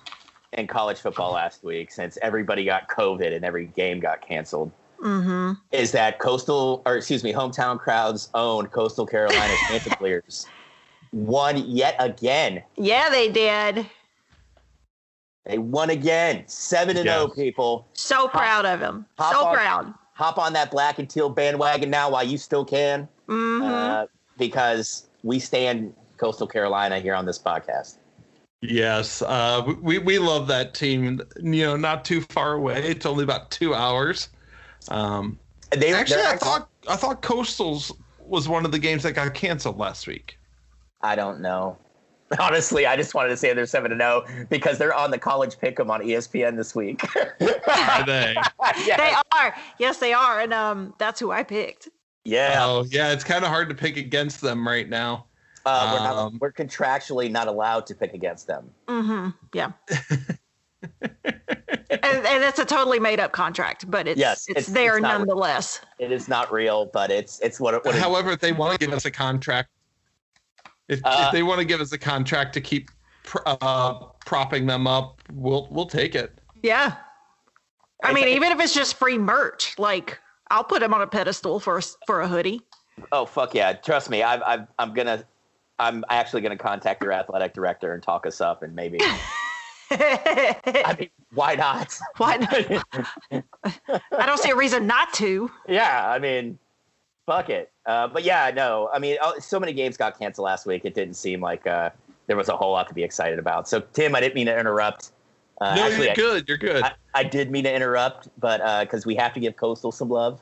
in 0.53 0.65
college 0.65 0.99
football 0.99 1.33
last 1.33 1.61
week, 1.61 1.91
since 1.91 2.17
everybody 2.21 2.63
got 2.63 2.87
COVID 2.87 3.35
and 3.35 3.43
every 3.43 3.65
game 3.65 3.99
got 3.99 4.25
canceled 4.25 4.71
mm-hmm. 5.03 5.51
is 5.71 5.91
that 5.91 6.19
coastal 6.19 6.81
or 6.85 6.95
excuse 6.97 7.23
me 7.23 7.33
hometown 7.33 7.77
crowds 7.77 8.29
own 8.33 8.65
coastal 8.67 9.05
carolina 9.05 9.57
chanticleers 9.67 10.47
won 11.13 11.57
yet 11.69 11.95
again. 11.99 12.63
Yeah, 12.75 13.09
they 13.09 13.31
did. 13.31 13.85
They 15.45 15.57
won 15.57 15.89
again. 15.89 16.43
7 16.47 16.97
and 16.97 17.07
0 17.07 17.29
people. 17.29 17.87
So 17.93 18.27
proud 18.27 18.65
of 18.65 18.79
them. 18.79 19.05
So 19.19 19.45
on- 19.45 19.55
proud. 19.55 19.93
Hop 20.15 20.37
on 20.37 20.53
that 20.53 20.69
black 20.69 20.99
and 20.99 21.09
teal 21.09 21.29
bandwagon 21.29 21.89
now 21.89 22.09
while 22.11 22.23
you 22.23 22.37
still 22.37 22.65
can. 22.65 23.07
hmm 23.27 23.61
Uh, 23.63 24.05
because 24.37 25.09
we 25.23 25.39
stand 25.39 25.93
Coastal 26.17 26.47
Carolina 26.47 26.99
here 26.99 27.15
on 27.15 27.25
this 27.25 27.39
podcast. 27.39 27.97
Yes, 28.61 29.21
uh, 29.23 29.73
we 29.81 29.97
we 29.97 30.19
love 30.19 30.47
that 30.47 30.73
team. 30.73 31.19
You 31.41 31.65
know, 31.65 31.75
not 31.75 32.05
too 32.05 32.21
far 32.21 32.53
away. 32.53 32.81
It's 32.81 33.05
only 33.05 33.23
about 33.23 33.51
two 33.51 33.75
hours. 33.75 34.29
Um, 34.89 35.39
They 35.71 35.93
actually, 35.93 36.17
they're 36.21 36.33
I 36.33 36.37
thought 36.37 36.69
I 36.89 36.95
thought 36.95 37.21
Coastal's 37.21 37.91
was 38.19 38.47
one 38.47 38.65
of 38.65 38.71
the 38.71 38.79
games 38.79 39.03
that 39.03 39.13
got 39.13 39.33
canceled 39.33 39.77
last 39.77 40.07
week. 40.07 40.37
I 41.01 41.15
don't 41.15 41.41
know. 41.41 41.77
Honestly, 42.39 42.85
I 42.87 42.95
just 42.95 43.13
wanted 43.13 43.29
to 43.29 43.37
say 43.37 43.53
they're 43.53 43.65
seven 43.65 43.91
to 43.91 43.97
zero 43.97 44.25
because 44.49 44.77
they're 44.77 44.93
on 44.93 45.11
the 45.11 45.17
college 45.19 45.55
pick'em 45.57 45.89
on 45.89 46.01
ESPN 46.01 46.55
this 46.55 46.73
week. 46.73 47.03
Are 47.41 48.05
they? 48.05 48.35
yeah, 48.85 48.97
They 48.97 49.13
are. 49.37 49.55
Yes, 49.77 49.97
they 49.99 50.13
are. 50.13 50.39
And 50.39 50.53
um, 50.53 50.93
that's 50.97 51.19
who 51.19 51.31
I 51.31 51.43
picked. 51.43 51.89
yeah. 52.23 52.57
Oh, 52.61 52.85
yeah. 52.89 53.11
It's 53.11 53.23
kind 53.23 53.43
of 53.43 53.49
hard 53.49 53.69
to 53.69 53.75
pick 53.75 53.97
against 53.97 54.41
them 54.41 54.67
right 54.67 54.89
now. 54.89 55.25
Uh, 55.65 55.91
we're, 55.93 56.03
not, 56.03 56.15
Um, 56.15 56.37
we're 56.41 56.51
contractually 56.51 57.29
not 57.29 57.47
allowed 57.47 57.85
to 57.87 57.95
pick 57.95 58.13
against 58.13 58.47
them. 58.47 58.71
Mm-hmm. 58.87 59.29
Yeah. 59.53 59.71
and, 61.23 62.25
and 62.25 62.43
it's 62.43 62.59
a 62.59 62.65
totally 62.65 62.99
made 62.99 63.19
up 63.19 63.31
contract, 63.31 63.89
but 63.89 64.07
it's 64.07 64.19
Yes, 64.19 64.45
it's, 64.47 64.49
it's- 64.49 64.65
there 64.67 64.97
it's 64.97 65.03
not- 65.03 65.19
nonetheless. 65.19 65.81
It 65.99 66.11
is 66.11 66.27
not 66.27 66.51
real, 66.51 66.85
but 66.93 67.11
it's 67.11 67.39
it's 67.39 67.59
what 67.59 67.73
it, 67.73 67.85
what 67.85 67.95
it, 67.95 68.01
However, 68.01 68.31
if 68.31 68.39
they 68.39 68.51
want 68.51 68.79
to 68.79 68.85
give 68.85 68.93
us 68.95 69.05
a 69.05 69.11
contract, 69.11 69.69
if, 70.89 71.01
Uh, 71.03 71.23
if 71.27 71.31
they 71.33 71.43
want 71.43 71.59
to 71.59 71.65
give 71.65 71.79
us 71.81 71.91
a 71.93 71.97
contract 71.97 72.53
to 72.53 72.61
keep 72.61 72.89
pr- 73.23 73.37
uh, 73.45 73.93
propping 74.25 74.65
them 74.65 74.85
up, 74.87 75.21
we'll 75.31 75.67
we'll 75.71 75.85
take 75.85 76.15
it. 76.15 76.37
Yeah. 76.61 76.95
I 78.03 78.09
It's 78.09 78.15
mean, 78.15 78.25
like- 78.25 78.35
even 78.35 78.51
if 78.51 78.59
it's 78.59 78.73
just 78.73 78.95
free 78.95 79.17
merch, 79.17 79.75
like 79.79 80.19
I'll 80.51 80.63
put 80.65 80.83
him 80.83 80.93
on 80.93 81.01
a 81.01 81.07
pedestal 81.07 81.59
for 81.59 81.79
for 82.05 82.21
a 82.21 82.27
hoodie. 82.27 82.61
Oh 83.11 83.25
fuck 83.25 83.55
yeah! 83.55 83.73
Trust 83.73 84.09
me, 84.09 84.21
I've, 84.21 84.43
I've, 84.45 84.67
I'm 84.77 84.93
gonna, 84.93 85.23
I'm 85.79 86.03
actually 86.09 86.41
gonna 86.41 86.57
contact 86.57 87.01
your 87.01 87.11
athletic 87.11 87.53
director 87.53 87.93
and 87.93 88.03
talk 88.03 88.27
us 88.27 88.39
up, 88.41 88.61
and 88.61 88.75
maybe. 88.75 88.99
I 89.91 90.95
mean, 90.99 91.09
why 91.33 91.55
not? 91.55 91.97
Why 92.17 92.37
not? 92.37 92.85
I 94.11 94.25
don't 94.25 94.39
see 94.39 94.51
a 94.51 94.55
reason 94.55 94.85
not 94.87 95.13
to. 95.13 95.49
yeah, 95.67 96.09
I 96.09 96.19
mean, 96.19 96.59
fuck 97.25 97.49
it. 97.49 97.71
Uh, 97.85 98.07
but 98.07 98.23
yeah, 98.23 98.51
no, 98.53 98.89
I 98.93 98.99
mean, 98.99 99.17
oh, 99.21 99.37
so 99.39 99.59
many 99.59 99.73
games 99.73 99.97
got 99.97 100.17
canceled 100.17 100.45
last 100.45 100.65
week. 100.65 100.85
It 100.85 100.93
didn't 100.93 101.15
seem 101.15 101.41
like 101.41 101.65
uh, 101.67 101.89
there 102.27 102.37
was 102.37 102.49
a 102.49 102.55
whole 102.55 102.71
lot 102.71 102.87
to 102.87 102.93
be 102.93 103.03
excited 103.03 103.39
about. 103.39 103.67
So 103.67 103.81
Tim, 103.93 104.15
I 104.15 104.19
didn't 104.19 104.35
mean 104.35 104.45
to 104.45 104.57
interrupt. 104.57 105.11
Uh, 105.59 105.75
no, 105.75 105.83
actually, 105.83 106.03
you're 106.03 106.11
I- 106.11 106.15
good. 106.15 106.47
You're 106.47 106.57
good. 106.57 106.83
I, 106.83 106.93
I 107.13 107.23
did 107.23 107.51
mean 107.51 107.63
to 107.63 107.73
interrupt, 107.73 108.29
but 108.39 108.81
because 108.81 109.05
we 109.05 109.15
have 109.15 109.33
to 109.33 109.39
give 109.39 109.55
Coastal 109.55 109.91
some 109.91 110.09
love. 110.09 110.39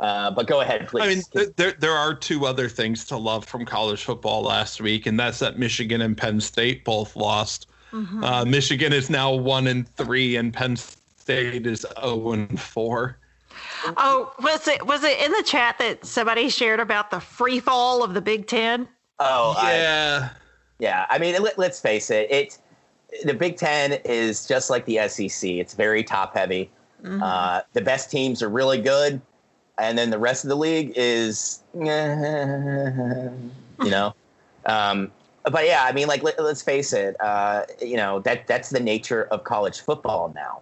Uh, 0.00 0.30
but 0.32 0.46
go 0.48 0.60
ahead, 0.60 0.88
please. 0.88 1.02
I 1.04 1.08
mean, 1.08 1.22
th- 1.32 1.56
there 1.56 1.72
there 1.72 1.92
are 1.92 2.14
two 2.14 2.44
other 2.46 2.68
things 2.68 3.04
to 3.06 3.16
love 3.16 3.44
from 3.44 3.64
college 3.64 4.02
football 4.02 4.42
last 4.42 4.80
week, 4.80 5.06
and 5.06 5.18
that's 5.18 5.38
that 5.38 5.58
Michigan 5.58 6.00
and 6.00 6.16
Penn 6.16 6.40
State 6.40 6.84
both 6.84 7.14
lost. 7.14 7.68
Mhm. 7.92 8.24
Uh, 8.24 8.44
Michigan 8.44 8.92
is 8.92 9.10
now 9.10 9.32
one 9.32 9.66
and 9.66 9.88
three, 9.96 10.36
and 10.36 10.52
Penn 10.52 10.76
State 10.76 11.66
is 11.66 11.86
zero 12.00 12.32
and 12.32 12.60
four. 12.60 13.18
Oh, 13.96 14.32
was 14.40 14.66
it 14.66 14.86
was 14.86 15.04
it 15.04 15.18
in 15.20 15.30
the 15.32 15.42
chat 15.42 15.78
that 15.78 16.04
somebody 16.06 16.48
shared 16.48 16.80
about 16.80 17.10
the 17.10 17.20
free 17.20 17.60
fall 17.60 18.02
of 18.02 18.14
the 18.14 18.22
Big 18.22 18.46
Ten? 18.46 18.88
oh, 19.20 19.54
I- 19.58 19.74
yeah, 19.76 20.28
Yeah, 20.78 21.06
I 21.10 21.18
mean, 21.18 21.40
let, 21.42 21.58
let's 21.58 21.80
face 21.80 22.10
it. 22.10 22.30
It 22.30 22.58
the 23.24 23.34
Big 23.34 23.56
Ten 23.56 23.92
is 24.04 24.46
just 24.46 24.70
like 24.70 24.84
the 24.86 24.98
SEC. 25.08 25.50
It's 25.60 25.74
very 25.74 26.02
top 26.02 26.34
heavy. 26.34 26.70
Mhm. 27.04 27.20
Uh, 27.22 27.62
the 27.74 27.82
best 27.82 28.10
teams 28.10 28.42
are 28.42 28.48
really 28.48 28.80
good, 28.80 29.20
and 29.78 29.98
then 29.98 30.08
the 30.10 30.18
rest 30.18 30.44
of 30.44 30.48
the 30.48 30.56
league 30.56 30.92
is, 30.96 31.60
you 31.74 31.84
know. 33.90 34.14
Um, 34.66 35.10
but 35.44 35.66
yeah, 35.66 35.82
I 35.84 35.92
mean, 35.92 36.08
like 36.08 36.22
let, 36.22 36.38
us 36.38 36.62
face 36.62 36.92
it. 36.92 37.16
Uh, 37.20 37.64
you 37.80 37.96
know 37.96 38.20
that 38.20 38.46
that's 38.46 38.70
the 38.70 38.80
nature 38.80 39.24
of 39.24 39.44
college 39.44 39.80
football 39.80 40.32
now. 40.34 40.60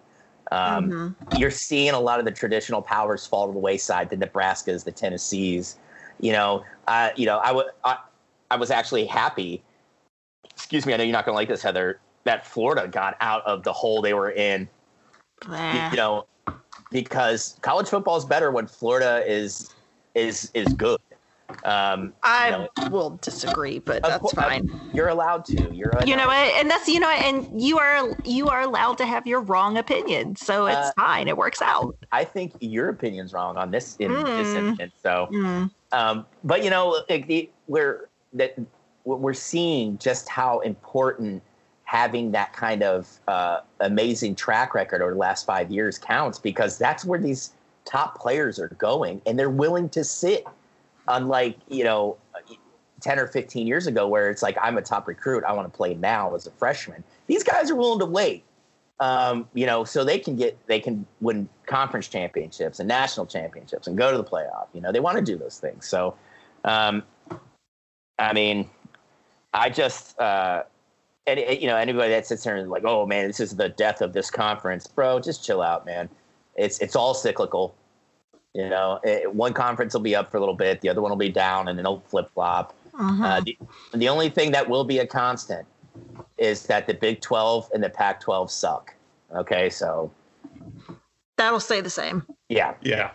Um, 0.51 0.89
Mhm. 0.89 1.15
you're 1.37 1.51
seeing 1.51 1.91
a 1.91 1.99
lot 1.99 2.19
of 2.19 2.25
the 2.25 2.31
traditional 2.31 2.81
powers 2.81 3.25
fall 3.25 3.47
to 3.47 3.53
the 3.53 3.59
wayside. 3.59 4.09
The 4.09 4.17
Nebraskas, 4.17 4.83
the 4.83 4.91
Tennessees. 4.91 5.77
You 6.19 6.33
know, 6.33 6.63
uh, 6.87 7.09
you 7.15 7.25
know, 7.25 7.37
I 7.37 7.51
would, 7.51 7.67
I, 7.83 7.97
I 8.49 8.55
was 8.57 8.69
actually 8.69 9.05
happy. 9.05 9.63
Excuse 10.51 10.85
me, 10.85 10.93
I 10.93 10.97
know 10.97 11.03
you're 11.03 11.13
not 11.13 11.25
going 11.25 11.33
to 11.33 11.37
like 11.37 11.47
this, 11.47 11.63
Heather. 11.63 11.99
That 12.25 12.45
Florida 12.45 12.87
got 12.87 13.17
out 13.21 13.43
of 13.45 13.63
the 13.63 13.73
hole 13.73 14.01
they 14.01 14.13
were 14.13 14.31
in. 14.31 14.67
Blah. 15.45 15.89
you 15.89 15.97
know, 15.97 16.25
because 16.91 17.57
college 17.61 17.87
football 17.87 18.17
is 18.17 18.25
better 18.25 18.51
when 18.51 18.67
Florida 18.67 19.23
is 19.25 19.73
is 20.15 20.51
is 20.53 20.73
good. 20.73 20.99
Um, 21.65 22.13
I 22.23 22.45
you 22.49 22.51
know, 22.51 22.89
will 22.89 23.19
disagree, 23.21 23.79
but 23.79 24.03
that's 24.03 24.19
cour- 24.21 24.43
uh, 24.43 24.49
fine. 24.49 24.81
You're 24.93 25.09
allowed 25.09 25.45
to. 25.45 25.73
You're. 25.73 25.93
You 26.05 26.15
know 26.15 26.27
what? 26.27 26.35
And 26.55 26.69
that's 26.69 26.87
you 26.87 26.99
know, 26.99 27.09
and 27.09 27.61
you 27.61 27.79
are 27.79 28.15
you 28.25 28.47
are 28.49 28.61
allowed 28.61 28.97
to 28.99 29.05
have 29.05 29.27
your 29.27 29.41
wrong 29.41 29.77
opinion, 29.77 30.35
so 30.35 30.65
it's 30.67 30.77
Uh, 30.77 30.91
fine. 30.97 31.27
It 31.27 31.37
works 31.37 31.61
out. 31.61 31.95
I 32.11 32.23
think 32.23 32.53
your 32.59 32.89
opinion's 32.89 33.33
wrong 33.33 33.57
on 33.57 33.71
this 33.71 33.95
in 33.97 34.11
this 34.13 34.47
Mm. 34.49 34.55
instance. 34.69 34.93
So. 35.01 35.27
Mm. 35.31 35.71
Um, 35.93 36.25
but 36.43 36.63
you 36.63 36.69
know, 36.69 37.03
we're 37.67 38.09
that 38.33 38.55
we're 39.03 39.33
seeing 39.33 39.97
just 39.97 40.29
how 40.29 40.59
important 40.59 41.41
having 41.83 42.31
that 42.31 42.53
kind 42.53 42.83
of 42.83 43.19
uh, 43.27 43.59
amazing 43.81 44.33
track 44.35 44.73
record 44.73 45.01
over 45.01 45.11
the 45.11 45.17
last 45.17 45.45
five 45.45 45.69
years 45.69 45.97
counts 45.99 46.39
because 46.39 46.77
that's 46.77 47.03
where 47.03 47.19
these 47.19 47.51
top 47.83 48.17
players 48.17 48.57
are 48.59 48.69
going, 48.77 49.21
and 49.25 49.37
they're 49.37 49.49
willing 49.49 49.89
to 49.89 50.03
sit. 50.03 50.45
Unlike 51.07 51.57
you 51.67 51.83
know, 51.83 52.17
ten 53.01 53.19
or 53.19 53.27
fifteen 53.27 53.67
years 53.67 53.87
ago, 53.87 54.07
where 54.07 54.29
it's 54.29 54.43
like 54.43 54.57
I'm 54.61 54.77
a 54.77 54.81
top 54.81 55.07
recruit, 55.07 55.43
I 55.43 55.53
want 55.53 55.71
to 55.71 55.75
play 55.75 55.93
now 55.95 56.33
as 56.35 56.47
a 56.47 56.51
freshman. 56.51 57.03
These 57.27 57.43
guys 57.43 57.69
are 57.71 57.75
willing 57.75 57.99
to 57.99 58.05
wait. 58.05 58.43
Um, 58.99 59.47
you 59.55 59.65
know, 59.65 59.83
so 59.83 60.03
they 60.03 60.19
can 60.19 60.35
get 60.35 60.57
they 60.67 60.79
can 60.79 61.07
win 61.21 61.49
conference 61.65 62.07
championships 62.07 62.79
and 62.79 62.87
national 62.87 63.25
championships 63.25 63.87
and 63.87 63.97
go 63.97 64.11
to 64.11 64.17
the 64.17 64.23
playoff. 64.23 64.67
You 64.73 64.81
know, 64.81 64.91
they 64.91 64.99
want 64.99 65.17
to 65.17 65.23
do 65.23 65.37
those 65.37 65.57
things. 65.57 65.87
So, 65.87 66.15
um, 66.65 67.01
I 68.19 68.33
mean, 68.33 68.69
I 69.55 69.71
just 69.71 70.19
uh, 70.19 70.63
any, 71.25 71.59
you 71.59 71.67
know 71.67 71.77
anybody 71.77 72.11
that 72.11 72.27
sits 72.27 72.43
there 72.43 72.55
and 72.55 72.69
like, 72.69 72.85
oh 72.85 73.07
man, 73.07 73.25
this 73.25 73.39
is 73.39 73.55
the 73.55 73.69
death 73.69 74.01
of 74.01 74.13
this 74.13 74.29
conference, 74.29 74.85
bro. 74.85 75.19
Just 75.19 75.43
chill 75.43 75.63
out, 75.63 75.83
man. 75.85 76.07
It's 76.55 76.77
it's 76.79 76.95
all 76.95 77.15
cyclical. 77.15 77.73
You 78.53 78.69
know, 78.69 78.99
it, 79.03 79.33
one 79.33 79.53
conference 79.53 79.93
will 79.93 80.01
be 80.01 80.15
up 80.15 80.29
for 80.29 80.37
a 80.37 80.39
little 80.39 80.55
bit, 80.55 80.81
the 80.81 80.89
other 80.89 81.01
one 81.01 81.09
will 81.09 81.17
be 81.17 81.29
down, 81.29 81.67
and 81.69 81.77
then 81.77 81.85
it'll 81.85 82.01
flip 82.07 82.29
flop. 82.33 82.73
Mhm. 82.93 83.23
Uh, 83.23 83.39
the, 83.41 83.57
the 83.93 84.09
only 84.09 84.29
thing 84.29 84.51
that 84.51 84.67
will 84.67 84.83
be 84.83 84.99
a 84.99 85.07
constant 85.07 85.65
is 86.37 86.63
that 86.67 86.85
the 86.87 86.93
Big 86.93 87.21
12 87.21 87.69
and 87.73 87.81
the 87.83 87.89
Pac 87.89 88.19
12 88.19 88.51
suck. 88.51 88.93
Okay, 89.33 89.69
so 89.69 90.11
That'll 91.37 91.59
stay 91.61 91.79
the 91.81 91.89
same. 91.89 92.25
yeah. 92.49 92.73
yeah, 92.81 93.11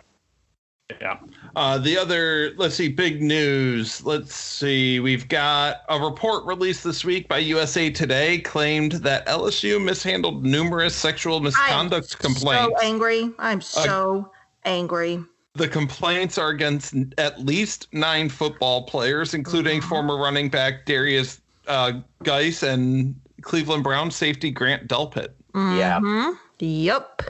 yeah. 1.01 1.19
Uh, 1.55 1.79
the 1.79 1.99
other, 1.99 2.53
let's 2.57 2.75
see, 2.75 2.89
big 2.89 3.23
news. 3.23 4.05
Let's 4.05 4.35
see, 4.35 5.01
we've 5.01 5.29
got 5.29 5.83
a 5.89 6.01
report 6.01 6.45
released 6.47 6.83
this 6.83 7.05
week 7.05 7.29
by 7.29 7.39
USA 7.39 7.91
Today 7.91 8.39
claimed 8.39 8.93
that 8.93 9.27
LSU 9.27 9.83
mishandled 9.83 10.45
numerous 10.45 10.95
sexual 10.97 11.41
misconduct 11.41 12.19
complaints. 12.19 12.81
So 12.81 12.87
angry. 12.87 13.31
I'm 13.39 13.61
so 13.61 14.31
angry. 14.67 15.23
The 15.55 15.69
complaints 15.69 16.37
are 16.37 16.51
against 16.51 16.95
at 17.17 17.41
least 17.41 17.89
nine 17.93 18.29
football 18.29 18.83
players, 18.83 19.33
including 19.33 19.81
Mhm. 19.81 19.85
former 19.89 20.17
running 20.19 20.51
back 20.51 20.85
Derrius 20.85 21.41
uh, 21.67 21.93
Guice 22.23 22.63
and 22.63 23.19
Cleveland 23.43 23.83
Brown 23.83 24.11
safety 24.11 24.51
Grant 24.51 24.87
Delpit. 24.87 25.29
Yeah. 25.55 25.99
Mhm. 26.01 26.39
Yep. 26.59 27.23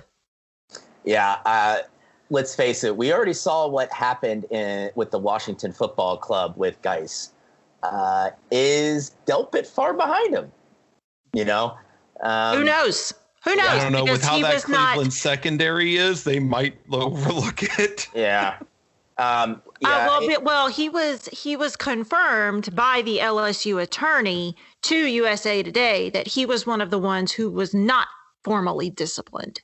Yeah. 1.04 1.36
Uh, 1.46 1.78
let's 2.30 2.54
face 2.54 2.82
it, 2.84 2.96
we 2.96 3.12
already 3.12 3.32
saw 3.32 3.66
what 3.68 3.90
happened 3.92 4.44
in, 4.50 4.90
with 4.96 5.10
the 5.12 5.18
Washington 5.18 5.72
Football 5.72 6.16
Club 6.16 6.54
with 6.56 6.80
Guice. 6.82 7.30
Uh, 7.82 8.30
is 8.50 9.12
Delpit 9.26 9.66
far 9.66 9.94
behind 9.94 10.34
him? 10.34 10.50
You 11.32 11.44
know? 11.44 11.76
Um, 12.22 12.58
Who 12.58 12.64
knows? 12.64 13.14
Who 13.46 13.54
knows? 13.56 13.66
I 13.68 13.78
don't 13.78 13.92
know 13.92 14.04
Because 14.04 14.18
with 14.18 14.26
how 14.28 14.38
that 14.42 14.62
Cleveland 14.64 15.06
not. 15.06 15.12
secondary 15.12 15.96
is, 15.96 16.24
they 16.24 16.40
might 16.40 16.76
overlook 16.90 17.62
it. 17.78 18.08
Yeah. 18.14 18.58
Um, 19.18 19.62
Uh, 19.84 20.04
well, 20.08 20.22
it- 20.22 20.28
but- 20.34 20.42
well, 20.44 20.68
he 20.68 20.88
was 20.90 21.26
he 21.32 21.56
was 21.56 21.74
confirmed 21.76 22.74
by 22.76 23.00
the 23.02 23.18
LSU 23.18 23.80
attorney 23.80 24.56
to 24.82 24.96
USA 24.96 25.62
Today 25.62 26.10
that 26.10 26.26
he 26.26 26.44
was 26.44 26.66
one 26.66 26.80
of 26.82 26.90
the 26.90 26.98
ones 26.98 27.32
who 27.32 27.48
was 27.50 27.72
not 27.72 28.08
formally 28.44 28.90
disciplined. 28.90 29.60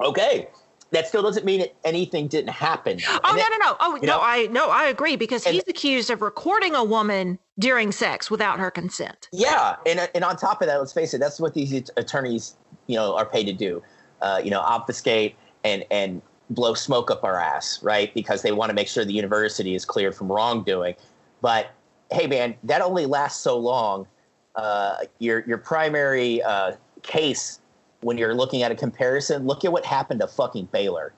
okay. 0.00 0.48
That 0.92 1.08
still 1.08 1.22
doesn't 1.22 1.44
mean 1.44 1.60
that 1.60 1.74
anything 1.84 2.28
didn't 2.28 2.50
happen. 2.52 3.00
Oh 3.08 3.18
And 3.24 3.36
no 3.38 3.42
it- 3.42 3.50
no 3.50 3.58
no! 3.70 3.76
Oh 3.80 3.98
no, 4.02 4.06
know- 4.06 4.20
I 4.22 4.46
no 4.52 4.70
I 4.70 4.84
agree 4.86 5.16
because 5.16 5.44
and- 5.44 5.54
he's 5.54 5.64
accused 5.66 6.10
of 6.10 6.22
recording 6.22 6.74
a 6.76 6.84
woman 6.84 7.38
during 7.58 7.92
sex 7.92 8.30
without 8.30 8.58
her 8.58 8.70
consent. 8.70 9.28
Yeah, 9.32 9.76
and 9.86 10.08
and 10.14 10.24
on 10.24 10.36
top 10.36 10.60
of 10.60 10.68
that, 10.68 10.78
let's 10.78 10.92
face 10.92 11.14
it, 11.14 11.18
that's 11.18 11.40
what 11.40 11.54
these 11.54 11.90
attorneys, 11.96 12.56
you 12.86 12.96
know, 12.96 13.16
are 13.16 13.26
paid 13.26 13.44
to 13.44 13.52
do. 13.52 13.82
Uh, 14.22 14.40
you 14.42 14.50
know, 14.50 14.60
obfuscate 14.60 15.36
and 15.64 15.84
and 15.90 16.22
blow 16.50 16.74
smoke 16.74 17.10
up 17.10 17.24
our 17.24 17.38
ass, 17.38 17.82
right? 17.82 18.12
Because 18.14 18.42
they 18.42 18.52
want 18.52 18.70
to 18.70 18.74
make 18.74 18.88
sure 18.88 19.04
the 19.04 19.12
university 19.12 19.74
is 19.74 19.84
cleared 19.84 20.14
from 20.14 20.30
wrongdoing. 20.30 20.94
But 21.40 21.70
hey, 22.10 22.26
man, 22.26 22.54
that 22.64 22.82
only 22.82 23.06
lasts 23.06 23.42
so 23.42 23.58
long. 23.58 24.06
Uh, 24.54 24.98
your 25.18 25.44
your 25.46 25.58
primary 25.58 26.42
uh, 26.42 26.72
case 27.02 27.60
when 28.00 28.18
you're 28.18 28.34
looking 28.34 28.62
at 28.62 28.70
a 28.70 28.74
comparison, 28.74 29.46
look 29.46 29.64
at 29.64 29.72
what 29.72 29.84
happened 29.84 30.20
to 30.20 30.26
fucking 30.26 30.66
Baylor. 30.66 31.12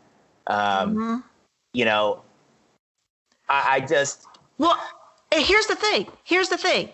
Um, 0.47 0.95
mm-hmm. 0.95 1.17
You 1.73 1.85
know, 1.85 2.23
I, 3.49 3.77
I 3.77 3.81
just 3.81 4.27
well, 4.59 4.79
here's 5.33 5.67
the 5.67 5.77
thing. 5.77 6.07
Here's 6.25 6.49
the 6.49 6.59
thing. 6.59 6.91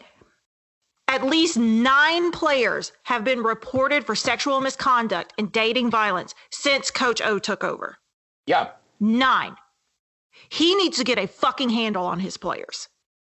At 1.06 1.24
least 1.24 1.58
nine 1.58 2.30
players 2.30 2.92
have 3.04 3.24
been 3.24 3.42
reported 3.42 4.06
for 4.06 4.14
sexual 4.14 4.60
misconduct 4.60 5.34
and 5.38 5.52
dating 5.52 5.90
violence 5.90 6.34
since 6.50 6.90
Coach 6.90 7.20
O 7.20 7.38
took 7.38 7.62
over. 7.62 7.98
Yeah. 8.46 8.70
Nine. 9.00 9.56
He 10.48 10.74
needs 10.74 10.96
to 10.98 11.04
get 11.04 11.18
a 11.18 11.26
fucking 11.26 11.70
handle 11.70 12.06
on 12.06 12.20
his 12.20 12.36
players. 12.36 12.88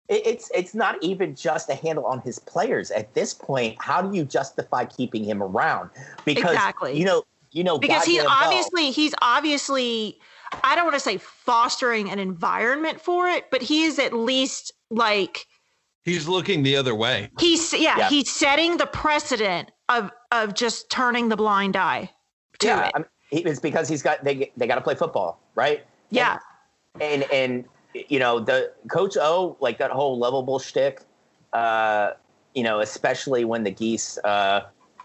It's 0.10 0.52
it's 0.54 0.76
not 0.76 1.02
even 1.02 1.34
just 1.34 1.70
a 1.70 1.76
handle 1.76 2.06
on 2.06 2.20
his 2.22 2.38
players 2.38 2.92
at 2.92 3.14
this 3.14 3.34
point. 3.34 3.78
How 3.80 4.02
do 4.02 4.16
you 4.16 4.26
justify 4.26 4.86
keeping 4.86 5.24
him 5.24 5.42
around? 5.42 5.90
Because 6.26 6.52
exactly. 6.52 6.98
you 6.98 7.06
know 7.06 7.24
you 7.52 7.64
know 7.64 7.80
because 7.80 8.04
he's 8.04 8.24
obviously 8.28 8.92
he's 8.92 9.16
obviously 9.22 10.20
I 10.64 10.76
don't 10.76 10.86
want 10.86 10.96
to 10.96 11.00
say 11.00 11.18
fostering 11.18 12.10
an 12.10 12.20
environment 12.20 13.02
for 13.02 13.28
it, 13.28 13.50
but 13.52 13.62
he 13.62 13.84
is 13.84 14.00
at 14.00 14.14
least 14.14 14.72
like 14.90 15.46
he's 16.04 16.28
looking 16.28 16.64
the 16.64 16.76
other 16.76 16.96
way. 16.96 17.30
He's 17.40 17.74
yeah, 17.74 17.98
yeah. 17.98 18.10
he's 18.10 18.32
setting 18.32 18.78
the 18.78 18.86
precedent 18.86 19.72
of 19.90 20.12
of 20.32 20.54
just 20.54 20.90
turning 20.90 21.30
the 21.30 21.38
blind 21.38 21.76
eye 21.76 22.10
to 22.60 22.68
yeah, 22.68 22.88
it. 22.88 22.92
I 22.96 23.00
mean, 23.00 23.48
it's 23.48 23.60
because 23.60 23.88
he's 23.88 24.02
got 24.02 24.24
they 24.24 24.52
they 24.58 24.68
got 24.68 24.76
to 24.76 24.82
play 24.82 24.96
football, 24.96 25.40
right? 25.56 25.84
Yeah. 26.10 26.38
And, 27.00 27.24
and, 27.24 27.32
and 27.32 27.66
you 28.10 28.20
know 28.20 28.40
the 28.40 28.74
coach 28.90 29.18
O 29.18 29.58
like 29.60 29.78
that 29.80 29.92
whole 29.92 30.18
lovable 30.18 30.60
shtick, 30.60 31.02
uh, 31.54 32.12
you 32.54 32.64
know, 32.64 32.80
especially 32.80 33.46
when 33.46 33.64
the 33.64 33.72
geese 33.72 34.18
uh, 34.24 34.62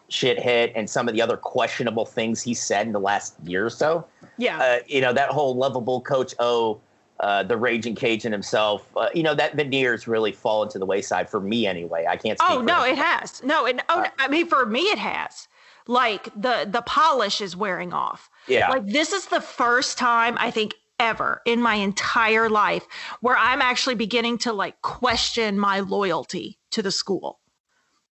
shit 0.09 0.39
hit 0.39 0.73
and 0.75 0.89
some 0.89 1.09
of 1.09 1.15
the 1.15 1.23
other 1.23 1.37
questionable 1.37 2.07
things 2.07 2.43
he 2.43 2.55
said 2.55 2.87
in 2.87 2.93
the 2.93 3.01
last 3.01 3.35
year 3.45 3.67
or 3.67 3.71
so. 3.71 4.07
Yeah. 4.37 4.59
Uh, 4.59 4.79
you 4.87 5.01
know 5.01 5.13
that 5.13 5.31
whole 5.31 5.55
lovable 5.55 6.01
coach 6.01 6.35
O. 6.39 6.81
Uh, 7.21 7.43
the 7.43 7.57
raging 7.57 7.97
Cajun 7.97 8.31
himself, 8.31 8.87
uh, 8.97 9.09
you 9.13 9.25
know 9.25 9.35
that 9.35 9.57
veneer's 9.57 10.07
really 10.07 10.31
fallen 10.31 10.69
to 10.69 10.79
the 10.79 10.87
wayside 10.87 11.29
for 11.29 11.41
me 11.41 11.67
anyway. 11.67 12.07
I 12.09 12.17
can't. 12.17 12.39
oh 12.41 12.61
no, 12.61 12.85
it 12.85 12.97
has. 12.97 13.43
No, 13.43 13.67
and 13.67 13.83
oh, 13.89 14.03
uh, 14.03 14.09
I 14.21 14.29
mean 14.29 14.47
for 14.47 14.65
me 14.65 14.83
it 14.83 14.99
has 14.99 15.49
like 15.89 16.27
the 16.41 16.69
the 16.71 16.83
polish 16.83 17.41
is 17.41 17.57
wearing 17.57 17.93
off. 17.93 18.31
Yeah. 18.47 18.69
Like 18.69 18.87
this 18.87 19.13
is 19.13 19.27
the 19.27 19.41
first 19.41 19.99
time 19.99 20.37
I 20.39 20.53
think 20.53 20.75
ever 21.01 21.43
in 21.45 21.61
my 21.61 21.75
entire 21.75 22.49
life 22.49 22.87
where 23.21 23.37
I'm 23.37 23.63
actually 23.63 23.95
beginning 23.95 24.39
to 24.39 24.53
like 24.53 24.81
question 24.83 25.59
my 25.59 25.81
loyalty 25.81 26.59
to 26.71 26.83
the 26.83 26.93
school. 26.93 27.41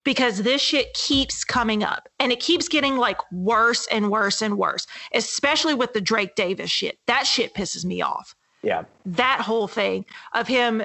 Because 0.07 0.45
this 0.45 0.63
shit 0.63 0.95
keeps 0.95 1.45
coming 1.45 1.83
up 1.83 2.09
and 2.21 2.31
it 2.31 2.39
keeps 2.39 2.69
getting 2.69 2.97
like 2.97 3.19
worse 3.33 3.89
and 3.89 4.09
worse 4.09 4.41
and 4.41 4.57
worse, 4.57 4.87
especially 5.13 5.75
with 5.75 5.93
the 5.95 6.01
Drake 6.01 6.37
Davis 6.37 6.71
shit. 6.71 6.99
That 7.07 7.27
shit 7.27 7.55
pisses 7.55 7.85
me 7.85 8.01
off. 8.03 8.37
Yeah. 8.63 8.85
That 9.05 9.41
whole 9.41 9.67
thing 9.67 10.05
of 10.33 10.47
him 10.47 10.85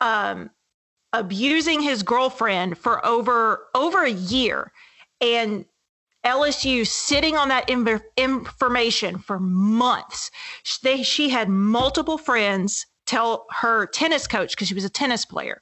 um 0.00 0.50
abusing 1.12 1.80
his 1.80 2.04
girlfriend 2.04 2.78
for 2.78 3.04
over 3.04 3.66
over 3.74 4.04
a 4.04 4.10
year 4.10 4.70
and 5.20 5.64
LSU 6.24 6.86
sitting 6.86 7.36
on 7.36 7.48
that 7.48 7.68
Im- 7.68 8.00
information 8.16 9.18
for 9.18 9.38
months. 9.38 10.30
They, 10.82 11.02
she 11.02 11.28
had 11.28 11.48
multiple 11.48 12.18
friends 12.18 12.86
tell 13.04 13.46
her 13.50 13.86
tennis 13.86 14.26
coach 14.26 14.52
because 14.52 14.68
she 14.68 14.74
was 14.74 14.84
a 14.84 14.90
tennis 14.90 15.24
player, 15.24 15.60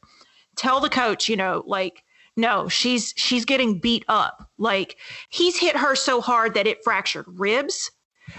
tell 0.56 0.80
the 0.80 0.88
coach, 0.88 1.28
you 1.28 1.36
know, 1.36 1.64
like, 1.66 2.04
no, 2.36 2.68
she's 2.68 3.12
she's 3.16 3.44
getting 3.44 3.78
beat 3.78 4.04
up. 4.08 4.48
Like 4.58 4.96
he's 5.28 5.58
hit 5.58 5.76
her 5.76 5.94
so 5.94 6.20
hard 6.20 6.54
that 6.54 6.66
it 6.66 6.82
fractured 6.84 7.26
ribs, 7.28 7.90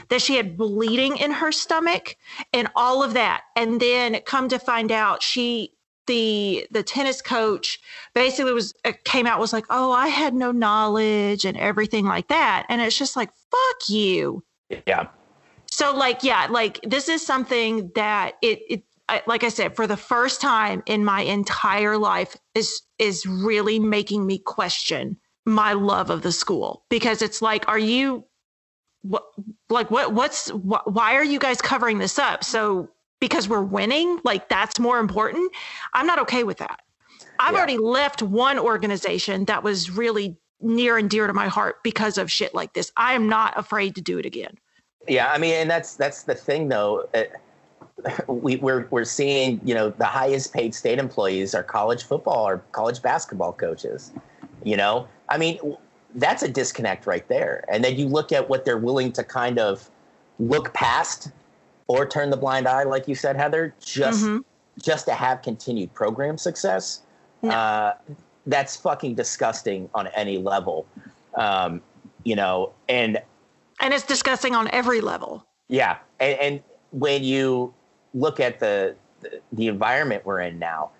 that 0.09 0.21
she 0.21 0.35
had 0.35 0.57
bleeding 0.57 1.17
in 1.17 1.31
her 1.31 1.51
stomach, 1.51 2.15
and 2.51 2.69
all 2.75 3.03
of 3.03 3.13
that. 3.13 3.43
And 3.55 3.79
then 3.79 4.19
come 4.25 4.49
to 4.49 4.59
find 4.59 4.91
out, 4.91 5.21
she 5.21 5.73
the 6.07 6.67
the 6.71 6.83
tennis 6.83 7.21
coach 7.21 7.79
basically 8.13 8.53
was 8.53 8.73
uh, 8.85 8.91
came 9.05 9.25
out 9.25 9.39
was 9.39 9.53
like 9.53 9.65
oh 9.69 9.91
i 9.91 10.07
had 10.07 10.33
no 10.33 10.51
knowledge 10.51 11.45
and 11.45 11.57
everything 11.57 12.05
like 12.05 12.27
that 12.27 12.65
and 12.69 12.81
it's 12.81 12.97
just 12.97 13.15
like 13.15 13.29
fuck 13.49 13.89
you 13.89 14.43
yeah 14.85 15.07
so 15.71 15.95
like 15.95 16.23
yeah 16.23 16.47
like 16.49 16.79
this 16.83 17.07
is 17.07 17.25
something 17.25 17.89
that 17.95 18.33
it 18.41 18.59
it 18.69 18.83
like 19.27 19.43
i 19.43 19.49
said 19.49 19.75
for 19.75 19.87
the 19.87 19.97
first 19.97 20.41
time 20.41 20.81
in 20.85 21.03
my 21.03 21.21
entire 21.21 21.97
life 21.97 22.35
is 22.55 22.81
is 22.99 23.25
really 23.25 23.79
making 23.79 24.25
me 24.25 24.37
question 24.37 25.17
my 25.45 25.73
love 25.73 26.09
of 26.09 26.21
the 26.21 26.31
school 26.31 26.85
because 26.89 27.21
it's 27.21 27.41
like 27.41 27.67
are 27.67 27.79
you 27.79 28.25
what 29.01 29.23
like 29.69 29.91
what 29.91 30.13
what's 30.13 30.49
wh- 30.49 30.85
why 30.85 31.15
are 31.15 31.23
you 31.23 31.37
guys 31.37 31.61
covering 31.61 31.97
this 31.97 32.17
up 32.17 32.43
so 32.43 32.89
because 33.23 33.47
we're 33.47 33.61
winning, 33.61 34.19
like 34.25 34.49
that's 34.49 34.81
more 34.81 34.99
important. 34.99 35.49
I'm 35.93 36.05
not 36.05 36.19
okay 36.19 36.43
with 36.43 36.57
that. 36.57 36.81
I've 37.39 37.53
yeah. 37.53 37.57
already 37.57 37.77
left 37.77 38.21
one 38.21 38.59
organization 38.59 39.45
that 39.45 39.63
was 39.63 39.89
really 39.89 40.35
near 40.59 40.97
and 40.97 41.09
dear 41.09 41.27
to 41.27 41.33
my 41.33 41.47
heart 41.47 41.77
because 41.85 42.17
of 42.17 42.29
shit 42.29 42.53
like 42.53 42.73
this. 42.73 42.91
I 42.97 43.13
am 43.13 43.29
not 43.29 43.57
afraid 43.57 43.95
to 43.95 44.01
do 44.01 44.17
it 44.17 44.25
again. 44.25 44.57
Yeah, 45.07 45.31
I 45.31 45.37
mean, 45.37 45.53
and 45.53 45.71
that's 45.71 45.95
that's 45.95 46.23
the 46.23 46.35
thing 46.35 46.67
though. 46.67 47.07
It, 47.13 47.31
we, 48.27 48.57
we're 48.57 48.87
we're 48.89 49.05
seeing 49.05 49.61
you 49.63 49.73
know 49.73 49.89
the 49.89 50.05
highest 50.05 50.53
paid 50.53 50.73
state 50.73 50.99
employees 50.99 51.53
are 51.53 51.63
college 51.63 52.03
football 52.03 52.47
or 52.47 52.59
college 52.71 53.01
basketball 53.01 53.53
coaches. 53.53 54.11
You 54.63 54.77
know, 54.77 55.07
I 55.29 55.37
mean, 55.37 55.59
that's 56.15 56.43
a 56.43 56.47
disconnect 56.47 57.05
right 57.05 57.27
there. 57.27 57.65
And 57.69 57.83
then 57.83 57.97
you 57.97 58.07
look 58.07 58.31
at 58.31 58.49
what 58.49 58.65
they're 58.65 58.77
willing 58.77 59.11
to 59.13 59.23
kind 59.23 59.59
of 59.59 59.89
look 60.39 60.73
past 60.73 61.31
or 61.87 62.05
turn 62.05 62.29
the 62.29 62.37
blind 62.37 62.67
eye, 62.67 62.83
like 62.83 63.07
you 63.07 63.15
said, 63.15 63.35
Heather, 63.35 63.73
just 63.83 64.23
mm-hmm. 64.23 64.39
just 64.81 65.05
to 65.07 65.13
have 65.13 65.41
continued 65.41 65.93
program 65.93 66.37
success. 66.37 67.01
No. 67.41 67.49
Uh, 67.49 67.93
that's 68.45 68.75
fucking 68.75 69.15
disgusting 69.15 69.89
on 69.93 70.07
any 70.07 70.37
level. 70.37 70.85
Um, 71.35 71.81
you 72.23 72.35
know, 72.35 72.73
and 72.89 73.21
and 73.81 73.93
it's 73.93 74.05
disgusting 74.05 74.55
on 74.55 74.69
every 74.71 75.01
level. 75.01 75.45
Yeah, 75.67 75.97
and, 76.19 76.39
and 76.39 76.63
when 76.91 77.23
you 77.23 77.73
look 78.13 78.39
at 78.39 78.59
the, 78.59 78.95
the 79.21 79.41
the 79.53 79.67
environment 79.67 80.25
we're 80.25 80.41
in 80.41 80.59
now, 80.59 80.91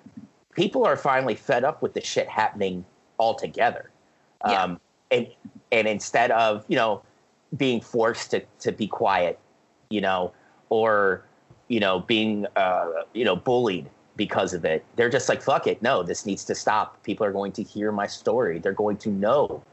people 0.56 0.86
are 0.86 0.98
finally 0.98 1.36
fed 1.36 1.64
up 1.64 1.82
with 1.82 1.94
the 1.94 2.02
shit 2.02 2.28
happening 2.28 2.86
altogether. 3.20 3.90
Yeah. 4.48 4.64
Um, 4.64 4.80
and 5.12 5.28
and 5.72 5.88
instead 5.88 6.32
of 6.32 6.66
you 6.68 6.76
know 6.76 7.02
being 7.58 7.82
forced 7.82 8.32
to 8.32 8.44
to 8.60 8.72
be 8.72 8.88
quiet, 8.88 9.40
you 9.90 10.02
know, 10.02 10.34
or 10.70 11.24
you 11.68 11.80
know 11.80 12.00
being 12.00 12.46
uh, 12.56 13.04
you 13.14 13.26
know 13.26 13.36
bullied 13.36 13.90
because 14.16 14.54
of 14.54 14.64
it. 14.64 14.86
They're 14.96 15.10
just 15.10 15.30
like 15.30 15.42
fuck 15.42 15.68
it. 15.68 15.82
No, 15.82 16.04
this 16.04 16.26
needs 16.26 16.44
to 16.46 16.56
stop. 16.56 17.02
People 17.04 17.26
are 17.26 17.32
going 17.32 17.52
to 17.54 17.64
hear 17.64 17.92
my 17.92 18.08
story. 18.08 18.60
They're 18.60 18.74
going 18.74 18.98
to 18.98 19.10
know 19.10 19.64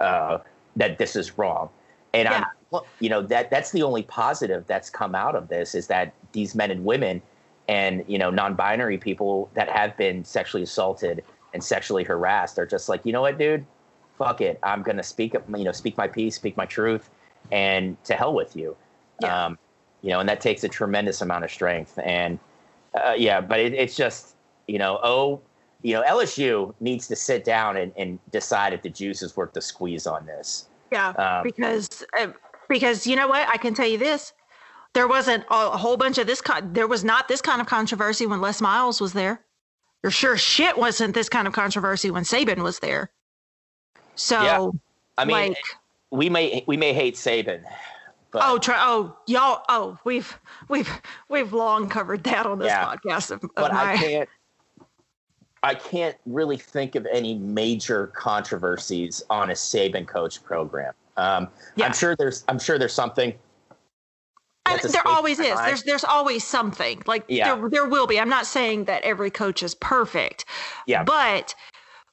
uh, 0.00 0.38
that 0.76 0.98
this 0.98 1.16
is 1.16 1.36
wrong. 1.38 1.70
And 2.14 2.26
yeah. 2.26 2.44
I'm 2.72 2.80
you 3.00 3.08
know 3.08 3.22
that 3.22 3.50
that's 3.50 3.72
the 3.72 3.82
only 3.82 4.02
positive 4.02 4.66
that's 4.66 4.90
come 4.90 5.14
out 5.14 5.34
of 5.34 5.48
this 5.48 5.74
is 5.74 5.86
that 5.86 6.12
these 6.38 6.54
men 6.54 6.70
and 6.70 6.84
women 6.84 7.20
and 7.68 8.04
you 8.06 8.18
know 8.18 8.30
non-binary 8.30 8.98
people 8.98 9.50
that 9.54 9.68
have 9.68 9.96
been 9.96 10.24
sexually 10.24 10.62
assaulted 10.62 11.24
and 11.52 11.62
sexually 11.62 12.04
harassed 12.04 12.58
are 12.58 12.66
just 12.66 12.88
like 12.88 13.04
you 13.06 13.12
know 13.12 13.22
what 13.22 13.38
dude 13.38 13.64
fuck 14.16 14.40
it 14.40 14.58
i'm 14.62 14.82
gonna 14.82 15.02
speak 15.02 15.34
you 15.34 15.64
know 15.64 15.72
speak 15.72 15.96
my 15.96 16.08
piece 16.08 16.34
speak 16.36 16.56
my 16.56 16.66
truth 16.66 17.10
and 17.50 18.02
to 18.04 18.14
hell 18.14 18.34
with 18.34 18.56
you 18.56 18.76
yeah. 19.22 19.46
um, 19.46 19.58
you 20.02 20.10
know, 20.10 20.20
and 20.20 20.28
that 20.28 20.40
takes 20.40 20.64
a 20.64 20.68
tremendous 20.68 21.20
amount 21.20 21.44
of 21.44 21.50
strength. 21.50 21.98
And 22.02 22.38
uh, 22.94 23.14
yeah, 23.16 23.40
but 23.40 23.60
it, 23.60 23.72
it's 23.72 23.96
just, 23.96 24.34
you 24.66 24.78
know, 24.78 25.00
oh, 25.02 25.40
you 25.82 25.94
know, 25.94 26.02
LSU 26.02 26.74
needs 26.80 27.06
to 27.08 27.16
sit 27.16 27.44
down 27.44 27.76
and, 27.76 27.92
and 27.96 28.18
decide 28.30 28.72
if 28.72 28.82
the 28.82 28.90
juice 28.90 29.22
is 29.22 29.36
worth 29.36 29.52
the 29.52 29.60
squeeze 29.60 30.06
on 30.06 30.26
this. 30.26 30.66
Yeah, 30.90 31.10
um, 31.10 31.42
because 31.42 32.04
uh, 32.18 32.28
because 32.68 33.06
you 33.06 33.14
know 33.14 33.28
what, 33.28 33.46
I 33.48 33.58
can 33.58 33.74
tell 33.74 33.86
you 33.86 33.98
this: 33.98 34.32
there 34.98 35.06
wasn't 35.06 35.44
a, 35.48 35.78
whole 35.78 35.96
bunch 35.96 36.18
of 36.18 36.26
this. 36.26 36.40
Con- 36.40 36.72
there 36.72 36.88
was 36.88 37.04
not 37.04 37.28
this 37.28 37.40
kind 37.40 37.60
of 37.60 37.68
controversy 37.68 38.26
when 38.26 38.40
Les 38.40 38.60
Miles 38.60 39.00
was 39.00 39.12
there. 39.12 39.40
There 40.02 40.10
sure 40.10 40.36
shit 40.36 40.76
wasn't 40.76 41.14
this 41.14 41.28
kind 41.28 41.46
of 41.46 41.52
controversy 41.52 42.10
when 42.10 42.24
Saban 42.24 42.64
was 42.64 42.80
there. 42.80 43.12
So, 44.16 44.42
yeah. 44.42 44.68
I 45.16 45.24
mean, 45.24 45.36
like, 45.50 45.56
we 46.10 46.28
may 46.28 46.64
we 46.66 46.76
may 46.76 46.92
hate 46.92 47.14
Saban, 47.14 47.62
but, 48.32 48.42
oh, 48.44 48.58
try, 48.58 48.76
oh, 48.80 49.16
y'all. 49.28 49.62
Oh, 49.68 49.96
we've 50.02 50.36
we've 50.66 50.90
we've 51.28 51.52
long 51.52 51.88
covered 51.88 52.24
that 52.24 52.44
on 52.44 52.58
this 52.58 52.66
yeah, 52.66 52.92
podcast. 52.92 53.30
Of, 53.30 53.44
of 53.44 53.50
but 53.54 53.72
my... 53.72 53.92
I 53.92 53.96
can't. 53.96 54.28
I 55.62 55.74
can't 55.76 56.16
really 56.26 56.56
think 56.56 56.96
of 56.96 57.06
any 57.12 57.36
major 57.36 58.08
controversies 58.08 59.22
on 59.30 59.50
a 59.50 59.54
Saban 59.54 60.08
coach 60.08 60.42
program. 60.42 60.92
Um, 61.16 61.46
yeah. 61.76 61.86
I'm 61.86 61.92
sure 61.92 62.16
there's 62.16 62.44
I'm 62.48 62.58
sure 62.58 62.80
there's 62.80 62.92
something. 62.92 63.32
There 64.76 65.06
always 65.06 65.38
is. 65.38 65.56
There's 65.58 65.82
there's 65.82 66.04
always 66.04 66.44
something. 66.44 67.02
Like 67.06 67.24
yeah. 67.28 67.54
there 67.54 67.68
there 67.68 67.86
will 67.86 68.06
be. 68.06 68.18
I'm 68.20 68.28
not 68.28 68.46
saying 68.46 68.84
that 68.84 69.02
every 69.02 69.30
coach 69.30 69.62
is 69.62 69.74
perfect. 69.74 70.44
Yeah. 70.86 71.04
But 71.04 71.54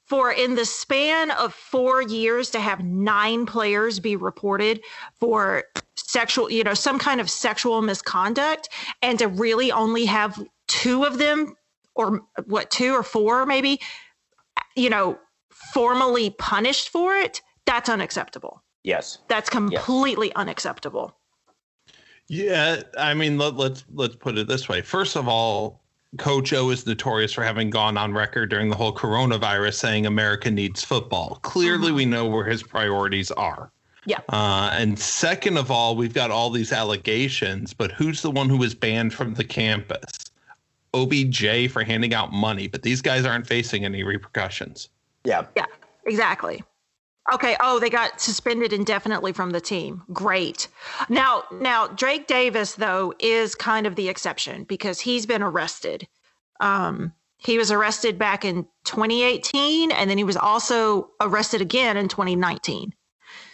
for 0.05 0.31
in 0.31 0.55
the 0.55 0.65
span 0.65 1.31
of 1.31 1.53
four 1.53 2.01
years 2.01 2.49
to 2.51 2.59
have 2.59 2.83
nine 2.83 3.45
players 3.45 3.99
be 3.99 4.15
reported 4.15 4.81
for 5.19 5.63
sexual, 5.95 6.49
you 6.51 6.63
know, 6.63 6.73
some 6.73 6.99
kind 6.99 7.19
of 7.19 7.29
sexual 7.29 7.81
misconduct, 7.81 8.69
and 9.01 9.19
to 9.19 9.27
really 9.27 9.71
only 9.71 10.05
have 10.05 10.43
two 10.67 11.03
of 11.03 11.17
them, 11.17 11.55
or 11.95 12.21
what, 12.45 12.69
two 12.69 12.93
or 12.93 13.03
four 13.03 13.45
maybe, 13.45 13.79
you 14.75 14.89
know, 14.89 15.17
formally 15.73 16.29
punished 16.29 16.89
for 16.89 17.15
it, 17.15 17.41
that's 17.65 17.89
unacceptable. 17.89 18.61
Yes. 18.83 19.17
That's 19.27 19.49
completely 19.49 20.27
yes. 20.27 20.35
unacceptable. 20.35 21.17
Yeah, 22.27 22.81
I 22.97 23.13
mean, 23.13 23.37
let, 23.37 23.55
let's 23.55 23.85
let's 23.93 24.15
put 24.15 24.37
it 24.37 24.47
this 24.47 24.67
way. 24.67 24.81
First 24.81 25.15
of 25.15 25.27
all, 25.27 25.81
Coach 26.17 26.53
O 26.53 26.69
is 26.69 26.85
notorious 26.85 27.33
for 27.33 27.43
having 27.43 27.69
gone 27.69 27.97
on 27.97 28.13
record 28.13 28.49
during 28.49 28.69
the 28.69 28.75
whole 28.75 28.93
coronavirus 28.93 29.75
saying 29.75 30.05
America 30.05 30.49
needs 30.49 30.83
football. 30.83 31.39
Clearly, 31.43 31.87
mm-hmm. 31.87 31.95
we 31.95 32.05
know 32.05 32.25
where 32.25 32.45
his 32.45 32.63
priorities 32.63 33.31
are. 33.31 33.71
Yeah. 34.05 34.19
Uh, 34.29 34.69
and 34.73 34.97
second 34.97 35.57
of 35.57 35.71
all, 35.71 35.95
we've 35.95 36.13
got 36.13 36.31
all 36.31 36.49
these 36.49 36.71
allegations, 36.71 37.73
but 37.73 37.91
who's 37.91 38.21
the 38.21 38.31
one 38.31 38.49
who 38.49 38.57
was 38.57 38.75
banned 38.75 39.13
from 39.13 39.33
the 39.33 39.43
campus? 39.43 40.31
OBJ 40.93 41.69
for 41.71 41.83
handing 41.83 42.13
out 42.13 42.31
money, 42.31 42.67
but 42.67 42.83
these 42.83 43.01
guys 43.01 43.25
aren't 43.25 43.45
facing 43.45 43.83
any 43.83 44.03
repercussions. 44.03 44.89
Yeah. 45.25 45.45
Yeah, 45.57 45.65
exactly. 46.05 46.63
Okay. 47.33 47.55
Oh, 47.59 47.79
they 47.79 47.89
got 47.89 48.21
suspended 48.21 48.71
indefinitely 48.71 49.33
from 49.33 49.51
the 49.51 49.61
team. 49.61 50.03
Great. 50.13 50.67
Now, 51.09 51.43
now 51.51 51.87
Drake 51.87 52.27
Davis 52.27 52.75
though 52.75 53.13
is 53.19 53.55
kind 53.55 53.87
of 53.87 53.95
the 53.95 54.09
exception 54.09 54.63
because 54.63 54.99
he's 54.99 55.25
been 55.25 55.41
arrested. 55.41 56.07
Um, 56.59 57.13
he 57.37 57.57
was 57.57 57.71
arrested 57.71 58.17
back 58.17 58.43
in 58.43 58.63
2018, 58.85 59.91
and 59.91 60.09
then 60.09 60.17
he 60.17 60.23
was 60.23 60.37
also 60.37 61.11
arrested 61.21 61.61
again 61.61 61.97
in 61.97 62.07
2019. 62.07 62.93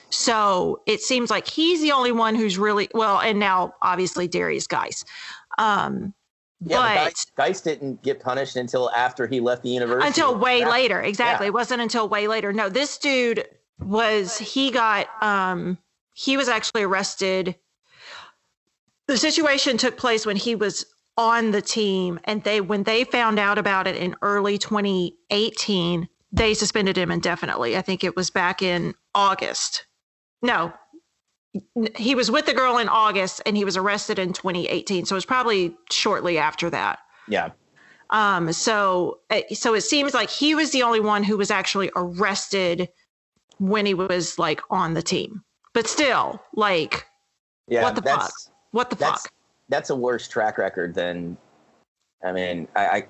So 0.09 0.81
it 0.85 1.01
seems 1.01 1.29
like 1.29 1.47
he's 1.47 1.81
the 1.81 1.91
only 1.91 2.11
one 2.11 2.35
who's 2.35 2.57
really 2.57 2.89
well, 2.93 3.19
and 3.19 3.39
now 3.39 3.73
obviously 3.81 4.27
Derrius 4.27 4.67
Guice. 4.67 5.03
Um, 5.57 6.13
yeah, 6.63 6.77
but, 6.77 6.95
Guice, 6.95 7.25
Guice, 7.37 7.61
didn't 7.61 8.03
get 8.03 8.19
punished 8.19 8.55
until 8.55 8.91
after 8.91 9.25
he 9.25 9.39
left 9.39 9.63
the 9.63 9.69
university. 9.69 10.07
Until 10.07 10.37
way 10.37 10.59
yeah. 10.59 10.69
later, 10.69 11.01
exactly. 11.01 11.45
Yeah. 11.45 11.49
It 11.49 11.53
wasn't 11.53 11.81
until 11.81 12.07
way 12.07 12.27
later. 12.27 12.53
No, 12.53 12.69
this 12.69 12.97
dude 12.97 13.45
was 13.81 14.37
he 14.37 14.71
got 14.71 15.07
um 15.21 15.77
he 16.13 16.37
was 16.37 16.49
actually 16.49 16.83
arrested. 16.83 17.55
The 19.07 19.17
situation 19.17 19.77
took 19.77 19.97
place 19.97 20.25
when 20.25 20.37
he 20.37 20.55
was 20.55 20.85
on 21.17 21.51
the 21.51 21.61
team 21.61 22.19
and 22.23 22.43
they 22.43 22.61
when 22.61 22.83
they 22.83 23.03
found 23.03 23.39
out 23.39 23.57
about 23.57 23.87
it 23.87 23.95
in 23.95 24.15
early 24.21 24.57
2018 24.57 26.07
they 26.31 26.53
suspended 26.53 26.97
him 26.97 27.11
indefinitely. 27.11 27.75
I 27.75 27.81
think 27.81 28.03
it 28.03 28.15
was 28.15 28.29
back 28.29 28.61
in 28.61 28.95
august. 29.13 29.85
No 30.41 30.73
he 31.97 32.15
was 32.15 32.31
with 32.31 32.45
the 32.45 32.53
girl 32.53 32.77
in 32.77 32.87
august 32.87 33.41
and 33.45 33.57
he 33.57 33.65
was 33.65 33.75
arrested 33.75 34.17
in 34.17 34.31
2018 34.31 35.05
so 35.05 35.15
it 35.15 35.17
was 35.17 35.25
probably 35.25 35.75
shortly 35.91 36.37
after 36.37 36.69
that. 36.69 36.99
Yeah. 37.27 37.49
Um 38.09 38.53
so 38.53 39.19
eh, 39.29 39.53
so 39.53 39.73
it 39.73 39.81
seems 39.81 40.13
like 40.13 40.29
he 40.29 40.55
was 40.55 40.71
the 40.71 40.83
only 40.83 41.01
one 41.01 41.23
who 41.23 41.37
was 41.37 41.51
actually 41.51 41.91
arrested 41.95 42.87
when 43.61 43.85
he 43.85 43.93
was 43.93 44.39
like 44.39 44.59
on 44.71 44.95
the 44.95 45.01
team. 45.01 45.43
But 45.73 45.87
still, 45.87 46.41
like, 46.53 47.05
yeah, 47.67 47.83
what 47.83 47.95
the 47.95 48.01
fuck? 48.01 48.31
What 48.71 48.89
the 48.89 48.95
that's, 48.95 49.23
fuck? 49.23 49.31
That's 49.69 49.89
a 49.89 49.95
worse 49.95 50.27
track 50.27 50.57
record 50.57 50.93
than. 50.95 51.37
I 52.23 52.31
mean, 52.31 52.67
I, 52.75 52.85
I, 52.85 53.07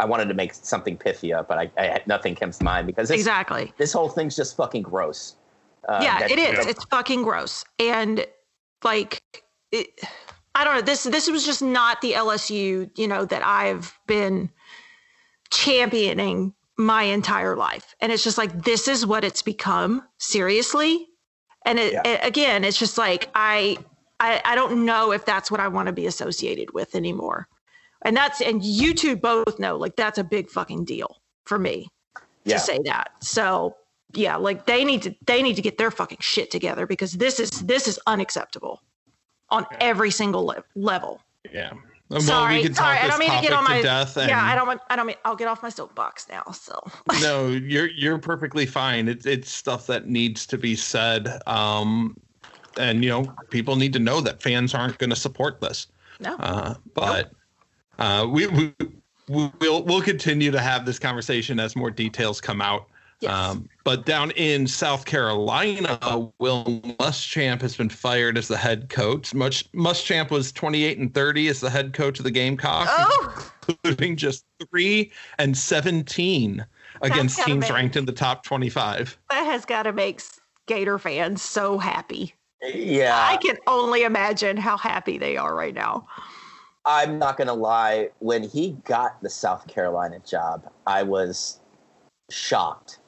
I 0.00 0.04
wanted 0.04 0.26
to 0.26 0.34
make 0.34 0.54
something 0.54 0.96
pithy 0.96 1.32
up, 1.32 1.48
but 1.48 1.58
I, 1.58 1.70
I 1.76 2.02
nothing 2.06 2.34
comes 2.34 2.58
to 2.58 2.64
mind 2.64 2.86
because 2.86 3.08
this, 3.08 3.18
exactly 3.18 3.72
this 3.78 3.92
whole 3.92 4.08
thing's 4.08 4.36
just 4.36 4.56
fucking 4.56 4.82
gross. 4.82 5.36
Uh, 5.88 6.00
yeah, 6.02 6.26
it 6.26 6.38
is. 6.38 6.66
It's 6.66 6.84
fucking 6.84 7.22
gross, 7.22 7.64
and 7.78 8.24
like, 8.84 9.22
it, 9.72 9.88
I 10.54 10.64
don't 10.64 10.76
know. 10.76 10.82
This 10.82 11.02
this 11.04 11.28
was 11.30 11.44
just 11.44 11.62
not 11.62 12.00
the 12.00 12.12
LSU, 12.12 12.90
you 12.96 13.08
know, 13.08 13.24
that 13.24 13.44
I've 13.44 13.98
been 14.06 14.50
championing 15.50 16.54
my 16.76 17.04
entire 17.04 17.56
life. 17.56 17.94
And 18.00 18.10
it's 18.10 18.24
just 18.24 18.38
like, 18.38 18.64
this 18.64 18.88
is 18.88 19.06
what 19.06 19.24
it's 19.24 19.42
become, 19.42 20.02
seriously. 20.18 21.06
And 21.64 21.78
it, 21.78 21.92
yeah. 21.92 22.02
it, 22.04 22.20
again, 22.22 22.64
it's 22.64 22.78
just 22.78 22.98
like, 22.98 23.30
I, 23.34 23.78
I, 24.20 24.40
I 24.44 24.54
don't 24.54 24.84
know 24.84 25.12
if 25.12 25.24
that's 25.24 25.50
what 25.50 25.60
I 25.60 25.68
want 25.68 25.86
to 25.86 25.92
be 25.92 26.06
associated 26.06 26.74
with 26.74 26.94
anymore. 26.94 27.48
And 28.02 28.16
that's, 28.16 28.40
and 28.40 28.62
you 28.62 28.92
two 28.92 29.16
both 29.16 29.58
know, 29.58 29.76
like, 29.76 29.96
that's 29.96 30.18
a 30.18 30.24
big 30.24 30.50
fucking 30.50 30.84
deal 30.84 31.20
for 31.46 31.58
me 31.58 31.88
yeah. 32.44 32.54
to 32.54 32.60
say 32.60 32.78
that. 32.84 33.12
So, 33.20 33.76
yeah, 34.12 34.36
like 34.36 34.66
they 34.66 34.84
need 34.84 35.02
to, 35.02 35.14
they 35.26 35.42
need 35.42 35.56
to 35.56 35.62
get 35.62 35.78
their 35.78 35.90
fucking 35.90 36.18
shit 36.20 36.50
together 36.50 36.86
because 36.86 37.12
this 37.12 37.40
is, 37.40 37.50
this 37.50 37.88
is 37.88 37.98
unacceptable 38.06 38.82
on 39.48 39.66
every 39.80 40.10
single 40.10 40.46
le- 40.46 40.64
level. 40.74 41.20
Yeah. 41.52 41.72
Well, 42.10 42.20
sorry, 42.20 42.62
we 42.62 42.74
sorry. 42.74 42.98
I 42.98 43.08
don't 43.08 43.18
mean 43.18 43.30
to 43.30 43.40
get 43.40 43.52
on 43.52 43.64
my 43.64 43.80
death. 43.80 44.16
And, 44.16 44.28
yeah, 44.28 44.44
I 44.44 44.54
don't. 44.54 44.80
I 44.90 44.96
don't 44.96 45.06
mean. 45.06 45.16
I'll 45.24 45.36
get 45.36 45.48
off 45.48 45.62
my 45.62 45.70
soapbox 45.70 46.28
now. 46.28 46.44
So. 46.52 46.78
no, 47.22 47.48
you're 47.48 47.88
you're 47.88 48.18
perfectly 48.18 48.66
fine. 48.66 49.08
It's 49.08 49.24
it's 49.24 49.50
stuff 49.50 49.86
that 49.86 50.06
needs 50.06 50.46
to 50.46 50.58
be 50.58 50.76
said. 50.76 51.40
Um, 51.46 52.16
and 52.76 53.02
you 53.02 53.10
know, 53.10 53.32
people 53.50 53.76
need 53.76 53.92
to 53.94 53.98
know 53.98 54.20
that 54.20 54.42
fans 54.42 54.74
aren't 54.74 54.98
going 54.98 55.10
to 55.10 55.16
support 55.16 55.60
this. 55.60 55.86
No. 56.20 56.36
Uh, 56.36 56.74
but 56.92 57.32
uh, 57.98 58.26
we, 58.30 58.46
we 58.48 58.74
we'll 59.28 59.82
we'll 59.84 60.02
continue 60.02 60.50
to 60.50 60.60
have 60.60 60.84
this 60.84 60.98
conversation 60.98 61.58
as 61.58 61.74
more 61.74 61.90
details 61.90 62.40
come 62.40 62.60
out. 62.60 62.86
Yes. 63.24 63.32
Um, 63.32 63.68
but 63.84 64.04
down 64.04 64.30
in 64.32 64.66
South 64.66 65.06
Carolina, 65.06 65.98
Will 66.38 66.64
Muschamp 66.64 67.62
has 67.62 67.74
been 67.76 67.88
fired 67.88 68.36
as 68.36 68.48
the 68.48 68.56
head 68.56 68.90
coach. 68.90 69.32
Much 69.32 69.70
Muschamp 69.72 70.30
was 70.30 70.52
28 70.52 70.98
and 70.98 71.14
30 71.14 71.48
as 71.48 71.60
the 71.60 71.70
head 71.70 71.94
coach 71.94 72.18
of 72.18 72.24
the 72.24 72.30
Gamecocks, 72.30 72.90
oh. 72.92 73.50
including 73.68 74.16
just 74.16 74.44
three 74.70 75.10
and 75.38 75.56
17 75.56 76.64
against 77.00 77.42
teams 77.44 77.62
make, 77.62 77.72
ranked 77.72 77.96
in 77.96 78.04
the 78.04 78.12
top 78.12 78.44
25. 78.44 79.18
That 79.30 79.44
has 79.46 79.64
got 79.64 79.84
to 79.84 79.92
make 79.92 80.20
Gator 80.66 80.98
fans 80.98 81.40
so 81.40 81.78
happy. 81.78 82.34
Yeah, 82.62 83.18
I 83.18 83.36
can 83.38 83.56
only 83.66 84.04
imagine 84.04 84.56
how 84.56 84.76
happy 84.76 85.18
they 85.18 85.36
are 85.36 85.54
right 85.54 85.74
now. 85.74 86.06
I'm 86.86 87.18
not 87.18 87.36
gonna 87.36 87.54
lie. 87.54 88.08
When 88.20 88.42
he 88.42 88.72
got 88.84 89.22
the 89.22 89.28
South 89.28 89.66
Carolina 89.66 90.18
job, 90.20 90.70
I 90.86 91.02
was 91.02 91.60
shocked 92.30 93.00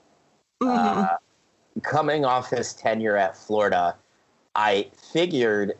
Mm-hmm. 0.63 1.01
Uh, 1.01 1.81
coming 1.83 2.25
off 2.25 2.51
his 2.51 2.73
tenure 2.73 3.17
at 3.17 3.37
Florida, 3.37 3.95
I 4.55 4.89
figured 5.13 5.75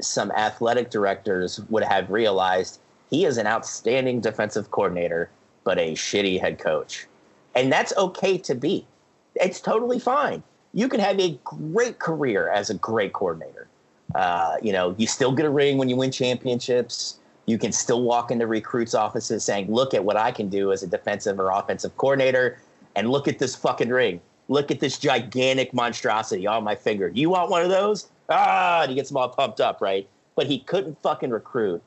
some 0.00 0.30
athletic 0.32 0.90
directors 0.90 1.60
would 1.70 1.82
have 1.82 2.10
realized 2.10 2.80
he 3.10 3.24
is 3.24 3.38
an 3.38 3.46
outstanding 3.46 4.20
defensive 4.20 4.70
coordinator, 4.70 5.30
but 5.64 5.78
a 5.78 5.94
shitty 5.94 6.40
head 6.40 6.58
coach. 6.58 7.06
And 7.54 7.72
that's 7.72 7.96
okay 7.96 8.38
to 8.38 8.54
be. 8.54 8.86
It's 9.34 9.60
totally 9.60 9.98
fine. 9.98 10.42
You 10.74 10.88
can 10.88 11.00
have 11.00 11.18
a 11.18 11.38
great 11.44 11.98
career 11.98 12.50
as 12.50 12.70
a 12.70 12.74
great 12.74 13.12
coordinator. 13.14 13.66
Uh, 14.14 14.56
you 14.62 14.72
know, 14.72 14.94
you 14.98 15.06
still 15.06 15.32
get 15.32 15.46
a 15.46 15.50
ring 15.50 15.78
when 15.78 15.88
you 15.88 15.96
win 15.96 16.10
championships. 16.10 17.18
You 17.46 17.58
can 17.58 17.72
still 17.72 18.02
walk 18.02 18.30
into 18.30 18.46
recruits' 18.46 18.94
offices 18.94 19.42
saying, 19.42 19.72
look 19.72 19.94
at 19.94 20.04
what 20.04 20.16
I 20.16 20.30
can 20.30 20.48
do 20.48 20.70
as 20.70 20.82
a 20.82 20.86
defensive 20.86 21.40
or 21.40 21.50
offensive 21.50 21.96
coordinator 21.96 22.60
and 22.94 23.10
look 23.10 23.26
at 23.28 23.38
this 23.38 23.54
fucking 23.54 23.88
ring. 23.88 24.20
Look 24.48 24.70
at 24.70 24.80
this 24.80 24.98
gigantic 24.98 25.74
monstrosity 25.74 26.46
on 26.46 26.64
my 26.64 26.74
finger. 26.74 27.08
You 27.14 27.30
want 27.30 27.50
one 27.50 27.62
of 27.62 27.68
those? 27.68 28.08
Ah, 28.28 28.82
and 28.82 28.90
he 28.90 28.94
gets 28.94 29.10
them 29.10 29.18
all 29.18 29.28
pumped 29.28 29.60
up, 29.60 29.80
right? 29.80 30.08
But 30.36 30.46
he 30.46 30.60
couldn't 30.60 31.00
fucking 31.02 31.30
recruit, 31.30 31.82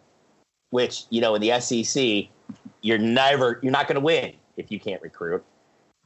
which, 0.69 1.05
you 1.09 1.21
know, 1.21 1.35
in 1.35 1.41
the 1.41 1.59
SEC, 1.59 2.27
you're 2.81 2.97
never, 2.97 3.59
you're 3.63 3.71
not 3.71 3.87
going 3.87 3.95
to 3.95 4.01
win 4.01 4.33
if 4.57 4.71
you 4.71 4.79
can't 4.79 5.01
recruit. 5.01 5.43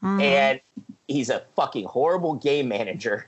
Mm. 0.03 0.22
And 0.22 0.62
he's 1.08 1.30
a 1.30 1.43
fucking 1.56 1.86
horrible 1.86 2.36
game 2.36 2.68
manager. 2.68 3.28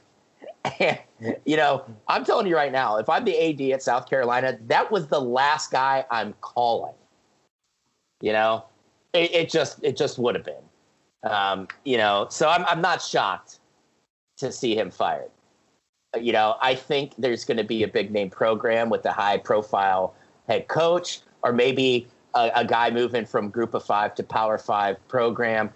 And, 0.80 0.99
you 1.45 1.57
know, 1.57 1.84
I'm 2.07 2.23
telling 2.23 2.47
you 2.47 2.55
right 2.55 2.71
now, 2.71 2.97
if 2.97 3.09
I'm 3.09 3.25
the 3.25 3.38
AD 3.38 3.73
at 3.73 3.82
South 3.82 4.09
Carolina, 4.09 4.57
that 4.67 4.91
was 4.91 5.07
the 5.07 5.19
last 5.21 5.71
guy 5.71 6.05
I'm 6.11 6.34
calling. 6.41 6.93
You 8.21 8.34
know, 8.34 8.65
it, 9.13 9.32
it 9.34 9.49
just, 9.49 9.84
it 9.84 9.97
just 9.97 10.17
would 10.17 10.36
have 10.36 10.45
been. 10.45 10.55
Um, 11.24 11.68
you 11.84 11.97
know, 11.97 12.28
so 12.30 12.49
I'm 12.49 12.65
I'm 12.65 12.82
not 12.82 13.01
shocked 13.01 13.59
to 14.38 14.51
see 14.51 14.76
him 14.76 14.91
fired. 14.91 15.32
You 16.20 16.32
know, 16.32 16.55
I 16.61 16.76
think 16.76 17.13
there's 17.18 17.43
going 17.43 17.57
to 17.57 17.63
be 17.63 17.84
a 17.84 17.88
big 17.88 18.11
name 18.11 18.30
program 18.30 18.89
with 18.89 19.05
a 19.05 19.11
high 19.11 19.38
profile 19.38 20.15
head 20.47 20.68
coach, 20.68 21.22
or 21.43 21.51
maybe 21.51 22.07
a, 22.34 22.51
a 22.55 22.65
guy 22.65 22.89
moving 22.89 23.26
from 23.26 23.49
Group 23.49 23.74
of 23.74 23.84
Five 23.84 24.15
to 24.15 24.24
Power 24.24 24.57
Five 24.57 25.05
program. 25.07 25.70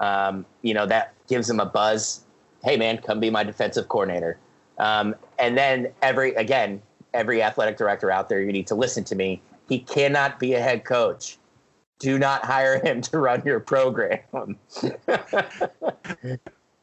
Um, 0.00 0.44
you 0.62 0.74
know 0.74 0.86
that 0.86 1.14
gives 1.28 1.48
him 1.48 1.60
a 1.60 1.66
buzz. 1.66 2.24
Hey 2.62 2.76
man, 2.76 2.98
come 2.98 3.20
be 3.20 3.30
my 3.30 3.44
defensive 3.44 3.88
coordinator. 3.88 4.38
Um, 4.78 5.14
and 5.38 5.56
then 5.56 5.92
every 6.02 6.34
again, 6.34 6.80
every 7.12 7.42
athletic 7.42 7.76
director 7.76 8.10
out 8.10 8.28
there, 8.28 8.40
you 8.40 8.52
need 8.52 8.66
to 8.68 8.74
listen 8.74 9.04
to 9.04 9.14
me. 9.14 9.42
He 9.68 9.78
cannot 9.80 10.38
be 10.38 10.54
a 10.54 10.60
head 10.60 10.84
coach. 10.84 11.38
Do 11.98 12.18
not 12.18 12.44
hire 12.44 12.80
him 12.84 13.00
to 13.02 13.18
run 13.18 13.42
your 13.44 13.60
program. 13.60 14.20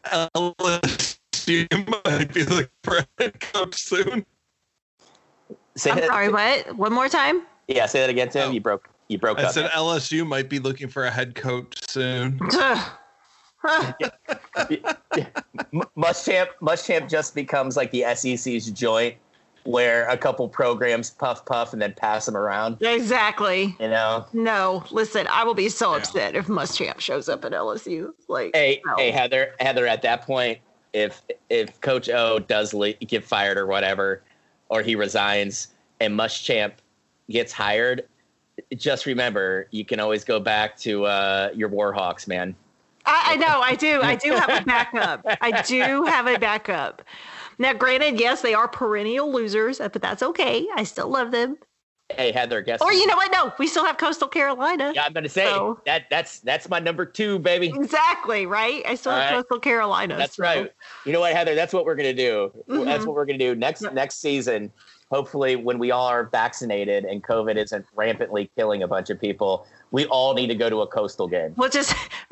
LSU 0.05 1.67
might 2.05 2.33
be 2.33 2.43
looking 2.43 2.69
for 2.83 2.97
a 2.97 3.05
head 3.19 3.39
coach 3.39 3.75
soon. 3.75 4.25
Say 5.75 5.91
I'm 5.91 5.97
that- 5.97 6.07
sorry, 6.07 6.29
what? 6.29 6.75
One 6.75 6.93
more 6.93 7.09
time? 7.09 7.43
Yeah, 7.67 7.85
say 7.85 7.99
that 8.01 8.09
again, 8.09 8.29
Tim. 8.29 8.49
Oh. 8.49 8.51
You 8.51 8.61
broke. 8.61 8.89
You 9.07 9.17
broke 9.17 9.39
I 9.39 9.43
up. 9.43 9.53
said 9.53 9.69
LSU 9.71 10.25
might 10.25 10.49
be 10.49 10.59
looking 10.59 10.87
for 10.87 11.05
a 11.05 11.11
head 11.11 11.35
coach 11.35 11.77
soon. 11.89 12.39
M- 13.63 13.93
Muschamp, 15.97 16.47
Muschamp 16.61 17.09
just 17.09 17.35
becomes 17.35 17.77
like 17.77 17.91
the 17.91 18.03
SEC's 18.15 18.71
joint, 18.71 19.15
where 19.63 20.07
a 20.09 20.17
couple 20.17 20.47
programs 20.49 21.09
puff 21.11 21.45
puff 21.45 21.73
and 21.73 21.81
then 21.81 21.93
pass 21.93 22.25
them 22.25 22.35
around. 22.35 22.77
exactly. 22.81 23.75
You 23.79 23.89
know. 23.89 24.25
No, 24.33 24.83
listen, 24.91 25.27
I 25.27 25.43
will 25.43 25.53
be 25.53 25.69
so 25.69 25.91
Yeah. 25.91 25.97
upset 25.97 26.35
if 26.35 26.47
Muschamp 26.47 26.99
shows 26.99 27.29
up 27.29 27.45
at 27.45 27.51
LSU. 27.51 28.13
Like, 28.27 28.55
Hey, 28.55 28.81
no. 28.85 28.95
hey, 28.97 29.11
Heather, 29.11 29.53
Heather. 29.59 29.85
At 29.87 30.01
that 30.01 30.23
point, 30.25 30.59
if 30.93 31.21
if 31.49 31.79
Coach 31.81 32.09
O 32.09 32.39
does 32.39 32.73
le- 32.73 32.93
get 32.93 33.23
fired 33.23 33.57
or 33.57 33.65
whatever, 33.67 34.23
or 34.69 34.81
he 34.81 34.95
resigns, 34.95 35.67
and 35.99 36.17
Muschamp 36.17 36.73
gets 37.29 37.51
hired, 37.53 38.05
just 38.75 39.05
remember 39.05 39.67
you 39.71 39.85
can 39.85 39.99
always 39.99 40.23
go 40.23 40.39
back 40.39 40.75
to 40.77 41.05
uh, 41.05 41.49
your 41.53 41.69
Warhawks, 41.69 42.27
man. 42.27 42.55
I, 43.05 43.31
I 43.33 43.35
know, 43.37 43.61
I 43.61 43.73
do. 43.75 43.99
I 44.01 44.15
do 44.15 44.31
have 44.31 44.49
a 44.61 44.63
backup. 44.65 45.21
I 45.41 45.61
do 45.63 46.03
have 46.03 46.27
a 46.27 46.37
backup. 46.37 47.01
Now, 47.61 47.73
granted, 47.73 48.19
yes, 48.19 48.41
they 48.41 48.55
are 48.55 48.67
perennial 48.67 49.31
losers, 49.31 49.77
but 49.77 49.93
that's 50.01 50.23
okay. 50.23 50.67
I 50.75 50.83
still 50.83 51.07
love 51.09 51.29
them. 51.29 51.57
Hey, 52.09 52.31
Heather, 52.31 52.61
guess. 52.61 52.81
Or 52.81 52.91
you 52.91 53.05
know 53.05 53.15
what? 53.15 53.31
No, 53.31 53.53
we 53.59 53.67
still 53.67 53.85
have 53.85 53.97
Coastal 53.97 54.27
Carolina. 54.27 54.91
yeah, 54.95 55.03
I'm 55.05 55.13
gonna 55.13 55.29
say 55.29 55.45
So- 55.45 55.79
that 55.85 56.09
that's 56.09 56.39
that's 56.39 56.67
my 56.67 56.79
number 56.79 57.05
two, 57.05 57.37
baby. 57.39 57.67
Exactly, 57.67 58.47
right? 58.47 58.81
I 58.85 58.95
still 58.95 59.11
All 59.13 59.19
have 59.19 59.31
right. 59.31 59.37
Coastal 59.43 59.59
Carolina. 59.59 60.17
That's 60.17 60.35
so- 60.37 60.43
right. 60.43 60.71
You 61.05 61.13
know 61.13 61.19
what, 61.21 61.33
Heather? 61.33 61.53
That's 61.55 61.71
what 61.71 61.85
we're 61.85 61.95
gonna 61.95 62.13
do. 62.13 62.51
That's 62.67 63.03
Mhm. 63.03 63.07
what 63.07 63.15
we're 63.15 63.25
gonna 63.25 63.37
do 63.37 63.53
next 63.55 63.81
next 63.93 64.19
season. 64.21 64.73
Hopefully, 65.11 65.55
when 65.55 65.77
we 65.77 65.91
all 65.91 66.07
are 66.07 66.23
vaccinated 66.25 67.05
and 67.05 67.23
COVID 67.23 67.57
isn't 67.57 67.85
rampantly 67.95 68.49
killing 68.57 68.81
a 68.83 68.87
bunch 68.87 69.09
of 69.11 69.21
people, 69.21 69.65
we 69.91 70.05
all 70.07 70.33
need 70.33 70.47
to 70.47 70.55
go 70.55 70.69
to 70.69 70.81
a 70.81 70.87
coastal 70.87 71.27
game. 71.27 71.53
We'll 71.55 71.69
just 71.69 71.93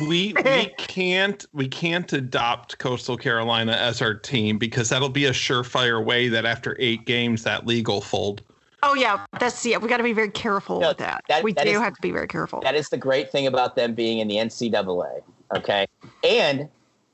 We 0.00 0.34
we 0.44 0.66
can't 0.78 1.44
we 1.52 1.68
can't 1.68 2.12
adopt 2.12 2.78
Coastal 2.78 3.16
Carolina 3.16 3.72
as 3.72 4.02
our 4.02 4.14
team 4.14 4.58
because 4.58 4.88
that'll 4.88 5.08
be 5.08 5.26
a 5.26 5.30
surefire 5.32 6.04
way 6.04 6.28
that 6.28 6.44
after 6.44 6.76
eight 6.80 7.04
games 7.04 7.44
that 7.44 7.66
league 7.66 7.88
will 7.88 8.00
fold. 8.00 8.42
Oh 8.82 8.94
yeah, 8.94 9.24
that's 9.38 9.64
yeah. 9.64 9.78
We 9.78 9.88
got 9.88 9.98
to 9.98 10.02
be 10.02 10.12
very 10.12 10.30
careful 10.30 10.80
No, 10.80 10.88
with 10.88 10.98
that. 10.98 11.22
that- 11.28 11.42
we 11.44 11.52
that 11.54 11.64
do 11.64 11.70
is- 11.70 11.78
have 11.80 11.94
to 11.94 12.02
be 12.02 12.10
very 12.10 12.26
careful. 12.28 12.60
That 12.60 12.74
is 12.74 12.88
the 12.88 12.96
great 12.98 13.30
thing 13.30 13.46
about 13.46 13.76
them 13.76 13.94
being 13.94 14.18
in 14.18 14.28
the 14.28 14.36
NCAA. 14.36 15.22
Okay. 15.56 15.86
And 16.22 16.68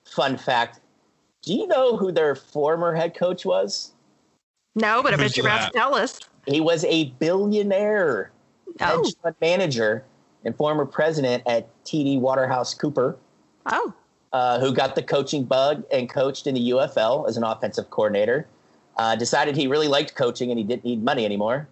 fun 0.04 0.36
fact: 0.38 0.80
Do 1.42 1.54
you 1.54 1.66
know 1.66 1.96
who 1.96 2.10
their 2.12 2.34
former 2.34 2.94
head 2.94 3.14
coach 3.14 3.44
was? 3.44 3.92
no, 4.74 5.02
but 5.02 5.12
I 5.12 5.16
Who's 5.16 5.32
bet 5.32 5.36
you're 5.36 5.46
about 5.46 5.72
to 5.72 5.78
tell 5.78 5.94
us. 5.94 6.18
He 6.46 6.60
was 6.60 6.84
a 6.84 7.06
billionaire 7.18 8.30
Oh, 8.80 9.02
hedge 9.04 9.14
fund 9.22 9.34
manager 9.40 10.04
and 10.44 10.56
former 10.56 10.86
president 10.86 11.42
at 11.46 11.68
TD 11.84 12.20
Waterhouse 12.20 12.74
Cooper. 12.74 13.16
oh, 13.66 13.94
uh, 14.32 14.60
who 14.60 14.72
got 14.72 14.94
the 14.94 15.02
coaching 15.02 15.44
bug 15.44 15.84
and 15.92 16.08
coached 16.08 16.46
in 16.46 16.54
the 16.54 16.70
UFL 16.70 17.28
as 17.28 17.36
an 17.36 17.44
offensive 17.44 17.90
coordinator. 17.90 18.46
Uh, 18.96 19.16
decided 19.16 19.56
he 19.56 19.66
really 19.66 19.88
liked 19.88 20.14
coaching 20.14 20.50
and 20.50 20.58
he 20.58 20.64
didn't 20.64 20.84
need 20.84 21.02
money 21.02 21.24
anymore. 21.24 21.66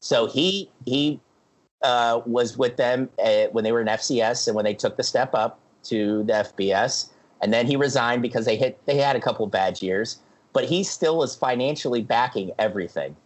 So 0.00 0.26
he 0.26 0.70
he 0.84 1.20
uh, 1.82 2.20
was 2.26 2.58
with 2.58 2.76
them 2.76 3.08
uh 3.22 3.46
when 3.52 3.64
they 3.64 3.72
were 3.72 3.80
in 3.80 3.86
FCS 3.86 4.46
and 4.46 4.54
when 4.54 4.64
they 4.64 4.74
took 4.74 4.96
the 4.96 5.02
step 5.02 5.34
up 5.34 5.58
to 5.84 6.22
the 6.24 6.32
FBS. 6.32 7.08
And 7.42 7.52
then 7.52 7.66
he 7.66 7.76
resigned 7.76 8.22
because 8.22 8.44
they 8.44 8.56
hit 8.56 8.78
they 8.86 8.96
had 8.96 9.16
a 9.16 9.20
couple 9.20 9.46
bad 9.46 9.82
years, 9.82 10.18
but 10.52 10.64
he 10.64 10.84
still 10.84 11.16
was 11.16 11.34
financially 11.34 12.02
backing 12.02 12.52
everything. 12.58 13.16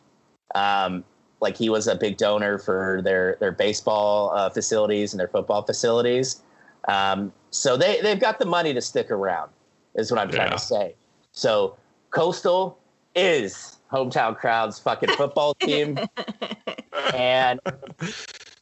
Um, 0.55 1.05
like 1.41 1.57
he 1.57 1.69
was 1.71 1.87
a 1.87 1.95
big 1.97 2.17
donor 2.17 2.59
for 2.59 3.01
their 3.03 3.37
their 3.41 3.53
baseball 3.53 4.31
uh, 4.35 4.51
facilities 4.51 5.13
and 5.13 5.21
their 5.21 5.29
football 5.29 5.63
facilities. 5.63 6.43
Um, 6.89 7.33
so 7.51 7.77
they 7.77 8.01
they've 8.01 8.21
got 8.21 8.39
the 8.39 8.47
money 8.47 8.73
to 8.75 8.81
stick 8.81 9.11
around, 9.11 9.51
is 9.95 10.11
what 10.11 10.21
I'm 10.21 10.31
trying 10.31 10.49
Yeah. 10.51 10.57
to 10.57 10.63
say. 10.63 10.95
So 11.33 11.77
Coastal 12.11 12.79
is 13.15 13.79
hometown 13.93 14.37
crowd's 14.37 14.79
fucking 14.79 15.11
football 15.11 15.55
team, 15.61 15.99
and 17.15 17.61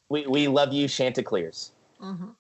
we 0.09 0.27
we 0.27 0.49
love 0.49 0.73
you, 0.73 0.89
Chanticleers. 0.89 1.73
mhm. 2.01 2.35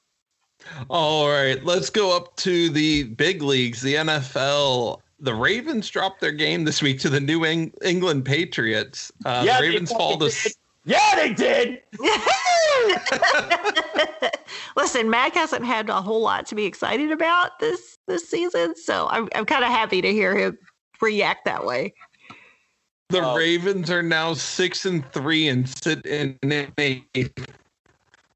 All 0.90 1.28
right, 1.28 1.62
let's 1.64 1.88
go 1.88 2.14
up 2.16 2.34
to 2.36 2.68
the 2.70 3.04
big 3.04 3.42
leagues, 3.42 3.80
the 3.80 3.94
NFL. 3.94 5.00
The 5.20 5.34
Ravens 5.34 5.88
dropped 5.90 6.20
their 6.20 6.30
game 6.32 6.64
this 6.64 6.80
week 6.80 7.00
to 7.00 7.08
the 7.08 7.18
New 7.20 7.42
Eng- 7.44 7.72
England 7.82 8.24
Patriots. 8.24 9.10
Uh, 9.24 9.42
Yeah, 9.44 9.56
the 9.56 9.62
they 9.62 9.68
Ravens 9.70 9.90
fall 9.90 10.16
to 10.18 10.30
fucking 10.30 10.52
Yeah, 10.84 11.14
they 11.16 11.34
did. 11.34 11.82
Listen, 14.76 15.10
Mac 15.10 15.34
hasn't 15.34 15.64
had 15.64 15.88
a 15.90 16.00
whole 16.00 16.22
lot 16.22 16.46
to 16.46 16.54
be 16.54 16.64
excited 16.64 17.10
about 17.10 17.58
this 17.58 17.98
this 18.06 18.28
season, 18.30 18.76
so 18.76 19.08
I'm 19.10 19.28
I'm 19.34 19.44
kind 19.44 19.64
of 19.64 19.70
happy 19.70 20.00
to 20.00 20.12
hear 20.12 20.36
him 20.36 20.56
react 21.00 21.44
that 21.46 21.64
way. 21.64 21.94
The 23.08 23.20
Oh. 23.22 23.34
Ravens 23.36 23.90
are 23.90 24.02
now 24.02 24.34
six 24.34 24.86
and 24.86 25.10
three 25.12 25.48
and 25.48 25.68
sit 25.68 26.04
in 26.06 26.38
a 26.78 27.02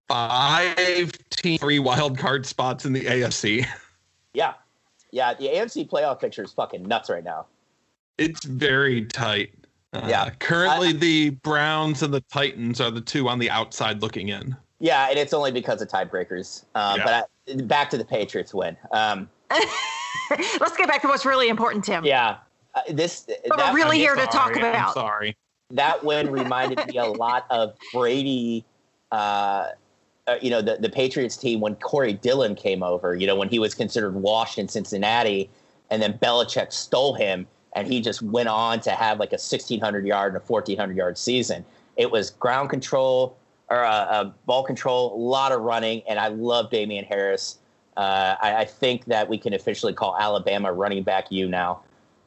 five 0.09 1.13
team 1.31 1.59
three 1.59 1.79
wild 1.79 2.19
card 2.19 2.45
spots 2.47 2.85
in 2.85 2.93
the 2.93 3.03
AFC. 3.05 3.67
Yeah, 4.35 4.55
yeah. 5.13 5.35
The 5.35 5.47
AFC 5.49 5.89
playoff 5.89 6.19
picture 6.21 6.43
is 6.43 6.53
fucking 6.53 6.83
nuts 6.83 7.09
right 7.09 7.23
now. 7.23 7.47
It's 8.19 8.45
very 8.45 9.05
tight. 9.05 9.55
Uh, 9.93 10.07
Yeah. 10.09 10.31
Currently, 10.41 10.93
the 10.95 11.31
Browns 11.31 12.03
and 12.03 12.13
the 12.13 12.23
Titans 12.23 12.81
are 12.81 12.91
the 12.91 13.01
two 13.01 13.29
on 13.29 13.39
the 13.39 13.51
outside 13.51 14.03
looking 14.03 14.29
in. 14.31 14.57
Yeah, 14.81 15.09
and 15.09 15.19
it's 15.19 15.33
only 15.33 15.53
because 15.53 15.81
of 15.81 15.89
tiebreakers. 15.89 16.65
Um, 16.75 16.99
Yeah. 16.99 17.05
But 17.47 17.55
I, 17.59 17.63
back 17.63 17.91
to 17.91 17.99
the 17.99 18.05
Patriots 18.05 18.53
win. 18.53 18.77
Um, 18.91 19.29
Let's 20.31 20.77
get 20.77 20.89
back 20.89 21.03
to 21.03 21.09
what's 21.09 21.27
really 21.27 21.49
important, 21.49 21.85
Tim. 21.85 22.05
yeah, 22.05 22.39
uh, 22.75 22.81
this 22.91 23.27
But 23.49 23.59
that- 23.59 23.73
we're 23.73 23.77
really 23.81 23.97
I'm 23.97 24.01
here 24.01 24.15
to 24.15 24.27
talk 24.27 24.55
sorry, 24.55 24.63
I'm 24.65 24.71
about. 24.75 24.95
sorry. 24.95 25.37
that 25.71 26.03
win 26.03 26.31
reminded 26.31 26.87
me 26.87 26.97
a 26.99 27.05
lot 27.05 27.47
of 27.51 27.75
Brady. 27.93 28.65
Uh, 29.11 29.69
uh, 30.33 30.39
you 30.41 30.51
know 30.51 30.63
the 30.63 30.77
the 30.77 30.89
Patriots 30.89 31.37
team 31.37 31.61
when 31.61 31.75
Corey 31.77 32.13
Dillon 32.13 32.55
came 32.55 32.83
over. 32.83 33.15
You 33.15 33.27
know 33.27 33.37
when 33.37 33.49
he 33.49 33.59
was 33.59 33.75
considered 33.75 34.15
washed 34.15 34.59
in 34.59 34.69
Cincinnati, 34.69 35.51
and 35.91 36.03
then 36.03 36.19
Belichick 36.19 36.73
stole 36.73 37.15
him, 37.15 37.47
and 37.75 37.87
he 37.87 38.01
just 38.01 38.23
went 38.23 38.49
on 38.49 38.81
to 38.81 38.91
have 38.91 39.19
like 39.19 39.31
a 39.31 39.41
1600 39.41 40.07
yard 40.07 40.35
and 40.35 40.43
a 40.43 40.45
1400 40.45 40.97
yard 40.97 41.19
season. 41.19 41.65
It 41.97 42.11
was 42.11 42.31
ground 42.31 42.71
control 42.71 43.37
or 43.69 43.85
uh, 43.85 43.91
uh, 43.91 44.33
ball 44.47 44.65
control, 44.65 45.15
a 45.15 45.17
lot 45.17 45.53
of 45.53 45.63
running, 45.63 46.03
and 46.09 46.19
I 46.19 46.29
love 46.29 46.71
Damien 46.71 47.05
Harris. 47.05 47.59
Uh, 47.97 48.37
I, 48.41 48.57
I 48.57 48.65
think 48.65 49.05
that 49.07 49.29
we 49.29 49.39
can 49.39 49.53
officially 49.53 49.93
call 49.93 50.17
Alabama 50.19 50.73
running 50.73 51.03
back 51.03 51.31
you 51.31 51.49
now. 51.49 51.83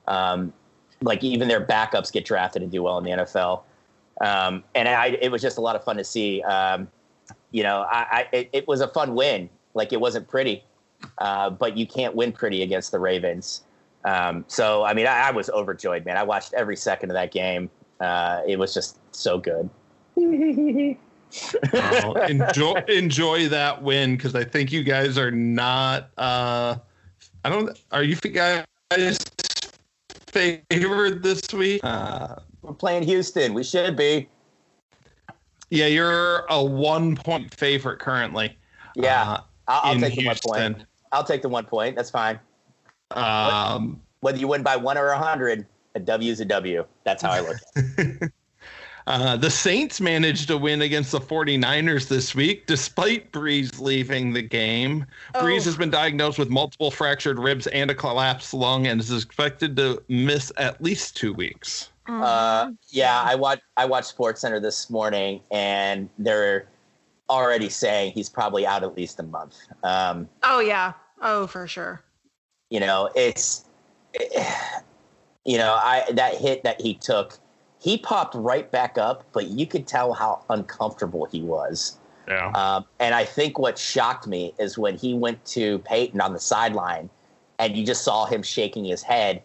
Um, 0.07 0.53
like 1.01 1.23
even 1.23 1.47
their 1.47 1.65
backups 1.65 2.11
get 2.11 2.25
drafted 2.25 2.61
and 2.61 2.71
do 2.71 2.83
well 2.83 2.97
in 2.97 3.03
the 3.03 3.11
NFL. 3.11 3.61
Um, 4.21 4.63
and 4.73 4.87
I, 4.87 5.17
it 5.21 5.31
was 5.31 5.41
just 5.41 5.57
a 5.57 5.61
lot 5.61 5.75
of 5.75 5.83
fun 5.83 5.97
to 5.97 6.03
see. 6.03 6.41
Um, 6.43 6.87
you 7.55 7.63
know, 7.63 7.85
I, 7.89 8.05
I 8.11 8.27
it, 8.33 8.49
it 8.51 8.67
was 8.67 8.81
a 8.81 8.89
fun 8.89 9.15
win. 9.15 9.49
Like 9.75 9.93
it 9.93 10.01
wasn't 10.01 10.27
pretty, 10.27 10.61
uh, 11.19 11.49
but 11.49 11.77
you 11.77 11.87
can't 11.87 12.13
win 12.13 12.33
pretty 12.33 12.63
against 12.63 12.91
the 12.91 12.99
Ravens. 12.99 13.63
Um, 14.03 14.43
so 14.49 14.83
I 14.83 14.93
mean, 14.93 15.07
I, 15.07 15.29
I 15.29 15.31
was 15.31 15.49
overjoyed, 15.49 16.03
man. 16.03 16.17
I 16.17 16.23
watched 16.23 16.53
every 16.53 16.75
second 16.75 17.11
of 17.11 17.13
that 17.13 17.31
game. 17.31 17.69
Uh, 18.01 18.41
it 18.45 18.59
was 18.59 18.73
just 18.73 18.99
so 19.15 19.37
good. 19.37 19.69
Enjoy 22.29 22.73
enjoy 22.87 23.47
that 23.49 23.81
win 23.81 24.15
because 24.17 24.35
I 24.35 24.43
think 24.43 24.71
you 24.73 24.83
guys 24.83 25.17
are 25.17 25.31
not. 25.31 26.09
Uh, 26.17 26.75
I 27.45 27.49
don't. 27.49 27.77
Are 27.93 28.03
you 28.03 28.15
guys 28.17 28.65
favored 30.27 31.23
this 31.23 31.53
week? 31.53 31.79
Uh, 31.83 32.35
We're 32.61 32.73
playing 32.73 33.03
Houston. 33.03 33.53
We 33.53 33.63
should 33.63 33.95
be. 33.95 34.27
Yeah, 35.69 35.87
you're 35.87 36.45
a 36.49 36.63
one 36.63 37.15
point 37.15 37.53
favorite 37.53 37.99
currently. 37.99 38.57
Yeah, 38.95 39.21
uh, 39.21 39.41
I'll, 39.67 39.81
I'll 39.83 39.93
in 39.93 40.01
take 40.01 40.15
the 40.15 40.25
one 40.25 40.37
point. 40.43 40.83
I'll 41.11 41.23
take 41.23 41.41
the 41.41 41.49
one 41.49 41.65
point. 41.65 41.95
That's 41.95 42.09
fine. 42.09 42.39
Um, 43.11 44.01
Whether 44.19 44.37
you 44.37 44.47
win 44.47 44.63
by 44.63 44.75
one 44.75 44.97
or 44.97 45.07
a 45.09 45.17
hundred, 45.17 45.65
a 45.95 45.99
W 45.99 46.31
is 46.31 46.39
a 46.39 46.45
W. 46.45 46.85
That's 47.03 47.23
how 47.23 47.31
I 47.31 47.39
look. 47.41 47.57
at 47.75 47.83
it. 47.97 48.31
Uh, 49.07 49.37
the 49.37 49.51
Saints 49.51 50.01
managed 50.01 50.47
to 50.47 50.57
win 50.57 50.81
against 50.81 51.11
the 51.11 51.19
49ers 51.19 52.07
this 52.07 52.33
week, 52.33 52.65
despite 52.65 53.31
Brees 53.31 53.79
leaving 53.79 54.33
the 54.33 54.41
game. 54.41 55.05
Oh. 55.35 55.41
Brees 55.41 55.63
has 55.65 55.77
been 55.77 55.91
diagnosed 55.91 56.39
with 56.39 56.49
multiple 56.49 56.89
fractured 56.89 57.37
ribs 57.37 57.67
and 57.67 57.91
a 57.91 57.95
collapsed 57.95 58.53
lung 58.53 58.87
and 58.87 58.99
is 58.99 59.11
expected 59.11 59.77
to 59.77 60.01
miss 60.07 60.51
at 60.57 60.81
least 60.81 61.15
two 61.15 61.33
weeks. 61.33 61.91
Uh, 62.07 62.71
yeah, 62.89 63.21
I 63.23 63.35
watched 63.35 63.63
I 63.77 63.85
watched 63.85 64.07
Sports 64.07 64.41
Center 64.41 64.59
this 64.59 64.89
morning, 64.89 65.41
and 65.51 66.09
they're 66.19 66.67
already 67.29 67.69
saying 67.69 68.11
he's 68.13 68.29
probably 68.29 68.67
out 68.67 68.83
at 68.83 68.95
least 68.95 69.19
a 69.19 69.23
month. 69.23 69.57
Um, 69.83 70.29
oh 70.43 70.59
yeah, 70.59 70.93
oh 71.21 71.47
for 71.47 71.67
sure. 71.67 72.03
You 72.69 72.79
know, 72.79 73.09
it's 73.15 73.65
you 75.45 75.57
know, 75.57 75.73
I 75.73 76.03
that 76.13 76.35
hit 76.35 76.63
that 76.63 76.81
he 76.81 76.95
took, 76.95 77.37
he 77.79 77.97
popped 77.97 78.35
right 78.35 78.69
back 78.69 78.97
up, 78.97 79.23
but 79.31 79.47
you 79.47 79.65
could 79.65 79.87
tell 79.87 80.13
how 80.13 80.43
uncomfortable 80.49 81.25
he 81.25 81.41
was. 81.41 81.97
Yeah. 82.27 82.49
Um, 82.49 82.85
and 82.99 83.13
I 83.13 83.23
think 83.23 83.59
what 83.59 83.77
shocked 83.77 84.25
me 84.25 84.53
is 84.57 84.77
when 84.77 84.97
he 84.97 85.13
went 85.13 85.45
to 85.45 85.79
Peyton 85.79 86.19
on 86.21 86.33
the 86.33 86.39
sideline, 86.39 87.09
and 87.59 87.77
you 87.77 87.85
just 87.85 88.03
saw 88.03 88.25
him 88.25 88.41
shaking 88.41 88.85
his 88.85 89.03
head, 89.03 89.43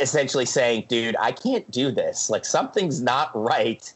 essentially 0.00 0.46
saying, 0.46 0.86
"Dude, 0.88 1.16
I 1.20 1.32
can't 1.32 1.70
do 1.70 1.90
this. 1.90 2.30
Like 2.30 2.44
something's 2.44 3.00
not 3.00 3.30
right." 3.34 3.92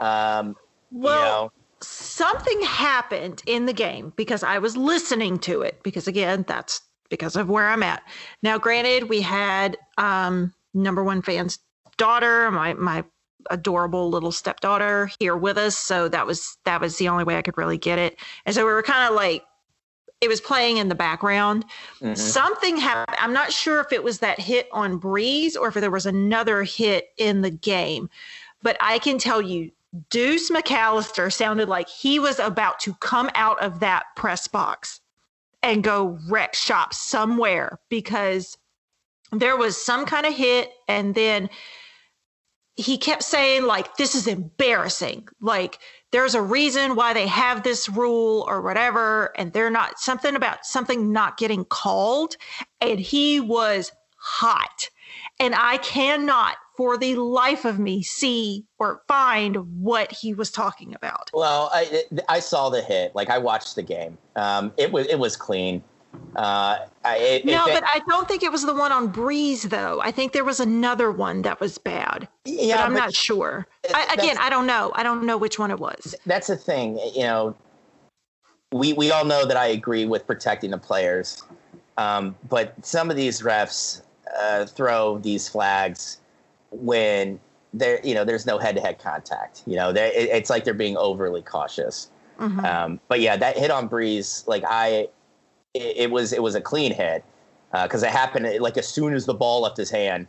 Um, 0.00 0.56
well, 0.90 1.18
you 1.18 1.24
know, 1.24 1.52
something 1.80 2.62
happened 2.62 3.42
in 3.46 3.66
the 3.66 3.72
game 3.72 4.12
because 4.16 4.42
I 4.42 4.58
was 4.58 4.76
listening 4.76 5.38
to 5.40 5.62
it. 5.62 5.82
Because 5.82 6.06
again, 6.06 6.44
that's 6.46 6.80
because 7.08 7.36
of 7.36 7.48
where 7.48 7.68
I'm 7.68 7.82
at. 7.82 8.02
Now, 8.42 8.58
granted, 8.58 9.08
we 9.08 9.20
had 9.20 9.76
um, 9.98 10.52
number 10.74 11.04
one 11.04 11.22
fan's 11.22 11.58
daughter, 11.96 12.50
my 12.50 12.74
my 12.74 13.04
adorable 13.50 14.08
little 14.08 14.30
stepdaughter 14.30 15.10
here 15.18 15.36
with 15.36 15.58
us, 15.58 15.76
so 15.76 16.08
that 16.08 16.26
was 16.26 16.56
that 16.64 16.80
was 16.80 16.98
the 16.98 17.08
only 17.08 17.24
way 17.24 17.36
I 17.36 17.42
could 17.42 17.58
really 17.58 17.78
get 17.78 17.98
it. 17.98 18.16
And 18.46 18.54
so 18.54 18.66
we 18.66 18.72
were 18.72 18.82
kind 18.82 19.08
of 19.08 19.14
like 19.14 19.44
it 20.22 20.28
was 20.28 20.40
playing 20.40 20.76
in 20.76 20.88
the 20.88 20.94
background. 20.94 21.64
Mm-hmm. 22.00 22.14
Something 22.14 22.76
happened. 22.76 23.18
I'm 23.20 23.32
not 23.32 23.52
sure 23.52 23.80
if 23.80 23.92
it 23.92 24.04
was 24.04 24.20
that 24.20 24.38
hit 24.38 24.68
on 24.72 25.00
Brees 25.00 25.56
or 25.56 25.68
if 25.68 25.74
there 25.74 25.90
was 25.90 26.06
another 26.06 26.62
hit 26.62 27.08
in 27.18 27.42
the 27.42 27.50
game, 27.50 28.08
but 28.62 28.76
I 28.80 29.00
can 29.00 29.18
tell 29.18 29.42
you 29.42 29.72
Deuce 30.08 30.48
McAllister 30.48 31.30
sounded 31.30 31.68
like 31.68 31.88
he 31.88 32.20
was 32.20 32.38
about 32.38 32.78
to 32.80 32.94
come 32.94 33.30
out 33.34 33.60
of 33.60 33.80
that 33.80 34.04
press 34.14 34.46
box 34.46 35.00
and 35.62 35.82
go 35.82 36.18
wreck 36.28 36.54
shop 36.54 36.94
somewhere 36.94 37.78
because 37.88 38.56
there 39.32 39.56
was 39.56 39.76
some 39.76 40.06
kind 40.06 40.24
of 40.24 40.34
hit 40.34 40.70
and 40.88 41.14
then 41.16 41.50
he 42.76 42.96
kept 42.96 43.22
saying 43.22 43.64
like 43.64 43.96
this 43.96 44.14
is 44.14 44.26
embarrassing 44.26 45.28
like 45.40 45.78
there's 46.12 46.34
a 46.34 46.42
reason 46.42 46.94
why 46.94 47.12
they 47.12 47.26
have 47.26 47.62
this 47.62 47.88
rule 47.88 48.44
or 48.48 48.60
whatever 48.60 49.32
and 49.36 49.52
they're 49.52 49.70
not 49.70 49.98
something 49.98 50.36
about 50.36 50.64
something 50.64 51.12
not 51.12 51.36
getting 51.36 51.64
called 51.64 52.36
and 52.80 53.00
he 53.00 53.40
was 53.40 53.92
hot 54.16 54.88
and 55.40 55.54
i 55.54 55.78
cannot 55.78 56.56
for 56.76 56.96
the 56.96 57.14
life 57.16 57.64
of 57.64 57.78
me 57.78 58.02
see 58.02 58.64
or 58.78 59.02
find 59.06 59.56
what 59.80 60.10
he 60.10 60.34
was 60.34 60.50
talking 60.50 60.94
about. 60.94 61.30
Well, 61.32 61.70
I 61.72 62.04
I 62.28 62.40
saw 62.40 62.70
the 62.70 62.80
hit. 62.80 63.14
Like 63.14 63.30
I 63.30 63.38
watched 63.38 63.76
the 63.76 63.82
game. 63.82 64.18
Um, 64.36 64.72
it 64.76 64.90
was 64.90 65.06
it 65.06 65.18
was 65.18 65.36
clean. 65.36 65.82
Uh, 66.36 66.78
it, 67.04 67.44
no, 67.44 67.66
it, 67.66 67.74
but 67.74 67.84
I 67.84 68.00
don't 68.08 68.26
think 68.26 68.42
it 68.42 68.50
was 68.50 68.64
the 68.64 68.74
one 68.74 68.92
on 68.92 69.12
Brees 69.12 69.62
though. 69.62 70.00
I 70.00 70.10
think 70.10 70.32
there 70.32 70.44
was 70.44 70.60
another 70.60 71.10
one 71.10 71.42
that 71.42 71.60
was 71.60 71.78
bad. 71.78 72.28
Yeah, 72.44 72.76
but 72.76 72.86
I'm 72.86 72.92
but 72.94 72.98
not 72.98 73.14
sure. 73.14 73.66
I, 73.94 74.14
again, 74.18 74.36
I 74.38 74.48
don't 74.48 74.66
know. 74.66 74.92
I 74.94 75.02
don't 75.02 75.24
know 75.24 75.36
which 75.36 75.58
one 75.58 75.70
it 75.70 75.78
was. 75.78 76.14
That's 76.24 76.46
the 76.46 76.56
thing. 76.56 76.98
You 77.14 77.22
know, 77.22 77.56
we 78.72 78.94
we 78.94 79.10
all 79.10 79.24
know 79.24 79.44
that 79.44 79.56
I 79.56 79.66
agree 79.66 80.06
with 80.06 80.26
protecting 80.26 80.70
the 80.70 80.78
players, 80.78 81.42
um, 81.98 82.34
but 82.48 82.74
some 82.84 83.10
of 83.10 83.16
these 83.16 83.42
refs 83.42 84.02
uh, 84.38 84.64
throw 84.66 85.18
these 85.18 85.48
flags 85.48 86.18
when 86.70 87.38
there 87.74 88.00
you 88.04 88.14
know 88.14 88.24
there's 88.24 88.46
no 88.46 88.58
head-to-head 88.58 88.98
contact 88.98 89.62
you 89.66 89.76
know 89.76 89.90
it, 89.90 90.12
it's 90.14 90.50
like 90.50 90.64
they're 90.64 90.74
being 90.74 90.96
overly 90.96 91.42
cautious 91.42 92.10
mm-hmm. 92.38 92.60
um, 92.64 93.00
but 93.08 93.20
yeah 93.20 93.36
that 93.36 93.56
hit 93.56 93.70
on 93.70 93.88
Brees, 93.88 94.46
like 94.46 94.62
i 94.66 95.08
it, 95.74 95.96
it 95.96 96.10
was 96.10 96.32
it 96.32 96.42
was 96.42 96.54
a 96.54 96.60
clean 96.60 96.92
hit 96.92 97.24
because 97.82 98.02
uh, 98.02 98.06
it 98.06 98.12
happened 98.12 98.48
like 98.60 98.76
as 98.76 98.86
soon 98.86 99.14
as 99.14 99.26
the 99.26 99.34
ball 99.34 99.62
left 99.62 99.76
his 99.76 99.90
hand 99.90 100.26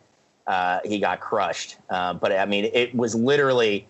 uh, 0.47 0.79
he 0.83 0.99
got 0.99 1.19
crushed 1.19 1.77
uh, 1.89 2.13
but 2.13 2.31
i 2.31 2.45
mean 2.45 2.69
it 2.73 2.93
was 2.95 3.15
literally 3.15 3.87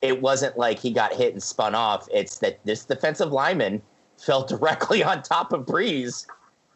it 0.00 0.20
wasn't 0.20 0.56
like 0.56 0.78
he 0.78 0.90
got 0.90 1.12
hit 1.12 1.32
and 1.32 1.42
spun 1.42 1.74
off 1.74 2.08
it's 2.12 2.38
that 2.38 2.58
this 2.64 2.84
defensive 2.84 3.32
lineman 3.32 3.80
fell 4.18 4.44
directly 4.44 5.02
on 5.02 5.22
top 5.22 5.52
of 5.52 5.66
brees 5.66 6.26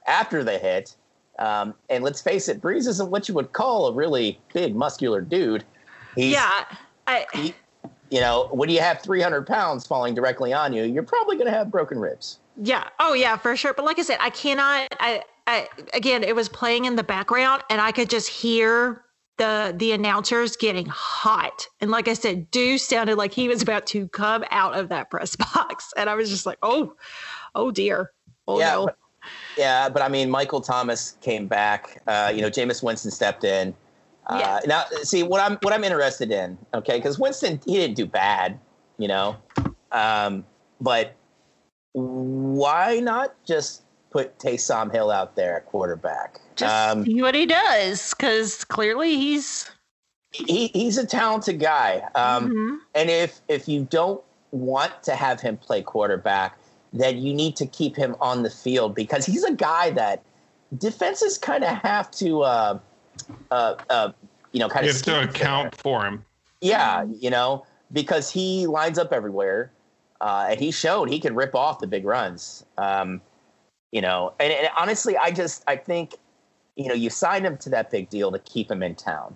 after 0.07 0.43
the 0.43 0.59
hit 0.59 0.97
um, 1.39 1.75
and 1.91 2.03
let's 2.03 2.23
face 2.23 2.49
it, 2.49 2.61
Brees 2.61 2.87
isn't 2.87 3.11
what 3.11 3.29
you 3.29 3.35
would 3.35 3.53
call 3.53 3.89
a 3.89 3.93
really 3.93 4.41
big, 4.53 4.75
muscular 4.75 5.21
dude. 5.21 5.65
He's, 6.15 6.33
yeah. 6.33 6.65
I, 7.07 7.27
he, 7.35 7.55
you 8.11 8.21
know, 8.21 8.49
when 8.53 8.69
you 8.69 8.81
have 8.81 9.01
300 9.03 9.47
pounds 9.47 9.87
falling 9.87 10.15
directly 10.15 10.53
on 10.53 10.73
you, 10.73 10.85
you're 10.85 11.03
probably 11.03 11.37
going 11.37 11.47
to 11.47 11.57
have 11.57 11.71
broken 11.71 11.99
ribs. 11.99 12.39
Yeah. 12.57 12.89
Oh, 12.99 13.15
yeah, 13.15 13.37
for 13.37 13.57
sure. 13.57 13.75
But 13.75 13.85
like 13.85 13.99
I 13.99 14.03
said, 14.03 14.19
I 14.21 14.31
cannot. 14.31 14.89
I, 14.99 15.23
I 15.47 15.69
again, 15.95 16.23
it 16.23 16.35
was 16.35 16.49
playing 16.49 16.87
in 16.87 16.97
the 16.97 17.05
background, 17.05 17.63
and 17.71 17.81
I 17.81 17.93
could 17.93 18.11
just 18.11 18.29
hear 18.29 19.05
the 19.39 19.75
the 19.77 19.93
announcers 19.93 20.57
getting 20.57 20.87
hot. 20.87 21.67
And 21.81 21.91
like 21.91 22.09
I 22.09 22.15
said, 22.15 22.51
Deuce 22.51 22.87
sounded 22.87 23.17
like 23.17 23.33
he 23.33 23.49
was 23.49 23.63
about 23.63 23.87
to 23.89 24.09
come 24.09 24.45
out 24.51 24.77
of 24.77 24.89
that 24.89 25.11
press 25.11 25.37
box, 25.55 25.93
and 25.97 26.09
I 26.09 26.15
was 26.15 26.31
just 26.31 26.47
like, 26.47 26.59
oh, 26.63 26.95
oh 27.55 27.71
dear. 27.71 28.13
Oh 28.49 28.59
yeah, 28.59 28.73
no. 28.73 28.85
But, 28.87 28.97
yeah, 29.57 29.89
but 29.89 30.03
I 30.03 30.09
mean, 30.09 30.31
Michael 30.31 30.61
Thomas 30.61 31.17
came 31.21 31.47
back. 31.47 32.01
Uh, 32.07 32.33
you 32.35 32.41
know, 32.41 32.51
Jameis 32.51 32.83
Winston 32.83 33.11
stepped 33.11 33.45
in. 33.45 33.75
Uh, 34.29 34.39
yeah. 34.41 34.61
Now, 34.67 34.85
see 35.03 35.23
what 35.23 35.41
I'm 35.41 35.59
what 35.63 35.73
I'm 35.73 35.85
interested 35.85 36.33
in, 36.33 36.59
okay? 36.75 36.97
Because 36.97 37.19
Winston 37.19 37.61
he 37.67 37.75
didn't 37.75 37.97
do 37.97 38.07
bad, 38.07 38.59
you 38.99 39.09
know, 39.09 39.37
um, 39.93 40.45
but 40.81 41.15
why 41.97 43.01
not 43.01 43.35
just 43.47 43.83
put 44.11 44.39
Taysom 44.39 44.93
Hill 44.93 45.11
out 45.11 45.35
there 45.35 45.57
at 45.57 45.67
quarterback? 45.67 46.41
Just 46.55 46.75
um, 46.75 47.05
see 47.05 47.23
what 47.23 47.35
he 47.35 47.47
does, 47.47 48.13
because 48.13 48.65
clearly 48.65 49.17
he's 49.17 49.71
he, 50.31 50.69
he's 50.69 50.99
a 50.99 51.07
talented 51.07 51.59
guy. 51.59 52.03
Um, 52.15 52.51
mm-hmm. 52.51 52.75
And 52.95 53.09
if 53.09 53.41
if 53.49 53.67
you 53.67 53.87
don't 53.91 54.23
want 54.51 55.03
to 55.05 55.17
have 55.17 55.41
him 55.41 55.57
play 55.57 55.81
quarterback, 55.81 56.59
then 56.93 57.19
you 57.19 57.33
need 57.33 57.57
to 57.57 57.67
keep 57.67 57.97
him 57.97 58.15
on 58.21 58.43
the 58.43 58.51
field 58.51 58.95
because 58.95 59.25
he's 59.25 59.45
a 59.45 59.53
guy 59.53 59.91
that 59.91 60.23
defenses 60.77 61.39
kind 61.39 61.65
of 61.65 61.77
have 61.79 62.11
to, 62.11 62.43
uh, 62.43 62.79
uh, 63.51 63.75
uh, 63.89 64.13
you 64.53 64.61
know, 64.61 64.69
kind 64.69 64.87
of 64.87 64.93
have 64.93 65.03
to 65.03 65.23
account 65.23 65.75
for 65.75 66.05
him. 66.05 66.25
Yeah, 66.61 67.07
you 67.21 67.31
know, 67.31 67.65
because 67.93 68.31
he 68.31 68.67
lines 68.67 68.99
up 68.99 69.13
everywhere, 69.13 69.73
uh, 70.21 70.47
and 70.51 70.61
he 70.61 70.71
showed 70.71 71.09
he 71.09 71.21
could 71.21 71.35
rip 71.35 71.55
off 71.55 71.79
the 71.79 71.87
big 71.87 72.05
runs. 72.05 72.65
Um, 72.79 73.21
you 73.93 74.01
know, 74.01 74.35
and, 74.41 74.53
and 74.53 74.69
honestly, 74.77 75.17
I 75.17 75.31
just 75.31 75.65
I 75.67 75.77
think, 75.77 76.17
you 76.77 76.89
know, 76.89 76.95
you 76.95 77.11
signed 77.11 77.47
him 77.47 77.57
to 77.59 77.71
that 77.71 77.91
big 77.91 78.11
deal 78.11 78.33
to 78.33 78.39
keep 78.41 78.71
him 78.71 78.83
in 78.83 78.95
town. 78.95 79.35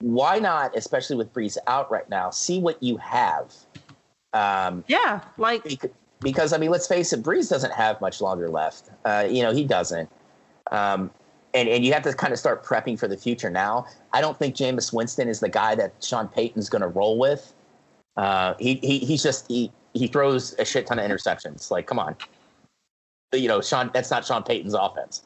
Why 0.00 0.38
not, 0.38 0.76
especially 0.76 1.16
with 1.16 1.32
Brees 1.32 1.58
out 1.66 1.90
right 1.90 2.08
now, 2.08 2.30
see 2.30 2.58
what 2.58 2.82
you 2.82 2.96
have? 2.96 3.54
Um, 4.32 4.84
yeah, 4.88 5.20
like 5.36 5.92
because 6.20 6.52
I 6.52 6.58
mean, 6.58 6.70
let's 6.70 6.86
face 6.86 7.12
it, 7.12 7.22
Brees 7.22 7.50
doesn't 7.50 7.72
have 7.72 8.00
much 8.00 8.20
longer 8.20 8.48
left. 8.48 8.90
Uh, 9.04 9.26
you 9.28 9.42
know, 9.42 9.52
he 9.52 9.64
doesn't. 9.64 10.08
Um, 10.70 11.10
and, 11.52 11.68
and 11.68 11.84
you 11.84 11.92
have 11.92 12.02
to 12.04 12.14
kind 12.14 12.32
of 12.32 12.38
start 12.38 12.64
prepping 12.64 12.98
for 12.98 13.08
the 13.08 13.16
future 13.16 13.50
now. 13.50 13.86
I 14.12 14.20
don't 14.20 14.38
think 14.38 14.54
Jameis 14.54 14.92
Winston 14.92 15.28
is 15.28 15.40
the 15.40 15.48
guy 15.48 15.74
that 15.74 15.92
Sean 16.00 16.28
Payton's 16.28 16.68
going 16.68 16.82
to 16.82 16.88
roll 16.88 17.18
with. 17.18 17.52
Uh, 18.16 18.54
he, 18.58 18.74
he 18.74 18.98
he's 18.98 19.22
just 19.22 19.46
he 19.48 19.70
he 19.94 20.06
throws 20.06 20.54
a 20.58 20.64
shit 20.64 20.86
ton 20.86 20.98
of 20.98 21.08
interceptions. 21.08 21.70
Like, 21.70 21.86
come 21.86 21.98
on, 21.98 22.16
you 23.32 23.48
know, 23.48 23.60
Sean. 23.60 23.90
That's 23.92 24.10
not 24.10 24.24
Sean 24.24 24.42
Payton's 24.42 24.74
offense. 24.74 25.22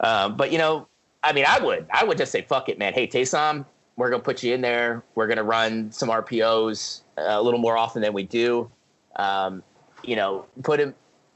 Um, 0.00 0.36
but 0.36 0.52
you 0.52 0.58
know, 0.58 0.88
I 1.22 1.32
mean, 1.32 1.44
I 1.48 1.58
would 1.58 1.86
I 1.90 2.04
would 2.04 2.18
just 2.18 2.32
say 2.32 2.42
fuck 2.42 2.68
it, 2.68 2.78
man. 2.78 2.92
Hey, 2.92 3.06
Taysom, 3.06 3.64
we're 3.96 4.10
gonna 4.10 4.22
put 4.22 4.42
you 4.42 4.54
in 4.54 4.60
there. 4.60 5.02
We're 5.14 5.26
gonna 5.26 5.44
run 5.44 5.92
some 5.92 6.08
RPOs 6.08 7.02
a 7.16 7.40
little 7.40 7.60
more 7.60 7.76
often 7.76 8.02
than 8.02 8.12
we 8.12 8.24
do. 8.24 8.70
Um, 9.16 9.62
you 10.02 10.16
know, 10.16 10.46
put 10.62 10.80
him, 10.80 10.94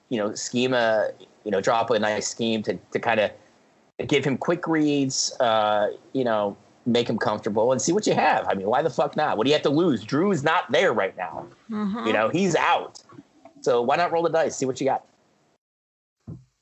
you 0.09 0.19
know, 0.19 0.35
schema, 0.35 1.11
you 1.45 1.51
know, 1.51 1.61
drop 1.61 1.91
a 1.91 1.99
nice 1.99 2.27
scheme 2.27 2.63
to, 2.65 2.75
to 2.93 2.99
kind 2.99 3.21
of 3.21 3.31
give 4.09 4.25
him 4.25 4.37
quick 4.37 4.67
reads, 4.67 5.35
uh, 5.41 5.89
you 6.13 6.25
know, 6.25 6.57
make 6.87 7.09
him 7.09 7.19
comfortable 7.19 7.73
and 7.73 7.83
see 7.83 7.93
what 7.93 8.07
you 8.07 8.15
have. 8.15 8.47
I 8.49 8.55
mean, 8.55 8.69
why 8.69 8.83
the 8.83 8.91
fuck 8.91 9.17
not? 9.17 9.37
What 9.37 9.45
do 9.45 9.51
you 9.51 9.55
have 9.55 9.63
to 9.63 9.71
lose? 9.71 10.05
Drew's 10.05 10.43
not 10.43 10.71
there 10.71 10.93
right 10.93 11.17
now. 11.17 11.47
Mm-hmm. 11.71 12.07
You 12.07 12.13
know, 12.13 12.29
he's 12.29 12.55
out. 12.55 13.03
So 13.61 13.83
why 13.83 13.97
not 13.97 14.13
roll 14.13 14.23
the 14.23 14.31
dice? 14.31 14.57
See 14.57 14.67
what 14.67 14.81
you 14.81 14.87
got. 14.87 15.05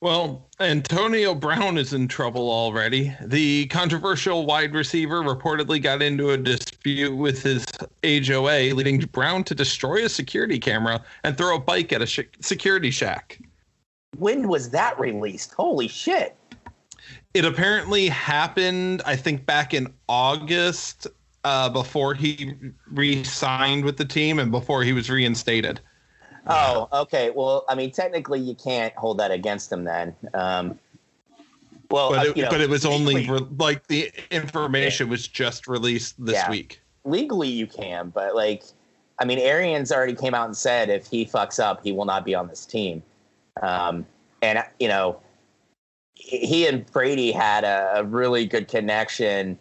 Well, 0.01 0.45
Antonio 0.59 1.33
Brown 1.33 1.77
is 1.77 1.93
in 1.93 2.07
trouble 2.07 2.51
already. 2.51 3.15
The 3.21 3.65
controversial 3.67 4.45
wide 4.45 4.73
receiver 4.73 5.21
reportedly 5.21 5.81
got 5.81 6.01
into 6.01 6.31
a 6.31 6.37
dispute 6.37 6.75
dispute 6.85 7.15
with 7.15 7.41
his 7.41 7.65
HOA, 8.03 8.75
leading 8.75 8.99
Brown 8.99 9.43
to 9.45 9.55
destroy 9.55 10.05
a 10.05 10.09
security 10.09 10.59
camera 10.59 11.03
and 11.23 11.35
throw 11.35 11.55
a 11.55 11.59
bike 11.59 11.91
at 11.91 12.03
a 12.03 12.05
sh- 12.05 12.19
security 12.41 12.91
shack. 12.91 13.39
When 14.19 14.47
was 14.47 14.69
that 14.69 14.99
released? 14.99 15.53
Holy 15.55 15.87
shit. 15.87 16.35
It 17.35 17.43
apparently 17.43 18.07
happened, 18.07 19.01
I 19.05 19.17
think, 19.17 19.45
back 19.45 19.73
in 19.73 19.93
August 20.07 21.07
uh, 21.43 21.67
before 21.67 22.13
he 22.13 22.53
re 22.93 23.25
signed 23.25 23.83
with 23.83 23.97
the 23.97 24.05
team 24.05 24.39
and 24.39 24.51
before 24.51 24.83
he 24.83 24.93
was 24.93 25.09
reinstated. 25.09 25.81
Oh, 26.47 26.87
okay. 26.93 27.31
Well, 27.31 27.65
I 27.67 27.75
mean, 27.75 27.91
technically, 27.91 28.39
you 28.39 28.55
can't 28.55 28.95
hold 28.95 29.17
that 29.17 29.31
against 29.31 29.69
him 29.69 29.83
then. 29.83 30.15
Um, 30.33 30.79
well, 31.91 32.11
but 32.11 32.19
uh, 32.19 32.29
it, 32.29 32.37
you 32.37 32.43
know, 32.43 32.51
but 32.51 32.61
it 32.61 32.69
was 32.69 32.85
only 32.85 33.29
re- 33.29 33.45
like 33.57 33.85
the 33.87 34.13
information 34.31 35.09
was 35.09 35.27
just 35.27 35.67
released 35.67 36.15
this 36.23 36.35
Yeah. 36.35 36.49
week. 36.49 36.81
legally 37.03 37.49
you 37.49 37.67
can, 37.67 38.11
but 38.11 38.33
like, 38.33 38.63
I 39.19 39.25
mean, 39.25 39.39
Arians 39.39 39.91
already 39.91 40.15
came 40.15 40.33
out 40.33 40.45
and 40.45 40.55
said 40.55 40.89
if 40.89 41.05
he 41.07 41.25
fucks 41.25 41.59
up, 41.59 41.83
he 41.83 41.91
will 41.91 42.05
not 42.05 42.23
be 42.23 42.33
on 42.33 42.47
this 42.47 42.65
team. 42.65 43.03
Um, 43.61 44.05
and 44.41 44.63
you 44.79 44.87
know, 44.87 45.19
he 46.15 46.65
and 46.65 46.85
Brady 46.91 47.31
had 47.31 47.63
a, 47.63 47.99
a 47.99 48.03
really 48.03 48.45
good 48.45 48.67
connection. 48.67 49.59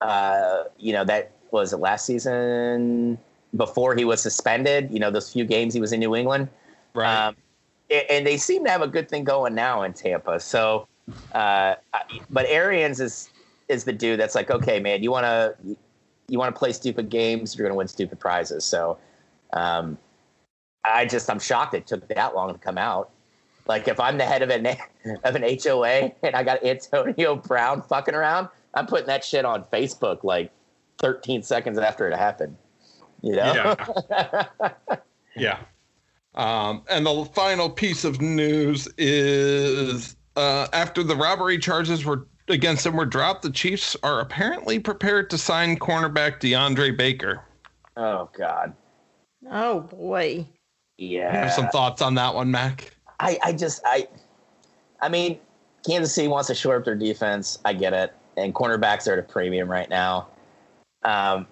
Uh, 0.00 0.64
you 0.78 0.92
know, 0.92 1.04
that 1.04 1.32
was 1.50 1.72
it 1.72 1.78
last 1.78 2.06
season 2.06 3.18
before 3.56 3.94
he 3.94 4.04
was 4.04 4.20
suspended. 4.20 4.90
You 4.90 4.98
know, 4.98 5.10
those 5.10 5.32
few 5.32 5.44
games 5.44 5.74
he 5.74 5.80
was 5.80 5.92
in 5.92 6.00
New 6.00 6.14
England. 6.14 6.48
Um, 7.28 7.36
and 8.08 8.26
they 8.26 8.36
seem 8.36 8.64
to 8.64 8.70
have 8.70 8.82
a 8.82 8.88
good 8.88 9.08
thing 9.08 9.24
going 9.24 9.54
now 9.54 9.82
in 9.82 9.92
Tampa. 9.92 10.40
So, 10.40 10.88
uh, 11.32 11.76
but 12.30 12.46
Arians 12.46 13.00
is 13.00 13.28
is 13.68 13.84
the 13.84 13.92
dude 13.92 14.18
that's 14.18 14.34
like, 14.34 14.50
okay, 14.50 14.80
man, 14.80 15.02
you 15.02 15.10
want 15.10 15.24
to 15.24 15.54
you 16.28 16.38
want 16.38 16.54
to 16.54 16.58
play 16.58 16.72
stupid 16.72 17.10
games, 17.10 17.56
you're 17.56 17.66
going 17.66 17.74
to 17.74 17.78
win 17.78 17.88
stupid 17.88 18.18
prizes. 18.18 18.64
So, 18.64 18.98
um, 19.52 19.98
I 20.84 21.04
just 21.04 21.30
I'm 21.30 21.38
shocked 21.38 21.74
it 21.74 21.86
took 21.86 22.08
that 22.08 22.34
long 22.34 22.52
to 22.52 22.58
come 22.58 22.78
out. 22.78 23.10
Like 23.66 23.86
if 23.88 24.00
I'm 24.00 24.18
the 24.18 24.24
head 24.26 24.42
of 24.42 24.50
an 24.50 24.66
of 25.24 25.34
an 25.34 25.42
HOA 25.62 26.12
and 26.22 26.34
I 26.34 26.42
got 26.42 26.64
Antonio 26.64 27.36
Brown 27.36 27.82
fucking 27.82 28.14
around, 28.14 28.48
I'm 28.74 28.86
putting 28.86 29.06
that 29.06 29.24
shit 29.24 29.44
on 29.44 29.64
Facebook 29.64 30.24
like 30.24 30.50
13 30.98 31.42
seconds 31.42 31.78
after 31.78 32.08
it 32.10 32.16
happened. 32.16 32.56
You 33.22 33.36
know? 33.36 33.76
Yeah. 35.36 35.60
Um, 36.34 36.82
and 36.90 37.06
the 37.06 37.24
final 37.34 37.70
piece 37.70 38.04
of 38.04 38.20
news 38.20 38.86
is 38.98 40.16
uh, 40.36 40.66
after 40.74 41.02
the 41.02 41.16
robbery 41.16 41.58
charges 41.58 42.04
were 42.04 42.26
against 42.48 42.84
him 42.84 42.96
were 42.96 43.06
dropped, 43.06 43.42
the 43.42 43.50
Chiefs 43.50 43.96
are 44.02 44.20
apparently 44.20 44.78
prepared 44.78 45.30
to 45.30 45.38
sign 45.38 45.78
cornerback 45.78 46.38
DeAndre 46.40 46.94
Baker. 46.96 47.44
oh 47.96 48.28
God. 48.36 48.74
Oh 49.50 49.80
boy. 49.80 50.46
You 50.98 51.18
Yeah. 51.20 51.32
have 51.34 51.52
some 51.52 51.68
thoughts 51.68 52.02
on 52.02 52.14
that 52.16 52.34
one, 52.34 52.50
Mac? 52.50 52.94
I, 53.22 53.38
I 53.42 53.52
just 53.52 53.80
I 53.86 54.08
I 55.00 55.08
mean, 55.08 55.38
Kansas 55.86 56.14
City 56.14 56.28
wants 56.28 56.48
to 56.48 56.54
shore 56.54 56.76
up 56.76 56.84
their 56.84 56.96
defense. 56.96 57.58
I 57.64 57.72
get 57.72 57.94
it. 57.94 58.12
And 58.36 58.54
cornerbacks 58.54 59.08
are 59.08 59.12
at 59.12 59.18
a 59.18 59.22
premium 59.22 59.70
right 59.70 59.88
now. 59.88 60.28
Um 61.04 61.46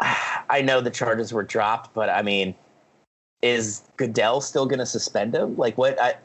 I 0.00 0.62
know 0.62 0.80
the 0.80 0.90
charges 0.90 1.32
were 1.32 1.42
dropped, 1.42 1.94
but 1.94 2.08
I 2.08 2.22
mean, 2.22 2.54
is 3.42 3.82
Goodell 3.96 4.40
still 4.40 4.66
gonna 4.66 4.86
suspend 4.86 5.34
him? 5.34 5.56
Like 5.56 5.76
what 5.78 6.00
I 6.00 6.16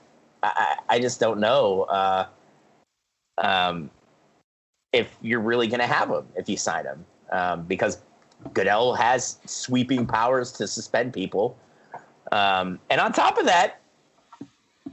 I, 0.41 0.77
I 0.87 0.99
just 0.99 1.19
don't 1.19 1.39
know. 1.39 1.83
Uh 1.83 2.25
um 3.37 3.89
if 4.93 5.15
you're 5.21 5.41
really 5.41 5.67
gonna 5.67 5.85
have 5.85 6.09
him 6.09 6.25
if 6.35 6.47
you 6.47 6.55
sign 6.57 6.85
him. 6.85 7.05
Um 7.31 7.63
because 7.63 7.99
Goodell 8.53 8.93
has 8.93 9.39
sweeping 9.45 10.05
powers 10.05 10.51
to 10.53 10.67
suspend 10.67 11.13
people. 11.13 11.57
Um, 12.31 12.79
and 12.89 13.01
on 13.01 13.11
top 13.11 13.37
of 13.37 13.45
that, 13.45 13.81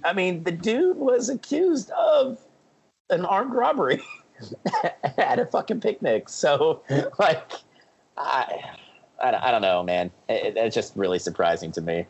I 0.04 0.12
mean, 0.12 0.44
the 0.44 0.52
dude 0.52 0.96
was 0.96 1.28
accused 1.28 1.90
of 1.90 2.38
an 3.10 3.24
armed 3.24 3.54
robbery 3.54 4.00
at 5.18 5.38
a 5.38 5.46
fucking 5.46 5.80
picnic. 5.80 6.28
So, 6.28 6.82
like, 7.18 7.52
I, 8.16 8.62
I, 9.22 9.34
I 9.48 9.50
don't 9.50 9.62
know, 9.62 9.82
man. 9.82 10.10
It, 10.28 10.56
it's 10.56 10.74
just 10.74 10.94
really 10.96 11.18
surprising 11.18 11.72
to 11.72 11.80
me. 11.80 12.06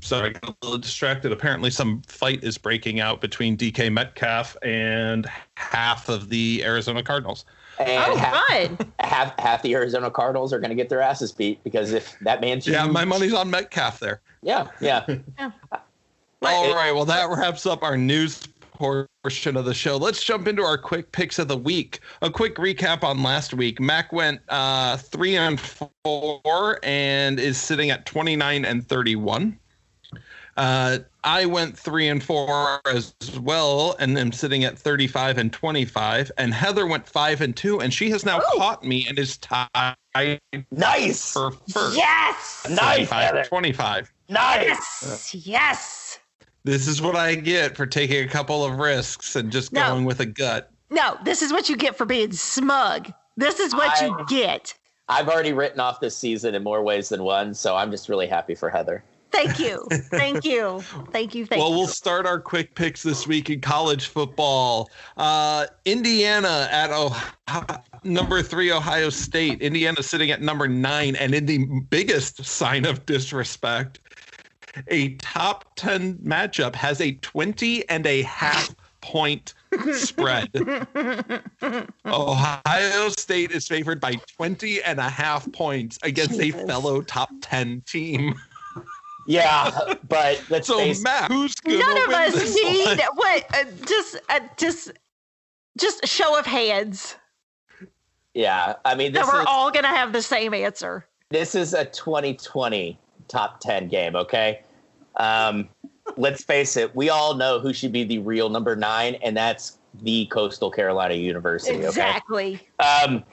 Sorry, 0.00 0.28
I 0.28 0.32
got 0.32 0.50
a 0.50 0.66
little 0.66 0.78
distracted. 0.78 1.32
Apparently, 1.32 1.70
some 1.70 2.02
fight 2.02 2.44
is 2.44 2.56
breaking 2.56 3.00
out 3.00 3.20
between 3.20 3.56
DK 3.56 3.92
Metcalf 3.92 4.56
and 4.62 5.28
half 5.56 6.08
of 6.08 6.28
the 6.28 6.62
Arizona 6.64 7.02
Cardinals. 7.02 7.44
And 7.80 7.90
Oh, 8.06 8.16
half, 8.16 8.46
fun. 8.46 8.92
half, 9.00 9.40
half 9.40 9.62
the 9.62 9.74
Arizona 9.74 10.08
Cardinals 10.10 10.52
are 10.52 10.60
going 10.60 10.70
to 10.70 10.76
get 10.76 10.88
their 10.88 11.00
asses 11.00 11.32
beat 11.32 11.62
because 11.64 11.92
if 11.92 12.16
that 12.20 12.40
man's 12.40 12.66
Yeah, 12.66 12.86
my 12.86 13.04
money's 13.04 13.32
on 13.32 13.50
Metcalf 13.50 13.98
there. 13.98 14.20
yeah, 14.42 14.68
yeah. 14.80 15.04
All 16.42 16.74
right, 16.74 16.92
well, 16.92 17.04
that 17.04 17.28
wraps 17.30 17.66
up 17.66 17.82
our 17.82 17.96
news 17.96 18.46
portion 18.78 19.56
of 19.56 19.64
the 19.64 19.74
show. 19.74 19.96
Let's 19.96 20.22
jump 20.22 20.46
into 20.46 20.62
our 20.62 20.78
quick 20.78 21.10
picks 21.10 21.38
of 21.38 21.48
the 21.48 21.56
week. 21.56 22.00
A 22.22 22.30
quick 22.30 22.56
recap 22.56 23.02
on 23.02 23.22
last 23.22 23.54
week. 23.54 23.80
Mac 23.80 24.12
went 24.12 24.40
uh, 24.48 24.96
three 24.96 25.36
and 25.36 25.60
four 25.60 26.78
and 26.84 27.40
is 27.40 27.58
sitting 27.58 27.90
at 27.90 28.06
29 28.06 28.64
and 28.64 28.88
31. 28.88 29.58
Uh, 30.56 30.98
I 31.22 31.46
went 31.46 31.78
three 31.78 32.08
and 32.08 32.22
four 32.22 32.80
as 32.86 33.14
well, 33.40 33.94
and 34.00 34.18
am 34.18 34.32
sitting 34.32 34.64
at 34.64 34.76
35 34.76 35.38
and 35.38 35.52
25. 35.52 36.32
And 36.36 36.52
Heather 36.52 36.86
went 36.86 37.06
five 37.06 37.40
and 37.40 37.56
two, 37.56 37.80
and 37.80 37.94
she 37.94 38.10
has 38.10 38.24
now 38.24 38.38
Ooh. 38.38 38.56
caught 38.56 38.84
me 38.84 39.06
and 39.08 39.18
is 39.18 39.36
tied 39.38 39.96
Nice, 40.72 41.32
for 41.32 41.52
first. 41.68 41.96
Yes. 41.96 42.66
nice, 42.70 43.08
25, 43.08 43.22
Heather. 43.22 43.44
25. 43.44 44.12
nice. 44.28 44.64
Yes. 44.66 45.34
Yes. 45.34 46.07
This 46.68 46.86
is 46.86 47.00
what 47.00 47.16
I 47.16 47.34
get 47.34 47.78
for 47.78 47.86
taking 47.86 48.22
a 48.22 48.28
couple 48.28 48.62
of 48.62 48.78
risks 48.78 49.36
and 49.36 49.50
just 49.50 49.72
No. 49.72 49.88
going 49.88 50.04
with 50.04 50.20
a 50.20 50.26
gut. 50.26 50.70
No, 50.90 51.16
this 51.24 51.40
is 51.40 51.50
what 51.50 51.70
you 51.70 51.76
get 51.78 51.96
for 51.96 52.04
being 52.04 52.32
smug. 52.32 53.10
This 53.38 53.58
is 53.58 53.74
what 53.74 53.98
you 54.02 54.14
get. 54.28 54.74
I've 55.08 55.30
already 55.30 55.54
written 55.54 55.80
off 55.80 55.98
this 55.98 56.14
season 56.14 56.54
in 56.54 56.62
more 56.62 56.82
ways 56.82 57.08
than 57.08 57.22
one, 57.22 57.54
so 57.54 57.74
I'm 57.74 57.90
just 57.90 58.10
really 58.10 58.26
happy 58.26 58.54
for 58.54 58.68
Heather. 58.68 59.02
Thank 59.30 59.58
you. 59.58 59.86
Thank 60.10 60.44
you. 60.44 60.82
Thank 61.10 61.34
you. 61.34 61.46
Thank 61.46 61.58
well, 61.58 61.70
you. 61.70 61.78
we'll 61.78 61.86
start 61.86 62.26
our 62.26 62.38
quick 62.38 62.74
picks 62.74 63.02
this 63.02 63.26
week 63.26 63.48
in 63.48 63.62
college 63.62 64.08
football. 64.08 64.90
Uh, 65.16 65.66
Indiana 65.86 66.68
at 66.70 66.90
Ohio, 66.90 67.82
number 68.04 68.42
three, 68.42 68.72
Ohio 68.72 69.08
State. 69.08 69.62
Indiana 69.62 70.02
sitting 70.02 70.30
at 70.30 70.42
number 70.42 70.68
nine, 70.68 71.16
and 71.16 71.34
in 71.34 71.46
the 71.46 71.64
biggest 71.88 72.44
sign 72.44 72.84
of 72.84 73.06
disrespect, 73.06 74.00
a 74.88 75.14
top 75.16 75.64
10 75.76 76.18
matchup 76.18 76.74
has 76.74 77.00
a 77.00 77.12
20 77.12 77.88
and 77.88 78.06
a 78.06 78.22
half 78.22 78.74
point 79.00 79.54
spread. 79.92 80.50
Ohio 82.06 83.08
State 83.10 83.50
is 83.52 83.68
favored 83.68 84.00
by 84.00 84.14
20 84.36 84.82
and 84.82 84.98
a 84.98 85.08
half 85.08 85.50
points 85.52 85.98
against 86.02 86.38
Jesus. 86.40 86.62
a 86.62 86.66
fellow 86.66 87.00
top 87.02 87.30
10 87.42 87.82
team. 87.86 88.34
Yeah, 89.30 89.92
but 90.08 90.42
let's 90.48 90.66
So, 90.66 90.78
face 90.78 91.02
Matt, 91.02 91.30
who's 91.30 91.54
going 91.56 91.78
to 91.78 91.84
None 91.86 91.98
of 91.98 92.08
win 92.08 92.16
us 92.16 92.32
this 92.32 92.54
need 92.54 92.86
one? 92.86 92.98
what? 93.14 93.44
Uh, 93.54 93.64
just, 93.86 94.16
uh, 94.30 94.40
just, 94.56 94.92
just 95.76 96.02
a 96.02 96.06
show 96.06 96.38
of 96.38 96.46
hands 96.46 97.14
Yeah, 98.32 98.76
I 98.86 98.94
mean 98.94 99.12
that 99.12 99.26
we're 99.26 99.40
is 99.40 99.46
all 99.46 99.70
gonna 99.70 99.88
have 99.88 100.14
the 100.14 100.22
same 100.22 100.54
answer. 100.54 101.06
this 101.30 101.54
is 101.54 101.74
a 101.74 101.84
2020 101.84 102.98
top 103.28 103.60
10 103.60 103.88
game. 103.88 104.16
Okay, 104.16 104.62
um, 105.16 105.68
let's 106.16 106.42
face 106.42 106.76
it. 106.76 106.94
We 106.94 107.10
all 107.10 107.34
know 107.34 107.60
who 107.60 107.72
should 107.72 107.92
be 107.92 108.04
the 108.04 108.18
real 108.18 108.48
number 108.48 108.74
nine, 108.74 109.14
and 109.16 109.36
that's 109.36 109.78
the 110.02 110.26
Coastal 110.26 110.70
Carolina 110.70 111.14
University. 111.14 111.84
Exactly. 111.84 112.60
Okay, 112.80 113.04
um, 113.04 113.24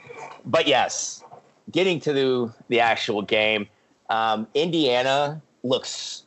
but 0.44 0.66
yes, 0.66 1.24
getting 1.70 2.00
to 2.00 2.12
the, 2.12 2.54
the 2.68 2.80
actual 2.80 3.22
game, 3.22 3.66
um, 4.10 4.46
Indiana 4.54 5.40
looks 5.62 6.24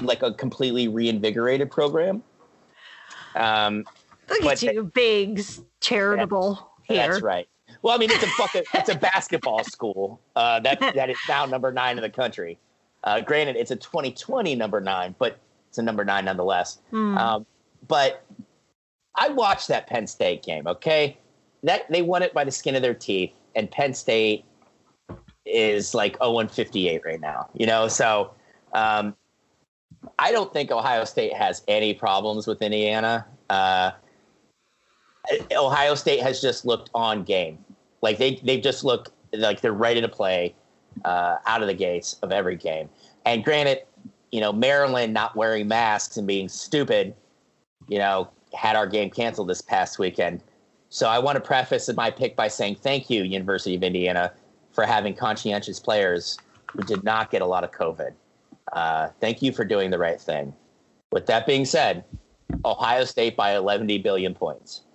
like 0.00 0.22
a 0.22 0.32
completely 0.32 0.88
reinvigorated 0.88 1.70
program. 1.70 2.22
Um, 3.34 3.84
Look 4.28 4.52
at 4.52 4.62
you, 4.62 4.84
Biggs, 4.84 5.62
charitable 5.80 6.70
here. 6.84 7.08
That's 7.08 7.22
right. 7.22 7.48
Well, 7.82 7.94
I 7.94 7.98
mean, 7.98 8.10
it's 8.10 8.22
a 8.22 8.28
fucking 8.28 8.62
it's 8.74 8.88
a 8.88 8.94
basketball 8.94 9.64
school 9.64 10.20
uh, 10.36 10.60
that 10.60 10.78
that 10.94 11.10
is 11.10 11.18
now 11.28 11.44
number 11.46 11.72
nine 11.72 11.98
in 11.98 12.02
the 12.02 12.10
country. 12.10 12.58
Uh, 13.04 13.20
granted, 13.20 13.56
it's 13.56 13.70
a 13.70 13.76
2020 13.76 14.54
number 14.54 14.80
nine, 14.80 15.14
but 15.18 15.38
it's 15.68 15.78
a 15.78 15.82
number 15.82 16.04
nine 16.04 16.24
nonetheless. 16.24 16.78
Hmm. 16.90 17.16
Um, 17.18 17.46
but 17.88 18.24
I 19.16 19.28
watched 19.28 19.68
that 19.68 19.86
Penn 19.86 20.06
State 20.06 20.42
game. 20.42 20.66
Okay, 20.66 21.18
that 21.62 21.90
they 21.90 22.02
won 22.02 22.22
it 22.22 22.32
by 22.32 22.44
the 22.44 22.50
skin 22.50 22.76
of 22.76 22.82
their 22.82 22.94
teeth, 22.94 23.32
and 23.54 23.70
Penn 23.70 23.94
State 23.94 24.44
is 25.44 25.94
like 25.94 26.16
0 26.18 26.38
and 26.38 26.50
58 26.50 27.02
right 27.04 27.20
now. 27.20 27.48
You 27.54 27.66
know, 27.66 27.88
so 27.88 28.32
um, 28.72 29.16
I 30.18 30.32
don't 30.32 30.52
think 30.52 30.70
Ohio 30.70 31.04
State 31.04 31.34
has 31.34 31.62
any 31.68 31.94
problems 31.94 32.46
with 32.46 32.62
Indiana. 32.62 33.26
Uh, 33.50 33.92
Ohio 35.52 35.94
State 35.94 36.20
has 36.20 36.40
just 36.40 36.64
looked 36.64 36.90
on 36.94 37.24
game. 37.24 37.58
Like 38.00 38.18
they 38.18 38.40
they've 38.42 38.62
just 38.62 38.84
looked 38.84 39.10
like 39.32 39.60
they're 39.60 39.72
ready 39.72 40.00
to 40.00 40.08
play 40.08 40.54
uh, 41.04 41.36
out 41.46 41.62
of 41.62 41.68
the 41.68 41.74
gates 41.74 42.14
of 42.22 42.32
every 42.32 42.56
game. 42.56 42.88
And 43.24 43.44
granted, 43.44 43.82
you 44.30 44.40
know, 44.40 44.52
Maryland 44.52 45.12
not 45.12 45.36
wearing 45.36 45.68
masks 45.68 46.16
and 46.16 46.26
being 46.26 46.48
stupid, 46.48 47.14
you 47.88 47.98
know, 47.98 48.30
had 48.54 48.76
our 48.76 48.86
game 48.86 49.10
canceled 49.10 49.48
this 49.48 49.60
past 49.60 49.98
weekend. 49.98 50.42
So 50.88 51.08
I 51.08 51.18
want 51.18 51.36
to 51.36 51.40
preface 51.40 51.90
my 51.94 52.10
pick 52.10 52.36
by 52.36 52.48
saying 52.48 52.76
thank 52.76 53.08
you, 53.08 53.22
University 53.22 53.74
of 53.74 53.82
Indiana, 53.82 54.32
for 54.72 54.84
having 54.84 55.14
conscientious 55.14 55.78
players 55.78 56.38
who 56.72 56.82
did 56.82 57.04
not 57.04 57.30
get 57.30 57.42
a 57.42 57.46
lot 57.46 57.64
of 57.64 57.70
COVID. 57.70 58.12
Uh, 58.72 59.08
thank 59.20 59.42
you 59.42 59.52
for 59.52 59.64
doing 59.64 59.90
the 59.90 59.98
right 59.98 60.20
thing. 60.20 60.54
With 61.10 61.26
that 61.26 61.46
being 61.46 61.64
said, 61.64 62.04
Ohio 62.64 63.04
State 63.04 63.36
by 63.36 63.54
11 63.54 63.86
billion 64.02 64.34
points. 64.34 64.82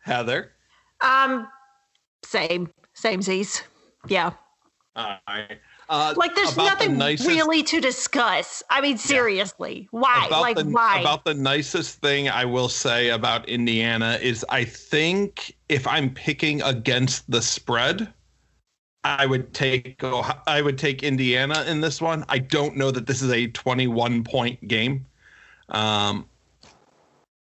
Heather. 0.00 0.52
Um, 1.00 1.48
same, 2.24 2.70
same 2.94 3.22
Z's. 3.22 3.62
Yeah. 4.08 4.32
All 4.94 5.16
right. 5.28 5.58
Uh, 5.88 6.14
like 6.16 6.34
there's 6.34 6.56
nothing 6.56 6.92
the 6.92 6.98
nicest, 6.98 7.28
really 7.28 7.62
to 7.62 7.80
discuss. 7.80 8.62
I 8.70 8.80
mean, 8.80 8.96
seriously, 8.96 9.88
yeah. 9.92 10.00
why? 10.00 10.26
About 10.26 10.40
like 10.40 10.56
the, 10.56 10.64
why? 10.64 11.00
About 11.00 11.24
the 11.24 11.34
nicest 11.34 12.00
thing 12.00 12.28
I 12.28 12.44
will 12.44 12.68
say 12.68 13.10
about 13.10 13.48
Indiana 13.48 14.18
is 14.22 14.44
I 14.48 14.64
think 14.64 15.54
if 15.68 15.86
I'm 15.86 16.10
picking 16.10 16.62
against 16.62 17.30
the 17.30 17.42
spread, 17.42 18.12
I 19.04 19.26
would 19.26 19.52
take 19.52 20.02
I 20.46 20.62
would 20.62 20.78
take 20.78 21.02
Indiana 21.02 21.64
in 21.66 21.80
this 21.80 22.00
one. 22.00 22.24
I 22.28 22.38
don't 22.38 22.76
know 22.76 22.90
that 22.90 23.06
this 23.06 23.20
is 23.20 23.30
a 23.30 23.48
21 23.48 24.24
point 24.24 24.66
game. 24.68 25.04
Um, 25.68 26.26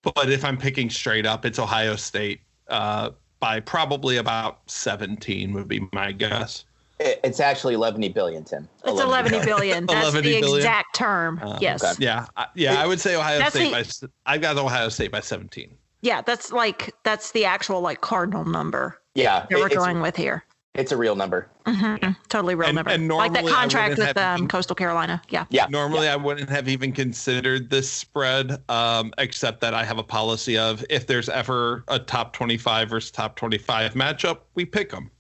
but 0.03 0.31
if 0.31 0.45
I'm 0.45 0.57
picking 0.57 0.91
straight 0.91 1.27
up, 1.27 1.45
it's 1.45 1.59
Ohio 1.59 1.97
State 1.97 2.41
uh, 2.69 3.11
by 3.41 3.61
probably 3.61 4.17
about 4.17 4.61
17 4.67 5.53
would 5.53 5.69
be 5.69 5.87
my 5.93 6.13
guess. 6.13 6.65
It's 6.99 7.41
actually 7.41 7.75
11 7.75 8.13
billion, 8.13 8.45
Tim. 8.45 8.69
It's 8.85 9.01
11 9.01 9.31
billion. 9.31 9.47
billion. 9.47 9.87
That's 9.87 10.13
the 10.13 10.23
billion? 10.23 10.57
exact 10.57 10.95
term. 10.95 11.39
Uh, 11.43 11.59
yes. 11.61 11.85
Okay. 11.85 12.05
Yeah. 12.05 12.27
Yeah. 12.55 12.81
I 12.83 12.87
would 12.87 13.01
say 13.01 13.17
Ohio 13.17 13.47
State 13.51 13.71
the, 13.71 14.09
by, 14.25 14.33
I've 14.33 14.41
got 14.41 14.57
Ohio 14.57 14.89
State 14.89 15.13
by 15.13 15.21
17. 15.21 15.77
Yeah. 16.01 16.23
That's 16.23 16.53
like, 16.53 16.95
that's 17.05 17.33
the 17.33 17.45
actual 17.45 17.83
like 17.83 18.01
cardinal 18.01 18.47
number. 18.47 18.99
Yeah. 19.15 19.45
That 19.51 19.59
we're 19.59 19.69
going 19.69 20.01
with 20.01 20.17
here. 20.17 20.45
It's 20.77 20.93
a 20.93 20.97
real 20.97 21.17
number. 21.17 21.49
Mm-hmm. 21.65 22.13
Totally 22.29 22.55
real 22.55 22.69
and, 22.69 22.77
number. 22.77 22.91
And 22.91 23.09
like 23.09 23.33
that 23.33 23.47
contract 23.47 23.99
with 23.99 24.17
um, 24.17 24.39
even, 24.39 24.49
Coastal 24.49 24.77
Carolina. 24.77 25.23
Yeah. 25.29 25.47
Yeah. 25.51 25.67
Normally, 25.71 26.07
yeah. 26.07 26.15
I 26.15 26.17
wouldn't 26.17 26.51
have 26.51 26.69
even 26.69 26.93
considered 26.93 27.71
this 27.71 27.91
spread, 27.91 28.63
um, 28.69 29.13
except 29.19 29.61
that 29.63 29.75
I 29.75 29.85
have 29.85 29.99
a 29.99 30.03
policy 30.03 30.59
of 30.59 30.85
if 30.91 31.07
there's 31.07 31.29
ever 31.29 31.85
a 31.89 31.99
top 31.99 32.33
25 32.33 32.91
versus 32.91 33.11
top 33.11 33.37
25 33.37 33.95
matchup, 33.95 34.41
we 34.55 34.65
pick 34.65 34.91
them. 34.91 35.11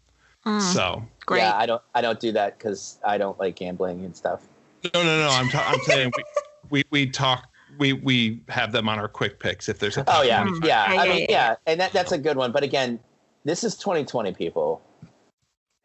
Mm. 0.44 0.60
So 0.60 1.02
great. 1.24 1.40
Yeah, 1.40 1.56
I 1.56 1.66
don't. 1.66 1.82
I 1.94 2.00
don't 2.00 2.20
do 2.20 2.30
that 2.32 2.58
because 2.58 2.98
I 3.04 3.18
don't 3.18 3.38
like 3.38 3.56
gambling 3.56 4.04
and 4.04 4.16
stuff. 4.16 4.46
No, 4.94 5.02
no, 5.02 5.20
no. 5.20 5.28
I'm. 5.28 5.48
Ta- 5.48 5.68
I'm 5.68 5.80
saying 5.80 6.12
we, 6.16 6.24
we 6.70 6.84
we 6.90 7.10
talk. 7.10 7.48
We 7.78 7.92
we 7.94 8.40
have 8.48 8.70
them 8.70 8.88
on 8.88 9.00
our 9.00 9.08
quick 9.08 9.40
picks 9.40 9.68
if 9.68 9.80
there's 9.80 9.96
a. 9.96 10.04
Oh 10.06 10.22
yeah, 10.22 10.42
25. 10.42 10.68
yeah. 10.68 10.84
I 10.86 11.08
mean, 11.08 11.26
yeah, 11.28 11.56
and 11.66 11.80
that 11.80 11.92
that's 11.92 12.12
a 12.12 12.18
good 12.18 12.36
one. 12.36 12.52
But 12.52 12.62
again, 12.62 13.00
this 13.46 13.62
is 13.62 13.76
2020, 13.76 14.32
people, 14.32 14.82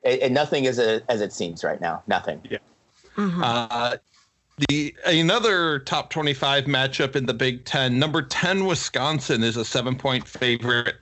and, 0.04 0.22
and 0.22 0.34
nothing 0.34 0.66
is 0.66 0.80
a, 0.80 1.02
as 1.10 1.22
it 1.22 1.34
seems 1.34 1.64
right 1.64 1.82
now. 1.82 2.04
Nothing. 2.08 2.42
Yeah. 2.50 2.58
Mm-hmm. 3.18 3.44
Uh, 3.44 3.96
the 4.70 4.96
another 5.06 5.80
top 5.80 6.10
25 6.10 6.66
matchup 6.66 7.16
in 7.16 7.26
the 7.26 7.34
Big 7.34 7.66
Ten. 7.66 7.98
Number 7.98 8.22
10 8.22 8.66
Wisconsin 8.66 9.44
is 9.44 9.58
a 9.58 9.66
seven 9.66 9.96
point 9.96 10.28
favorite 10.28 10.96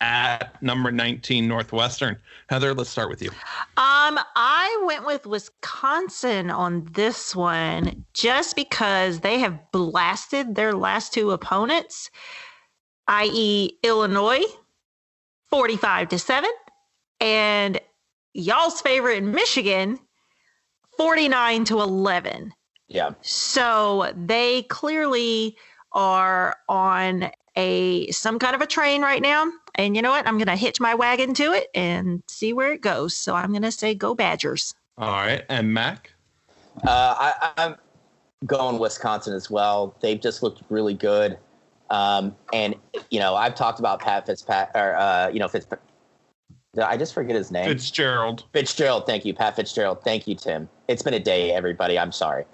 at 0.00 0.60
number 0.62 0.92
19 0.92 1.48
Northwestern. 1.48 2.16
Heather, 2.48 2.74
let's 2.74 2.90
start 2.90 3.08
with 3.08 3.22
you. 3.22 3.30
Um, 3.76 4.18
I 4.36 4.82
went 4.86 5.06
with 5.06 5.26
Wisconsin 5.26 6.50
on 6.50 6.86
this 6.92 7.34
one 7.34 8.04
just 8.12 8.56
because 8.56 9.20
they 9.20 9.38
have 9.38 9.58
blasted 9.72 10.54
their 10.54 10.74
last 10.74 11.12
two 11.12 11.30
opponents, 11.30 12.10
i.e., 13.08 13.72
Illinois, 13.82 14.44
45 15.50 16.08
to 16.10 16.18
7, 16.18 16.50
and 17.20 17.80
y'all's 18.36 18.80
favorite 18.80 19.18
in 19.18 19.32
Michigan, 19.32 19.98
49 20.96 21.64
to 21.64 21.80
11. 21.80 22.52
Yeah. 22.88 23.10
So 23.22 24.12
they 24.16 24.62
clearly 24.64 25.56
are 25.92 26.56
on 26.68 27.30
a 27.56 28.10
some 28.10 28.38
kind 28.38 28.54
of 28.54 28.60
a 28.60 28.66
train 28.66 29.02
right 29.02 29.22
now. 29.22 29.50
And 29.74 29.96
you 29.96 30.02
know 30.02 30.10
what? 30.10 30.26
I'm 30.26 30.38
going 30.38 30.46
to 30.46 30.56
hitch 30.56 30.80
my 30.80 30.94
wagon 30.94 31.34
to 31.34 31.52
it 31.52 31.68
and 31.74 32.22
see 32.28 32.52
where 32.52 32.72
it 32.72 32.80
goes. 32.80 33.16
So 33.16 33.34
I'm 33.34 33.50
going 33.50 33.62
to 33.62 33.72
say 33.72 33.94
go 33.94 34.14
Badgers. 34.14 34.74
All 34.98 35.12
right. 35.12 35.44
And 35.48 35.72
Mac? 35.72 36.12
Uh, 36.86 37.14
I, 37.18 37.52
I'm 37.56 37.76
going 38.44 38.78
Wisconsin 38.78 39.34
as 39.34 39.50
well. 39.50 39.96
They've 40.00 40.20
just 40.20 40.42
looked 40.42 40.62
really 40.68 40.94
good. 40.94 41.38
Um, 41.90 42.34
and, 42.52 42.74
you 43.10 43.20
know, 43.20 43.34
I've 43.34 43.54
talked 43.54 43.78
about 43.78 44.00
Pat 44.00 44.26
Fitzpat, 44.26 44.74
or, 44.74 44.96
uh, 44.96 45.28
you 45.28 45.38
know, 45.38 45.46
Fitzpat. 45.46 45.78
I 46.78 46.96
just 46.96 47.14
forget 47.14 47.36
his 47.36 47.50
name? 47.50 47.66
Fitzgerald. 47.66 48.44
Fitzgerald. 48.52 49.06
Thank 49.06 49.24
you, 49.24 49.34
Pat 49.34 49.56
Fitzgerald. 49.56 50.02
Thank 50.02 50.26
you, 50.26 50.34
Tim. 50.34 50.68
It's 50.88 51.02
been 51.02 51.14
a 51.14 51.20
day, 51.20 51.52
everybody. 51.52 51.98
I'm 51.98 52.12
sorry. 52.12 52.44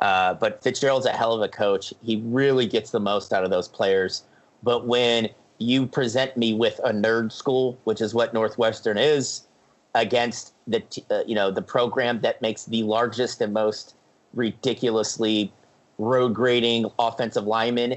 Uh, 0.00 0.34
but 0.34 0.62
Fitzgerald's 0.62 1.06
a 1.06 1.12
hell 1.12 1.32
of 1.32 1.42
a 1.42 1.48
coach. 1.48 1.92
He 2.02 2.22
really 2.24 2.66
gets 2.66 2.90
the 2.90 3.00
most 3.00 3.32
out 3.32 3.44
of 3.44 3.50
those 3.50 3.68
players. 3.68 4.24
But 4.62 4.86
when 4.86 5.28
you 5.58 5.86
present 5.86 6.36
me 6.36 6.54
with 6.54 6.80
a 6.84 6.92
nerd 6.92 7.32
school, 7.32 7.78
which 7.84 8.00
is 8.00 8.14
what 8.14 8.32
Northwestern 8.32 8.96
is, 8.96 9.46
against 9.94 10.54
the 10.68 10.82
uh, 11.10 11.22
you 11.26 11.34
know 11.34 11.50
the 11.50 11.62
program 11.62 12.20
that 12.20 12.40
makes 12.40 12.64
the 12.66 12.84
largest 12.84 13.40
and 13.40 13.52
most 13.52 13.96
ridiculously 14.34 15.52
road 15.98 16.32
grading 16.32 16.86
offensive 16.98 17.44
lineman 17.44 17.96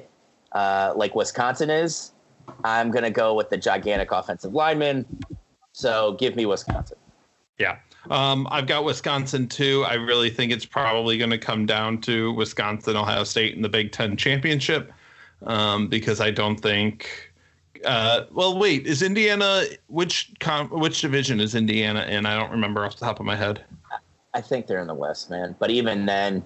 uh, 0.54 0.94
like 0.96 1.16
Wisconsin 1.16 1.70
is, 1.70 2.12
I'm 2.64 2.92
going 2.92 3.04
to 3.04 3.10
go 3.10 3.34
with 3.34 3.50
the 3.50 3.58
gigantic 3.58 4.12
offensive 4.12 4.54
lineman. 4.54 5.06
So 5.74 6.14
give 6.14 6.36
me 6.36 6.46
Wisconsin. 6.46 6.98
Yeah. 7.60 7.78
Um, 8.10 8.48
I've 8.52 8.68
got 8.68 8.84
Wisconsin 8.84 9.48
too. 9.48 9.86
I 9.88 9.94
really 9.96 10.30
think 10.30 10.52
it's 10.52 10.66
probably 10.66 11.18
going 11.18 11.30
to 11.30 11.38
come 11.38 11.66
down 11.66 12.00
to 12.02 12.32
Wisconsin, 12.34 12.96
Ohio 12.96 13.24
State 13.24 13.56
in 13.56 13.62
the 13.62 13.70
Big 13.70 13.92
Ten 13.92 14.16
championship 14.18 14.92
um, 15.46 15.88
because 15.88 16.22
I 16.22 16.32
don't 16.32 16.58
think. 16.58 17.32
Uh, 17.86 18.26
well, 18.32 18.58
wait, 18.58 18.88
is 18.88 19.02
Indiana 19.02 19.64
which 19.88 20.32
com- 20.40 20.70
which 20.70 21.02
division 21.02 21.40
is 21.40 21.54
Indiana 21.54 22.04
in? 22.04 22.26
I 22.26 22.38
don't 22.38 22.52
remember 22.52 22.86
off 22.86 22.98
the 22.98 23.06
top 23.06 23.20
of 23.20 23.26
my 23.26 23.36
head. 23.36 23.64
I 24.34 24.42
think 24.42 24.68
they're 24.68 24.80
in 24.80 24.88
the 24.88 24.94
West, 24.94 25.30
man. 25.30 25.56
But 25.60 25.70
even 25.70 26.06
then, 26.06 26.46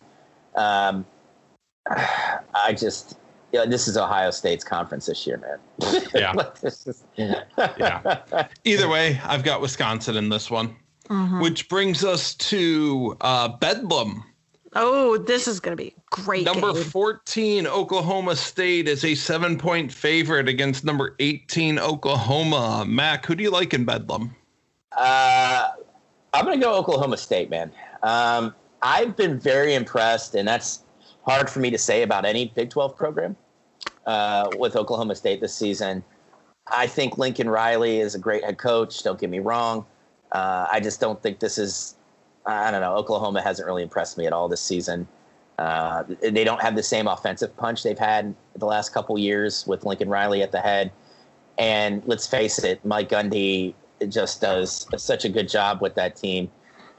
um, 0.55 1.05
I 1.89 2.75
just 2.75 3.17
yeah, 3.51 3.65
this 3.65 3.87
is 3.87 3.97
Ohio 3.97 4.31
State's 4.31 4.63
conference 4.63 5.05
this 5.05 5.25
year, 5.25 5.37
man. 5.37 6.03
Yeah. 6.13 6.33
is, 6.63 7.03
yeah. 7.15 8.47
Either 8.65 8.89
way, 8.89 9.19
I've 9.23 9.43
got 9.43 9.61
Wisconsin 9.61 10.17
in 10.17 10.29
this 10.29 10.51
one, 10.51 10.75
mm-hmm. 11.09 11.41
which 11.41 11.69
brings 11.69 12.03
us 12.03 12.35
to 12.35 13.15
uh, 13.21 13.47
Bedlam. 13.47 14.23
Oh, 14.75 15.17
this 15.17 15.47
is 15.47 15.59
going 15.59 15.75
to 15.75 15.81
be 15.81 15.95
great. 16.11 16.43
Number 16.43 16.73
game. 16.73 16.83
14, 16.83 17.67
Oklahoma 17.67 18.35
State 18.35 18.87
is 18.87 19.05
a 19.05 19.15
seven 19.15 19.57
point 19.57 19.91
favorite 19.91 20.49
against 20.49 20.83
number 20.83 21.15
18, 21.19 21.79
Oklahoma. 21.79 22.85
Mac, 22.85 23.25
who 23.25 23.33
do 23.33 23.43
you 23.43 23.49
like 23.49 23.73
in 23.73 23.85
Bedlam? 23.85 24.35
Uh, 24.91 25.69
I'm 26.33 26.45
going 26.45 26.59
to 26.59 26.63
go 26.63 26.73
Oklahoma 26.75 27.17
State, 27.17 27.49
man. 27.49 27.71
Um, 28.03 28.53
I've 28.81 29.15
been 29.15 29.39
very 29.39 29.73
impressed, 29.73 30.35
and 30.35 30.47
that's 30.47 30.83
hard 31.27 31.49
for 31.49 31.59
me 31.59 31.69
to 31.69 31.77
say 31.77 32.03
about 32.03 32.25
any 32.25 32.47
Big 32.55 32.69
12 32.69 32.95
program 32.95 33.35
uh, 34.05 34.49
with 34.57 34.75
Oklahoma 34.75 35.15
State 35.15 35.41
this 35.41 35.53
season. 35.53 36.03
I 36.67 36.87
think 36.87 37.17
Lincoln 37.17 37.49
Riley 37.49 37.99
is 37.99 38.15
a 38.15 38.19
great 38.19 38.43
head 38.43 38.57
coach. 38.57 39.03
Don't 39.03 39.19
get 39.19 39.29
me 39.29 39.39
wrong. 39.39 39.85
Uh, 40.31 40.67
I 40.71 40.79
just 40.79 40.99
don't 40.99 41.21
think 41.21 41.39
this 41.39 41.57
is 41.57 41.95
I 42.47 42.71
don't 42.71 42.79
know. 42.79 42.95
Oklahoma 42.95 43.41
hasn't 43.41 43.65
really 43.65 43.83
impressed 43.83 44.17
me 44.17 44.25
at 44.25 44.31
all 44.31 44.47
this 44.47 44.61
season. 44.61 45.07
Uh, 45.59 46.03
they 46.21 46.43
don't 46.43 46.61
have 46.61 46.75
the 46.75 46.83
same 46.83 47.07
offensive 47.07 47.55
punch 47.57 47.83
they've 47.83 47.99
had 47.99 48.33
the 48.55 48.65
last 48.65 48.93
couple 48.93 49.17
years 49.17 49.67
with 49.67 49.85
Lincoln 49.85 50.07
Riley 50.07 50.41
at 50.41 50.51
the 50.51 50.61
head. 50.61 50.91
And 51.57 52.01
let's 52.05 52.25
face 52.25 52.63
it, 52.63 52.83
Mike 52.85 53.09
Gundy 53.09 53.73
just 54.07 54.39
does 54.39 54.87
such 54.95 55.25
a 55.25 55.29
good 55.29 55.49
job 55.49 55.81
with 55.81 55.95
that 55.95 56.15
team, 56.15 56.49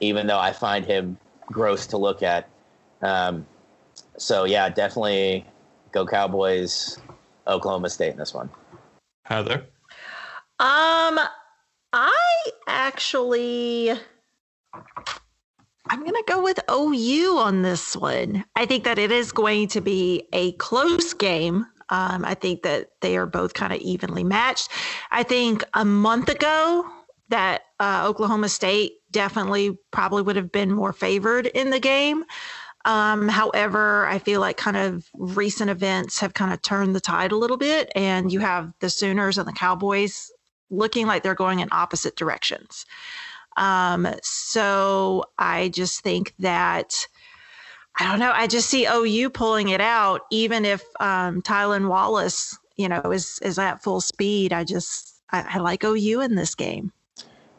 even 0.01 0.27
though 0.27 0.37
I 0.37 0.51
find 0.51 0.85
him 0.85 1.17
gross 1.47 1.87
to 1.87 1.97
look 1.97 2.21
at. 2.21 2.47
Um, 3.01 3.47
so 4.19 4.43
yeah, 4.43 4.69
definitely 4.69 5.45
go 5.91 6.05
Cowboys, 6.05 6.99
Oklahoma 7.47 7.89
State 7.89 8.11
in 8.11 8.17
this 8.17 8.33
one. 8.33 8.49
Heather. 9.23 9.65
Um, 10.59 11.19
I 11.93 12.51
actually 12.67 13.91
I'm 15.89 16.01
going 16.01 16.11
to 16.11 16.23
go 16.27 16.43
with 16.43 16.59
OU 16.69 17.37
on 17.37 17.63
this 17.63 17.95
one. 17.95 18.45
I 18.55 18.65
think 18.65 18.83
that 18.83 18.99
it 18.99 19.11
is 19.11 19.31
going 19.31 19.69
to 19.69 19.81
be 19.81 20.27
a 20.33 20.51
close 20.53 21.13
game. 21.13 21.65
Um, 21.89 22.23
I 22.25 22.35
think 22.35 22.61
that 22.61 22.89
they 23.01 23.17
are 23.17 23.25
both 23.25 23.55
kind 23.55 23.73
of 23.73 23.79
evenly 23.79 24.23
matched. 24.23 24.69
I 25.09 25.23
think 25.23 25.63
a 25.73 25.83
month 25.83 26.29
ago, 26.29 26.85
that 27.29 27.61
uh, 27.79 28.03
Oklahoma 28.07 28.49
State 28.49 28.93
definitely 29.11 29.77
probably 29.91 30.21
would 30.21 30.35
have 30.35 30.51
been 30.51 30.71
more 30.71 30.93
favored 30.93 31.47
in 31.47 31.69
the 31.69 31.79
game. 31.79 32.25
Um, 32.85 33.27
however, 33.27 34.07
I 34.07 34.19
feel 34.19 34.39
like 34.39 34.57
kind 34.57 34.77
of 34.77 35.05
recent 35.13 35.69
events 35.69 36.19
have 36.19 36.33
kind 36.33 36.53
of 36.53 36.61
turned 36.61 36.95
the 36.95 37.01
tide 37.01 37.31
a 37.31 37.37
little 37.37 37.57
bit, 37.57 37.91
and 37.95 38.31
you 38.31 38.39
have 38.39 38.71
the 38.79 38.89
Sooners 38.89 39.37
and 39.37 39.47
the 39.47 39.53
Cowboys 39.53 40.31
looking 40.69 41.07
like 41.07 41.23
they're 41.23 41.35
going 41.35 41.59
in 41.59 41.69
opposite 41.71 42.15
directions. 42.15 42.85
Um, 43.57 44.07
so 44.23 45.25
I 45.37 45.69
just 45.69 46.01
think 46.01 46.33
that 46.39 47.07
I 47.99 48.05
don't 48.05 48.19
know. 48.19 48.31
I 48.33 48.47
just 48.47 48.69
see 48.69 48.87
OU 48.87 49.31
pulling 49.31 49.69
it 49.69 49.81
out, 49.81 50.21
even 50.31 50.63
if 50.63 50.81
um, 51.01 51.41
Tylan 51.41 51.89
Wallace, 51.89 52.57
you 52.77 52.87
know, 52.87 53.01
is 53.11 53.39
is 53.41 53.59
at 53.59 53.83
full 53.83 53.99
speed. 53.99 54.53
I 54.53 54.63
just 54.63 55.21
I, 55.31 55.55
I 55.55 55.57
like 55.59 55.83
OU 55.83 56.21
in 56.21 56.35
this 56.35 56.55
game. 56.55 56.93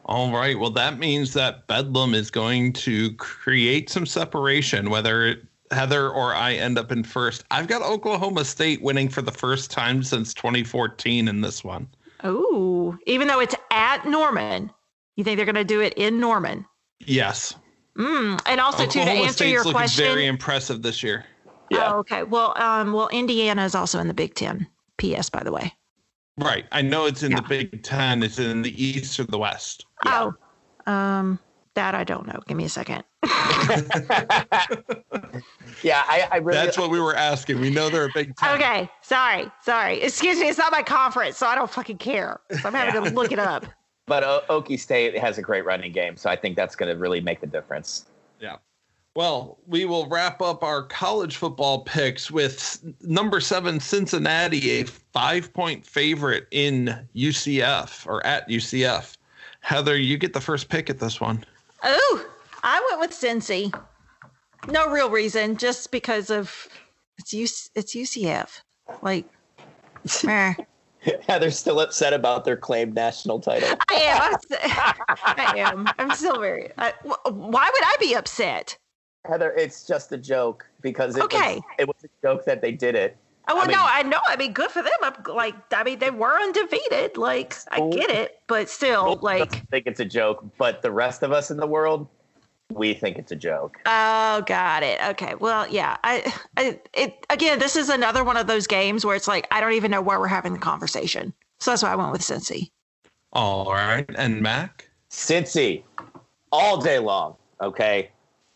All 0.05 0.31
right. 0.31 0.57
Well, 0.57 0.71
that 0.71 0.99
means 0.99 1.33
that 1.33 1.67
Bedlam 1.67 2.13
is 2.13 2.31
going 2.31 2.73
to 2.73 3.13
create 3.13 3.89
some 3.89 4.05
separation, 4.05 4.89
whether 4.89 5.35
Heather 5.71 6.09
or 6.09 6.35
I 6.35 6.53
end 6.53 6.77
up 6.77 6.91
in 6.91 7.03
first. 7.03 7.45
I've 7.51 7.67
got 7.67 7.81
Oklahoma 7.81 8.43
State 8.45 8.81
winning 8.81 9.09
for 9.09 9.21
the 9.21 9.31
first 9.31 9.71
time 9.71 10.03
since 10.03 10.33
2014 10.33 11.27
in 11.27 11.41
this 11.41 11.63
one. 11.63 11.87
Oh, 12.23 12.97
even 13.05 13.27
though 13.27 13.39
it's 13.39 13.55
at 13.71 14.05
Norman, 14.05 14.71
you 15.15 15.23
think 15.23 15.37
they're 15.37 15.45
going 15.45 15.55
to 15.55 15.63
do 15.63 15.81
it 15.81 15.93
in 15.95 16.19
Norman? 16.19 16.65
Yes. 16.99 17.55
Mm. 17.97 18.41
And 18.45 18.59
also, 18.59 18.83
Oklahoma 18.83 19.11
to 19.11 19.17
answer 19.17 19.33
State's 19.33 19.51
your 19.51 19.63
looking 19.63 19.73
question, 19.73 20.05
very 20.05 20.27
impressive 20.27 20.81
this 20.81 21.03
year. 21.03 21.25
Yeah. 21.69 21.93
Oh, 21.93 21.99
okay. 21.99 22.23
Well, 22.23 22.53
um, 22.57 22.93
well, 22.93 23.07
Indiana 23.09 23.63
is 23.63 23.75
also 23.75 23.99
in 23.99 24.07
the 24.07 24.13
Big 24.13 24.35
Ten. 24.35 24.67
P.S. 24.97 25.29
By 25.29 25.43
the 25.43 25.51
way. 25.51 25.73
Right. 26.37 26.65
I 26.71 26.81
know 26.81 27.05
it's 27.05 27.23
in 27.23 27.31
Yeah. 27.31 27.41
the 27.41 27.47
Big 27.47 27.83
Ten. 27.83 28.23
It's 28.23 28.39
in 28.39 28.61
the 28.61 28.83
East 28.83 29.19
or 29.19 29.25
the 29.25 29.37
West. 29.37 29.85
Oh, 30.05 30.33
um, 30.87 31.39
that 31.75 31.93
I 31.95 32.03
don't 32.03 32.25
know. 32.27 32.39
Give 32.47 32.57
me 32.57 32.65
a 32.65 32.69
second. 32.69 33.03
yeah, 35.83 36.03
I, 36.07 36.27
I 36.31 36.37
really. 36.37 36.57
That's 36.57 36.77
what 36.77 36.89
we 36.89 36.99
were 36.99 37.15
asking. 37.15 37.59
We 37.59 37.69
know 37.69 37.89
they're 37.89 38.05
a 38.05 38.11
Big 38.13 38.35
Ten. 38.35 38.55
Okay, 38.55 38.89
sorry, 39.01 39.51
sorry. 39.63 40.01
Excuse 40.01 40.39
me. 40.39 40.47
It's 40.49 40.57
not 40.57 40.71
my 40.71 40.83
conference, 40.83 41.37
so 41.37 41.47
I 41.47 41.55
don't 41.55 41.69
fucking 41.69 41.97
care. 41.97 42.39
So 42.51 42.67
I'm 42.67 42.73
having 42.73 43.03
to 43.03 43.09
look 43.11 43.31
it 43.31 43.39
up. 43.39 43.65
but 44.07 44.23
o- 44.23 44.41
Okie 44.49 44.79
State 44.79 45.17
has 45.17 45.37
a 45.37 45.41
great 45.41 45.65
running 45.65 45.91
game, 45.91 46.17
so 46.17 46.29
I 46.29 46.35
think 46.35 46.55
that's 46.55 46.75
going 46.75 46.93
to 46.93 46.99
really 46.99 47.21
make 47.21 47.39
the 47.41 47.47
difference. 47.47 48.05
Well, 49.15 49.57
we 49.67 49.83
will 49.83 50.07
wrap 50.07 50.41
up 50.41 50.63
our 50.63 50.83
college 50.83 51.35
football 51.35 51.79
picks 51.83 52.31
with 52.31 52.81
number 53.01 53.41
seven 53.41 53.79
Cincinnati, 53.79 54.69
a 54.79 54.83
five 54.85 55.51
point 55.53 55.85
favorite 55.85 56.47
in 56.51 56.97
UCF 57.15 58.07
or 58.07 58.25
at 58.25 58.47
UCF. 58.47 59.17
Heather, 59.59 59.97
you 59.97 60.17
get 60.17 60.33
the 60.33 60.39
first 60.41 60.69
pick 60.69 60.89
at 60.89 60.99
this 60.99 61.19
one. 61.19 61.43
Oh, 61.83 62.25
I 62.63 62.85
went 62.89 63.01
with 63.01 63.11
Cincy. 63.11 63.73
No 64.69 64.89
real 64.89 65.09
reason, 65.09 65.57
just 65.57 65.91
because 65.91 66.29
of 66.29 66.67
it's 67.17 67.33
UC, 67.33 67.69
it's 67.75 67.95
UCF. 67.95 68.61
Like, 69.01 69.25
eh. 70.27 70.53
Heather's 71.27 71.57
still 71.57 71.79
upset 71.79 72.13
about 72.13 72.45
their 72.45 72.55
claimed 72.55 72.93
national 72.93 73.39
title. 73.39 73.67
I 73.89 73.93
am. 73.95 74.21
I'm, 74.21 74.33
s- 74.33 74.95
I 75.25 75.53
am. 75.57 75.87
I'm 75.97 76.11
still 76.11 76.39
very. 76.39 76.69
I, 76.77 76.93
why 77.03 77.69
would 77.73 77.83
I 77.83 77.95
be 77.99 78.13
upset? 78.13 78.77
Heather, 79.27 79.51
it's 79.51 79.85
just 79.85 80.11
a 80.11 80.17
joke 80.17 80.65
because 80.81 81.15
it, 81.15 81.23
Okay. 81.23 81.55
was, 81.55 81.63
it 81.79 81.87
was 81.87 81.95
a 82.03 82.09
joke 82.27 82.45
that 82.45 82.61
they 82.61 82.71
did 82.71 82.95
it. 82.95 83.17
Oh 83.47 83.55
well, 83.55 83.63
I 83.63 83.67
mean- 83.67 83.75
no, 83.77 83.83
I 83.85 84.03
know. 84.03 84.19
I 84.27 84.35
mean, 84.35 84.53
good 84.53 84.71
for 84.71 84.81
them. 84.81 84.93
I'm 85.01 85.13
like, 85.35 85.55
I 85.73 85.83
mean, 85.83 85.99
they 85.99 86.09
were 86.11 86.39
undefeated. 86.39 87.17
Like, 87.17 87.55
I 87.71 87.87
get 87.89 88.09
it, 88.09 88.39
but 88.47 88.69
still, 88.69 89.05
Most 89.05 89.17
of 89.17 89.23
us 89.23 89.23
like, 89.23 89.69
think 89.69 89.87
it's 89.87 89.99
a 89.99 90.05
joke, 90.05 90.45
but 90.57 90.81
the 90.81 90.91
rest 90.91 91.23
of 91.23 91.31
us 91.31 91.51
in 91.51 91.57
the 91.57 91.67
world, 91.67 92.07
we 92.71 92.93
think 92.93 93.17
it's 93.17 93.31
a 93.31 93.35
joke. 93.35 93.77
oh, 93.85 94.41
got 94.45 94.83
it. 94.83 94.99
Okay, 95.09 95.35
well, 95.35 95.67
yeah. 95.69 95.97
I, 96.03 96.33
I, 96.55 96.79
it 96.93 97.25
again. 97.29 97.59
This 97.59 97.75
is 97.75 97.89
another 97.89 98.23
one 98.23 98.37
of 98.37 98.47
those 98.47 98.65
games 98.67 99.05
where 99.05 99.15
it's 99.15 99.27
like 99.27 99.47
I 99.51 99.59
don't 99.59 99.73
even 99.73 99.91
know 99.91 100.01
where 100.01 100.19
we're 100.19 100.27
having 100.27 100.53
the 100.53 100.59
conversation. 100.59 101.33
So 101.59 101.71
that's 101.71 101.83
why 101.83 101.91
I 101.91 101.95
went 101.95 102.11
with 102.11 102.21
Cincy. 102.21 102.69
All 103.33 103.71
right. 103.71 104.09
And 104.15 104.41
Mac? 104.41 104.89
Cincy, 105.09 105.83
all 106.51 106.77
day 106.81 106.99
long. 106.99 107.35
Okay, 107.61 108.09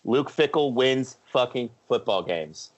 Luke 0.05 0.31
Fickell 0.31 0.73
wins 0.73 1.17
fucking 1.25 1.69
football 1.87 2.23
games. 2.23 2.71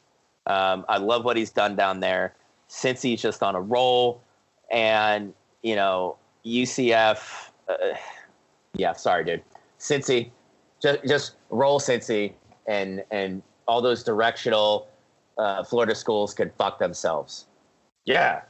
Um, 0.48 0.86
I 0.88 0.98
love 0.98 1.26
what 1.26 1.36
he's 1.36 1.52
done 1.52 1.76
down 1.76 2.00
there. 2.00 2.34
Cincy's 2.70 3.22
just 3.22 3.44
on 3.44 3.56
a 3.56 3.62
roll, 3.62 4.22
and 4.72 5.34
you 5.62 5.76
know 5.76 6.18
UCF. 6.46 7.50
Uh, 7.68 7.76
yeah, 8.74 8.94
sorry, 8.94 9.26
dude. 9.26 9.44
Cincy, 9.80 10.32
just 10.82 11.00
just 11.06 11.36
roll 11.50 11.80
Cincy, 11.80 12.34
and 12.66 13.04
and 13.12 13.44
all 13.68 13.82
those 13.82 14.04
directional 14.04 14.88
uh, 15.38 15.64
Florida 15.64 15.96
schools 15.96 16.34
could 16.34 16.54
fuck 16.58 16.80
themselves. 16.80 17.46
Yeah, 18.06 18.42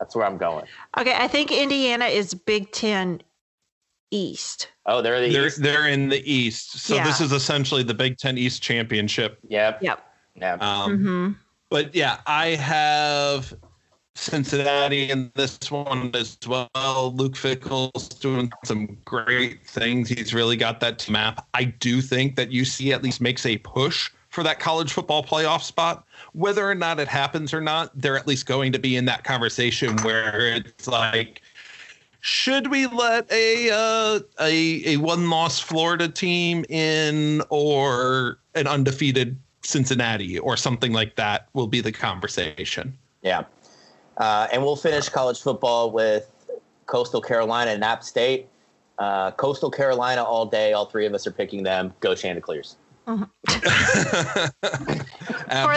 that's 0.00 0.16
where 0.16 0.26
I'm 0.26 0.38
going. 0.38 0.64
Okay, 0.98 1.14
I 1.14 1.28
think 1.28 1.52
Indiana 1.52 2.06
is 2.06 2.32
Big 2.32 2.72
Ten 2.72 3.20
East. 4.10 4.68
Oh, 4.86 5.02
they're 5.02 5.20
the 5.20 5.32
They're 5.32 5.46
East. 5.46 5.62
they're 5.62 5.88
in 5.88 6.08
the 6.08 6.22
East. 6.30 6.78
So 6.78 6.96
this 7.02 7.20
is 7.20 7.32
essentially 7.32 7.82
the 7.82 7.94
Big 7.94 8.18
Ten 8.18 8.38
East 8.38 8.62
Championship. 8.62 9.38
Yep. 9.48 9.82
Yep. 9.82 10.06
Yeah. 10.36 10.54
Um, 10.60 10.98
hmm 10.98 11.32
But 11.70 11.94
yeah, 11.94 12.18
I 12.26 12.48
have 12.50 13.52
Cincinnati 14.14 15.10
in 15.10 15.30
this 15.34 15.58
one 15.70 16.10
as 16.14 16.38
well. 16.46 17.12
Luke 17.14 17.36
Fickell's 17.36 18.08
doing 18.08 18.50
some 18.64 18.96
great 19.04 19.66
things. 19.66 20.08
He's 20.08 20.32
really 20.32 20.56
got 20.56 20.80
that 20.80 20.98
team 20.98 21.12
map. 21.14 21.46
I 21.54 21.64
do 21.64 22.00
think 22.00 22.36
that 22.36 22.50
UC 22.50 22.92
at 22.94 23.02
least 23.02 23.20
makes 23.20 23.44
a 23.44 23.58
push 23.58 24.10
for 24.30 24.42
that 24.42 24.58
college 24.58 24.92
football 24.92 25.22
playoff 25.24 25.62
spot. 25.62 26.06
Whether 26.32 26.68
or 26.68 26.74
not 26.74 27.00
it 27.00 27.08
happens 27.08 27.52
or 27.54 27.60
not, 27.60 27.90
they're 27.98 28.16
at 28.16 28.26
least 28.26 28.46
going 28.46 28.72
to 28.72 28.78
be 28.78 28.96
in 28.96 29.04
that 29.06 29.24
conversation 29.24 29.96
where 29.98 30.38
it's 30.54 30.86
like, 30.86 31.42
should 32.26 32.66
we 32.72 32.88
let 32.88 33.30
a 33.30 33.70
uh, 33.70 34.18
a 34.40 34.94
a 34.94 34.96
one 34.96 35.30
loss 35.30 35.60
Florida 35.60 36.08
team 36.08 36.64
in 36.68 37.40
or 37.50 38.40
an 38.56 38.66
undefeated 38.66 39.38
Cincinnati 39.62 40.36
or 40.36 40.56
something 40.56 40.92
like 40.92 41.14
that 41.14 41.46
will 41.52 41.68
be 41.68 41.80
the 41.80 41.92
conversation. 41.92 42.98
Yeah. 43.22 43.44
Uh, 44.16 44.48
and 44.50 44.60
we'll 44.60 44.74
finish 44.74 45.08
college 45.08 45.40
football 45.40 45.92
with 45.92 46.28
Coastal 46.86 47.20
Carolina 47.20 47.70
and 47.70 47.84
App 47.84 48.02
State. 48.02 48.48
Uh, 48.98 49.30
Coastal 49.30 49.70
Carolina 49.70 50.24
all 50.24 50.46
day. 50.46 50.72
All 50.72 50.86
three 50.86 51.06
of 51.06 51.14
us 51.14 51.28
are 51.28 51.32
picking 51.32 51.62
them. 51.62 51.94
Go 52.00 52.16
Chanticleers. 52.16 52.74
For 53.06 53.22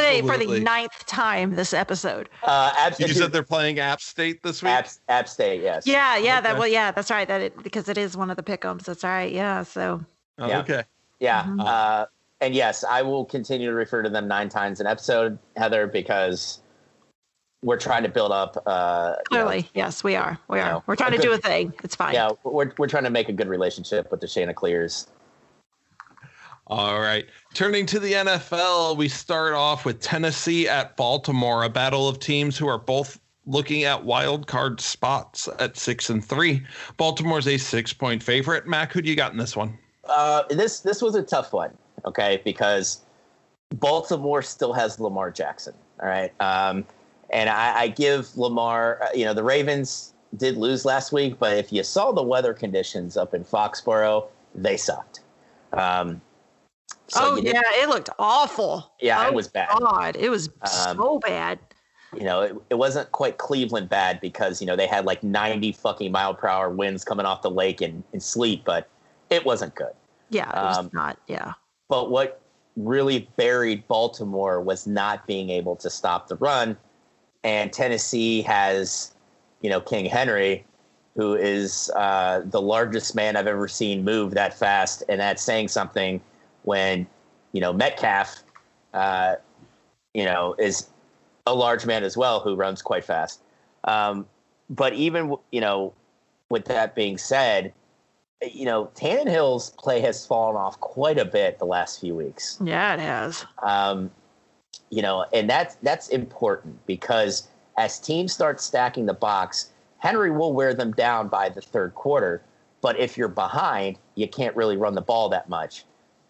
the 0.01 0.23
for 0.25 0.37
the 0.37 0.59
ninth 0.63 1.05
time 1.05 1.55
this 1.55 1.73
episode. 1.73 2.27
Uh, 2.43 2.73
App, 2.75 2.99
You 2.99 3.07
said 3.09 3.31
they're 3.31 3.43
playing 3.43 3.77
App 3.79 4.01
State 4.01 4.41
this 4.41 4.63
week. 4.63 4.71
App, 4.71 4.89
App 5.07 5.29
State, 5.29 5.61
yes. 5.61 5.85
Yeah, 5.85 6.17
yeah, 6.17 6.41
that 6.41 6.57
well, 6.57 6.67
yeah, 6.67 6.91
that's 6.91 7.11
right. 7.11 7.27
That 7.27 7.41
it, 7.41 7.63
because 7.63 7.87
it 7.87 7.97
is 7.99 8.17
one 8.17 8.31
of 8.31 8.37
the 8.37 8.43
pickums. 8.43 8.85
That's 8.85 9.03
right. 9.03 9.31
Yeah. 9.31 9.61
So 9.63 10.03
Oh, 10.39 10.47
yeah. 10.47 10.59
Okay. 10.61 10.83
Yeah. 11.19 11.43
Mhm. 11.43 11.65
Uh, 11.65 12.05
and 12.41 12.55
yes, 12.55 12.83
I 12.83 13.01
will 13.03 13.25
continue 13.25 13.69
to 13.69 13.75
refer 13.75 14.01
to 14.01 14.09
them 14.09 14.27
nine 14.27 14.49
times 14.49 14.79
an 14.79 14.87
episode, 14.87 15.37
Heather, 15.55 15.85
because 15.85 16.61
we're 17.61 17.77
trying 17.77 18.03
to 18.03 18.09
build 18.09 18.31
up. 18.31 18.61
Uh, 18.65 19.15
you 19.31 19.37
know, 19.37 19.43
clearly, 19.45 19.69
yes, 19.75 20.03
we 20.03 20.15
are. 20.15 20.39
We 20.47 20.59
are. 20.59 20.71
know, 20.71 20.83
We're 20.87 20.95
trying 20.95 21.13
a 21.13 21.17
to 21.17 21.21
do 21.21 21.33
a 21.33 21.37
thing. 21.37 21.73
It's 21.83 21.95
fine. 21.95 22.13
yeah, 22.13 22.31
we're, 22.43 22.71
we're 22.77 22.87
trying 22.87 23.03
to 23.03 23.09
make 23.09 23.27
a 23.29 23.33
good 23.33 23.49
relationship 23.49 24.09
with 24.09 24.21
the 24.21 24.27
Chanticleers. 24.27 25.07
All 26.69 26.99
right. 26.99 27.25
Turning 27.55 27.87
to 27.87 27.99
the 27.99 28.13
NFL, 28.13 28.95
we 28.95 29.07
start 29.07 29.53
off 29.53 29.85
with 29.85 29.99
Tennessee 30.01 30.67
at 30.67 30.95
Baltimore, 30.95 31.63
a 31.63 31.69
battle 31.69 32.07
of 32.07 32.19
teams 32.19 32.59
who 32.59 32.67
are 32.67 32.77
both 32.77 33.19
looking 33.47 33.85
at 33.85 34.05
wild 34.05 34.45
card 34.45 34.79
spots 34.79 35.49
at 35.57 35.77
six 35.77 36.11
and 36.11 36.23
three. 36.23 36.63
Baltimore's 36.97 37.47
a 37.47 37.57
six 37.57 37.91
point 37.91 38.21
favorite. 38.21 38.67
Mac, 38.67 38.93
who 38.93 39.01
do 39.01 39.09
you 39.09 39.15
got 39.15 39.31
in 39.31 39.39
this 39.39 39.55
one? 39.55 39.79
Uh, 40.05 40.43
this 40.51 40.81
this 40.81 41.01
was 41.01 41.15
a 41.15 41.23
tough 41.23 41.53
one, 41.53 41.75
okay, 42.05 42.39
because 42.45 43.01
Baltimore 43.75 44.43
still 44.43 44.73
has 44.73 44.99
Lamar 44.99 45.31
Jackson. 45.31 45.73
All 45.99 46.07
right, 46.07 46.31
um, 46.39 46.85
and 47.31 47.49
I, 47.49 47.81
I 47.81 47.87
give 47.87 48.37
Lamar. 48.37 49.01
Uh, 49.01 49.07
you 49.15 49.25
know, 49.25 49.33
the 49.33 49.43
Ravens 49.43 50.13
did 50.37 50.55
lose 50.55 50.85
last 50.85 51.11
week, 51.11 51.39
but 51.39 51.57
if 51.57 51.73
you 51.73 51.81
saw 51.81 52.11
the 52.11 52.21
weather 52.21 52.53
conditions 52.53 53.17
up 53.17 53.33
in 53.33 53.43
Foxborough, 53.43 54.27
they 54.53 54.77
sucked. 54.77 55.21
Um, 55.73 56.21
so 57.09 57.19
oh 57.23 57.35
yeah, 57.37 57.61
it 57.73 57.89
looked 57.89 58.09
awful. 58.19 58.91
Yeah, 58.99 59.25
it 59.25 59.31
Oh, 59.31 59.33
was 59.33 59.47
bad. 59.47 59.69
God, 59.79 60.15
it 60.15 60.29
was 60.29 60.49
Um, 60.61 60.97
so 60.97 61.19
bad. 61.19 61.59
you 62.15 62.23
know, 62.23 62.41
it, 62.41 62.55
it 62.71 62.75
wasn't 62.75 63.11
quite 63.11 63.37
Cleveland 63.37 63.89
bad 63.89 64.19
because, 64.21 64.61
you 64.61 64.67
know, 64.67 64.75
they 64.75 64.87
had 64.87 65.05
like 65.05 65.21
90 65.23 65.71
fucking 65.73 66.11
mile 66.11 66.33
per 66.33 66.47
hour 66.47 66.69
winds 66.69 67.03
coming 67.03 67.25
off 67.25 67.41
the 67.41 67.51
lake 67.51 67.81
and, 67.81 68.03
and 68.13 68.21
sleet, 68.23 68.63
but 68.65 68.89
it 69.29 69.45
wasn't 69.45 69.75
good. 69.75 69.93
Yeah, 70.29 70.49
it 70.49 70.63
was 70.63 70.77
um, 70.79 70.89
not. 70.93 71.17
Yeah. 71.27 71.53
But 71.87 72.09
what 72.09 72.41
really 72.75 73.29
buried 73.35 73.87
Baltimore 73.87 74.61
was 74.61 74.87
not 74.87 75.27
being 75.27 75.49
able 75.49 75.75
to 75.77 75.89
stop 75.89 76.27
the 76.27 76.35
run. 76.37 76.77
And 77.43 77.71
Tennessee 77.71 78.41
has, 78.43 79.13
you 79.61 79.69
know, 79.69 79.79
King 79.81 80.05
Henry. 80.05 80.65
who 81.15 81.35
is 81.35 81.91
uh, 81.95 82.41
the 82.45 82.61
largest 82.61 83.13
man 83.15 83.35
I've 83.35 83.47
ever 83.47 83.67
seen 83.67 84.03
move 84.05 84.33
that 84.35 84.53
fast, 84.57 85.03
and 85.09 85.19
that's 85.19 85.43
saying 85.43 85.67
something 85.67 86.21
when 86.63 87.07
you 87.51 87.61
know 87.61 87.73
Metcalf, 87.73 88.43
uh, 88.93 89.35
you 90.13 90.25
know, 90.25 90.55
is 90.59 90.89
a 91.45 91.53
large 91.53 91.85
man 91.85 92.03
as 92.03 92.15
well 92.15 92.39
who 92.39 92.55
runs 92.55 92.81
quite 92.81 93.03
fast. 93.03 93.41
Um, 93.83 94.25
but 94.69 94.93
even 94.93 95.35
you 95.51 95.61
know, 95.61 95.93
with 96.49 96.65
that 96.65 96.95
being 96.95 97.17
said, 97.17 97.73
you 98.41 98.65
know, 98.65 98.89
Tannehill's 98.95 99.71
play 99.71 99.99
has 100.01 100.25
fallen 100.25 100.55
off 100.55 100.79
quite 100.79 101.17
a 101.17 101.25
bit 101.25 101.59
the 101.59 101.65
last 101.65 101.99
few 101.99 102.15
weeks. 102.15 102.57
Yeah, 102.63 102.93
it 102.93 102.99
has. 102.99 103.45
Um, 103.63 104.11
you 104.89 105.01
know, 105.01 105.25
and 105.33 105.49
that's 105.49 105.75
that's 105.75 106.09
important 106.09 106.85
because 106.85 107.47
as 107.77 107.99
teams 107.99 108.33
start 108.33 108.61
stacking 108.61 109.05
the 109.05 109.13
box, 109.13 109.71
Henry 109.97 110.31
will 110.31 110.53
wear 110.53 110.73
them 110.73 110.91
down 110.93 111.27
by 111.27 111.49
the 111.49 111.61
third 111.61 111.95
quarter. 111.95 112.41
But 112.81 112.97
if 112.97 113.17
you're 113.17 113.27
behind, 113.27 113.97
you 114.15 114.27
can't 114.27 114.55
really 114.55 114.77
run 114.77 114.95
the 114.95 115.01
ball 115.01 115.29
that 115.29 115.49
much. 115.49 115.83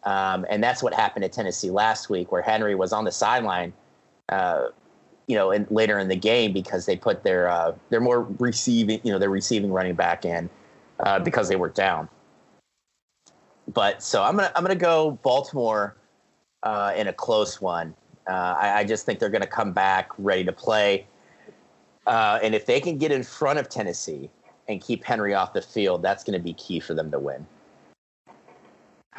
Um, 0.04 0.46
and 0.50 0.64
that's 0.64 0.82
what 0.82 0.94
happened 0.94 1.26
at 1.26 1.34
Tennessee 1.34 1.70
last 1.70 2.10
week, 2.10 2.32
where 2.32 2.42
Henry 2.42 2.76
was 2.76 2.94
on 2.94 3.04
the 3.04 3.12
sideline, 3.12 3.74
uh, 4.30 4.68
you 5.28 5.36
know, 5.36 5.52
in, 5.52 5.68
later 5.70 6.00
in 6.00 6.08
the 6.08 6.16
game 6.16 6.54
because 6.54 6.86
they 6.86 6.96
put 6.96 7.24
their 7.24 7.50
uh, 7.50 7.74
their 7.90 8.00
more 8.00 8.24
receiving, 8.40 9.02
you 9.04 9.12
know, 9.12 9.20
their 9.20 9.30
receiving 9.30 9.72
running 9.72 9.96
back 9.96 10.26
in 10.26 10.50
uh, 11.02 11.20
because 11.20 11.50
they 11.50 11.58
were 11.58 11.70
down. 11.70 12.08
But 13.74 14.02
so 14.02 14.24
I'm 14.24 14.36
gonna 14.36 14.52
I'm 14.56 14.64
gonna 14.64 14.76
go 14.76 15.12
Baltimore 15.22 15.96
uh, 16.64 16.94
in 16.96 17.08
a 17.08 17.14
close 17.14 17.62
one. 17.62 17.94
Uh, 18.28 18.56
I, 18.60 18.80
I, 18.80 18.84
just 18.84 19.06
think 19.06 19.18
they're 19.20 19.30
going 19.30 19.42
to 19.42 19.48
come 19.48 19.72
back 19.72 20.12
ready 20.20 20.44
to 20.44 20.52
play. 20.52 21.08
Uh, 22.06 22.38
and 22.44 22.54
if 22.54 22.66
they 22.66 22.80
can 22.80 22.98
get 22.98 23.12
in 23.12 23.24
front 23.24 23.58
of 23.58 23.70
Tennessee 23.70 24.30
and 24.68 24.80
keep 24.82 25.04
Henry 25.04 25.34
off 25.34 25.54
the 25.54 25.62
field, 25.62 26.04
that's 26.04 26.24
going 26.24 26.38
to 26.38 26.44
be 26.44 26.54
key 26.54 26.80
for 26.80 26.94
them 26.94 27.10
to 27.12 27.18
win. 27.18 27.46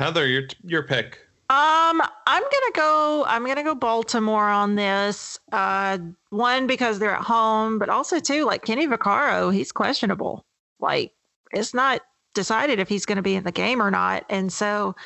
Heather, 0.00 0.26
your 0.26 0.44
your 0.64 0.82
pick. 0.82 1.18
Um, 1.50 2.00
I'm 2.26 2.42
gonna 2.42 2.72
go. 2.74 3.24
I'm 3.26 3.46
gonna 3.46 3.62
go 3.62 3.74
Baltimore 3.74 4.48
on 4.48 4.74
this. 4.74 5.38
Uh, 5.52 5.98
one 6.30 6.66
because 6.66 6.98
they're 6.98 7.14
at 7.14 7.20
home, 7.20 7.78
but 7.78 7.90
also 7.90 8.18
too 8.18 8.46
like 8.46 8.64
Kenny 8.64 8.86
Vaccaro, 8.86 9.52
he's 9.52 9.72
questionable. 9.72 10.46
Like 10.78 11.12
it's 11.52 11.74
not 11.74 12.00
decided 12.34 12.78
if 12.78 12.88
he's 12.88 13.04
going 13.04 13.16
to 13.16 13.22
be 13.22 13.34
in 13.34 13.44
the 13.44 13.52
game 13.52 13.82
or 13.82 13.90
not, 13.90 14.24
and 14.30 14.50
so 14.50 14.96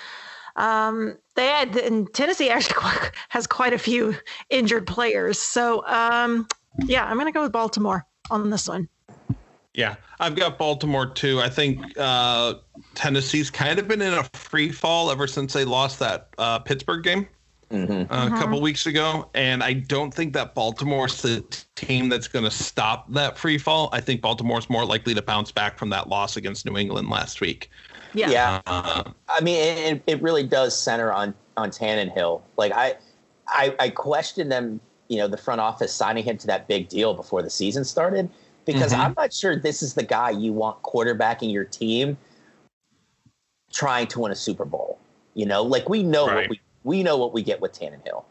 um, 0.54 1.18
they 1.34 1.46
had 1.46 1.76
and 1.76 2.12
Tennessee 2.14 2.50
actually 2.50 2.84
has 3.30 3.48
quite 3.48 3.72
a 3.72 3.78
few 3.78 4.14
injured 4.48 4.86
players. 4.86 5.40
So 5.40 5.84
um, 5.88 6.46
yeah, 6.86 7.04
I'm 7.04 7.18
gonna 7.18 7.32
go 7.32 7.42
with 7.42 7.52
Baltimore 7.52 8.06
on 8.30 8.48
this 8.50 8.68
one. 8.68 8.88
Yeah, 9.74 9.96
I've 10.20 10.36
got 10.36 10.56
Baltimore 10.56 11.06
too. 11.06 11.40
I 11.40 11.48
think 11.48 11.98
uh, 11.98 12.54
Tennessee's 12.94 13.50
kind 13.50 13.78
of 13.80 13.88
been 13.88 14.00
in 14.00 14.14
a 14.14 14.22
free 14.32 14.70
fall 14.70 15.10
ever 15.10 15.26
since 15.26 15.52
they 15.52 15.64
lost 15.64 15.98
that 15.98 16.28
uh, 16.38 16.60
Pittsburgh 16.60 17.02
game 17.02 17.26
mm-hmm. 17.70 17.92
Uh, 17.92 18.26
mm-hmm. 18.26 18.34
a 18.34 18.38
couple 18.38 18.60
weeks 18.60 18.86
ago, 18.86 19.28
and 19.34 19.64
I 19.64 19.72
don't 19.72 20.14
think 20.14 20.32
that 20.34 20.54
Baltimore's 20.54 21.22
the 21.22 21.44
team 21.74 22.08
that's 22.08 22.28
going 22.28 22.44
to 22.44 22.50
stop 22.52 23.12
that 23.12 23.36
free 23.36 23.58
fall. 23.58 23.88
I 23.92 24.00
think 24.00 24.20
Baltimore's 24.20 24.70
more 24.70 24.84
likely 24.84 25.12
to 25.12 25.22
bounce 25.22 25.50
back 25.50 25.76
from 25.76 25.90
that 25.90 26.08
loss 26.08 26.36
against 26.36 26.64
New 26.66 26.78
England 26.78 27.10
last 27.10 27.40
week. 27.40 27.68
Yeah, 28.14 28.30
yeah. 28.30 28.60
Uh, 28.68 29.10
I 29.28 29.40
mean, 29.40 29.58
it, 29.58 30.02
it 30.06 30.22
really 30.22 30.44
does 30.44 30.78
center 30.78 31.12
on 31.12 31.34
on 31.56 31.70
Tannehill. 31.70 32.42
Like 32.56 32.70
I, 32.72 32.94
I, 33.48 33.74
I 33.80 33.88
question 33.90 34.48
them. 34.48 34.80
You 35.08 35.18
know, 35.18 35.28
the 35.28 35.36
front 35.36 35.60
office 35.60 35.92
signing 35.92 36.24
him 36.24 36.38
to 36.38 36.46
that 36.46 36.66
big 36.66 36.88
deal 36.88 37.12
before 37.12 37.42
the 37.42 37.50
season 37.50 37.84
started 37.84 38.30
because 38.64 38.92
mm-hmm. 38.92 39.02
I'm 39.02 39.14
not 39.16 39.32
sure 39.32 39.56
this 39.56 39.82
is 39.82 39.94
the 39.94 40.02
guy 40.02 40.30
you 40.30 40.52
want 40.52 40.82
quarterbacking 40.82 41.52
your 41.52 41.64
team 41.64 42.16
trying 43.72 44.06
to 44.08 44.20
win 44.20 44.32
a 44.32 44.36
Super 44.36 44.64
Bowl. 44.64 44.98
You 45.34 45.46
know, 45.46 45.62
like 45.62 45.88
we 45.88 46.02
know 46.02 46.26
right. 46.26 46.36
what 46.36 46.50
we 46.50 46.60
we 46.84 47.02
know 47.02 47.16
what 47.16 47.32
we 47.32 47.42
get 47.42 47.60
with 47.60 47.72
Tannehill, 47.72 48.24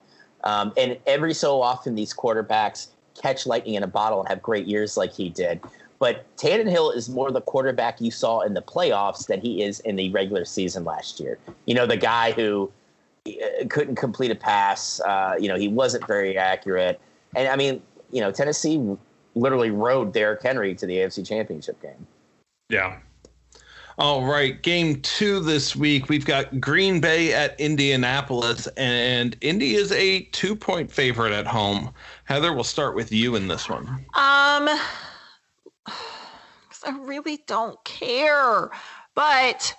um, 0.43 0.73
and 0.77 0.97
every 1.05 1.33
so 1.33 1.61
often 1.61 1.95
these 1.95 2.13
quarterbacks 2.13 2.87
catch 3.19 3.45
lightning 3.45 3.75
in 3.75 3.83
a 3.83 3.87
bottle 3.87 4.19
and 4.19 4.29
have 4.29 4.41
great 4.41 4.65
years 4.67 4.97
like 4.97 5.13
he 5.13 5.29
did. 5.29 5.59
But 5.99 6.25
Tannehill 6.37 6.95
is 6.95 7.09
more 7.09 7.31
the 7.31 7.41
quarterback 7.41 8.01
you 8.01 8.11
saw 8.11 8.41
in 8.41 8.53
the 8.53 8.61
playoffs 8.61 9.27
than 9.27 9.39
he 9.39 9.63
is 9.63 9.79
in 9.81 9.95
the 9.95 10.09
regular 10.09 10.45
season 10.45 10.83
last 10.83 11.19
year. 11.19 11.37
You 11.65 11.75
know, 11.75 11.85
the 11.85 11.97
guy 11.97 12.31
who 12.31 12.71
uh, 13.27 13.65
couldn't 13.69 13.95
complete 13.95 14.31
a 14.31 14.35
pass. 14.35 14.99
Uh, 15.01 15.35
you 15.39 15.47
know, 15.47 15.55
he 15.55 15.67
wasn't 15.67 16.05
very 16.07 16.37
accurate. 16.37 16.99
And 17.35 17.47
I 17.47 17.55
mean, 17.55 17.81
you 18.11 18.19
know, 18.21 18.31
Tennessee 18.31 18.77
literally 19.35 19.71
rode 19.71 20.13
Derrick 20.13 20.41
Henry 20.41 20.75
to 20.75 20.85
the 20.85 20.97
AFC 20.97 21.25
Championship 21.27 21.81
game. 21.81 22.07
Yeah. 22.69 22.99
All 23.99 24.25
right, 24.25 24.59
game 24.61 25.01
two 25.01 25.39
this 25.39 25.75
week. 25.75 26.09
We've 26.09 26.25
got 26.25 26.59
Green 26.59 26.99
Bay 26.99 27.31
at 27.31 27.59
Indianapolis, 27.59 28.65
and 28.75 29.37
Indy 29.41 29.75
is 29.75 29.91
a 29.91 30.21
two 30.31 30.55
point 30.55 30.91
favorite 30.91 31.31
at 31.31 31.45
home. 31.45 31.93
Heather, 32.23 32.53
we'll 32.53 32.63
start 32.63 32.95
with 32.95 33.11
you 33.11 33.35
in 33.35 33.47
this 33.47 33.69
one. 33.69 33.87
Um, 33.87 34.67
I 36.85 36.97
really 37.01 37.43
don't 37.45 37.81
care, 37.85 38.71
but 39.13 39.75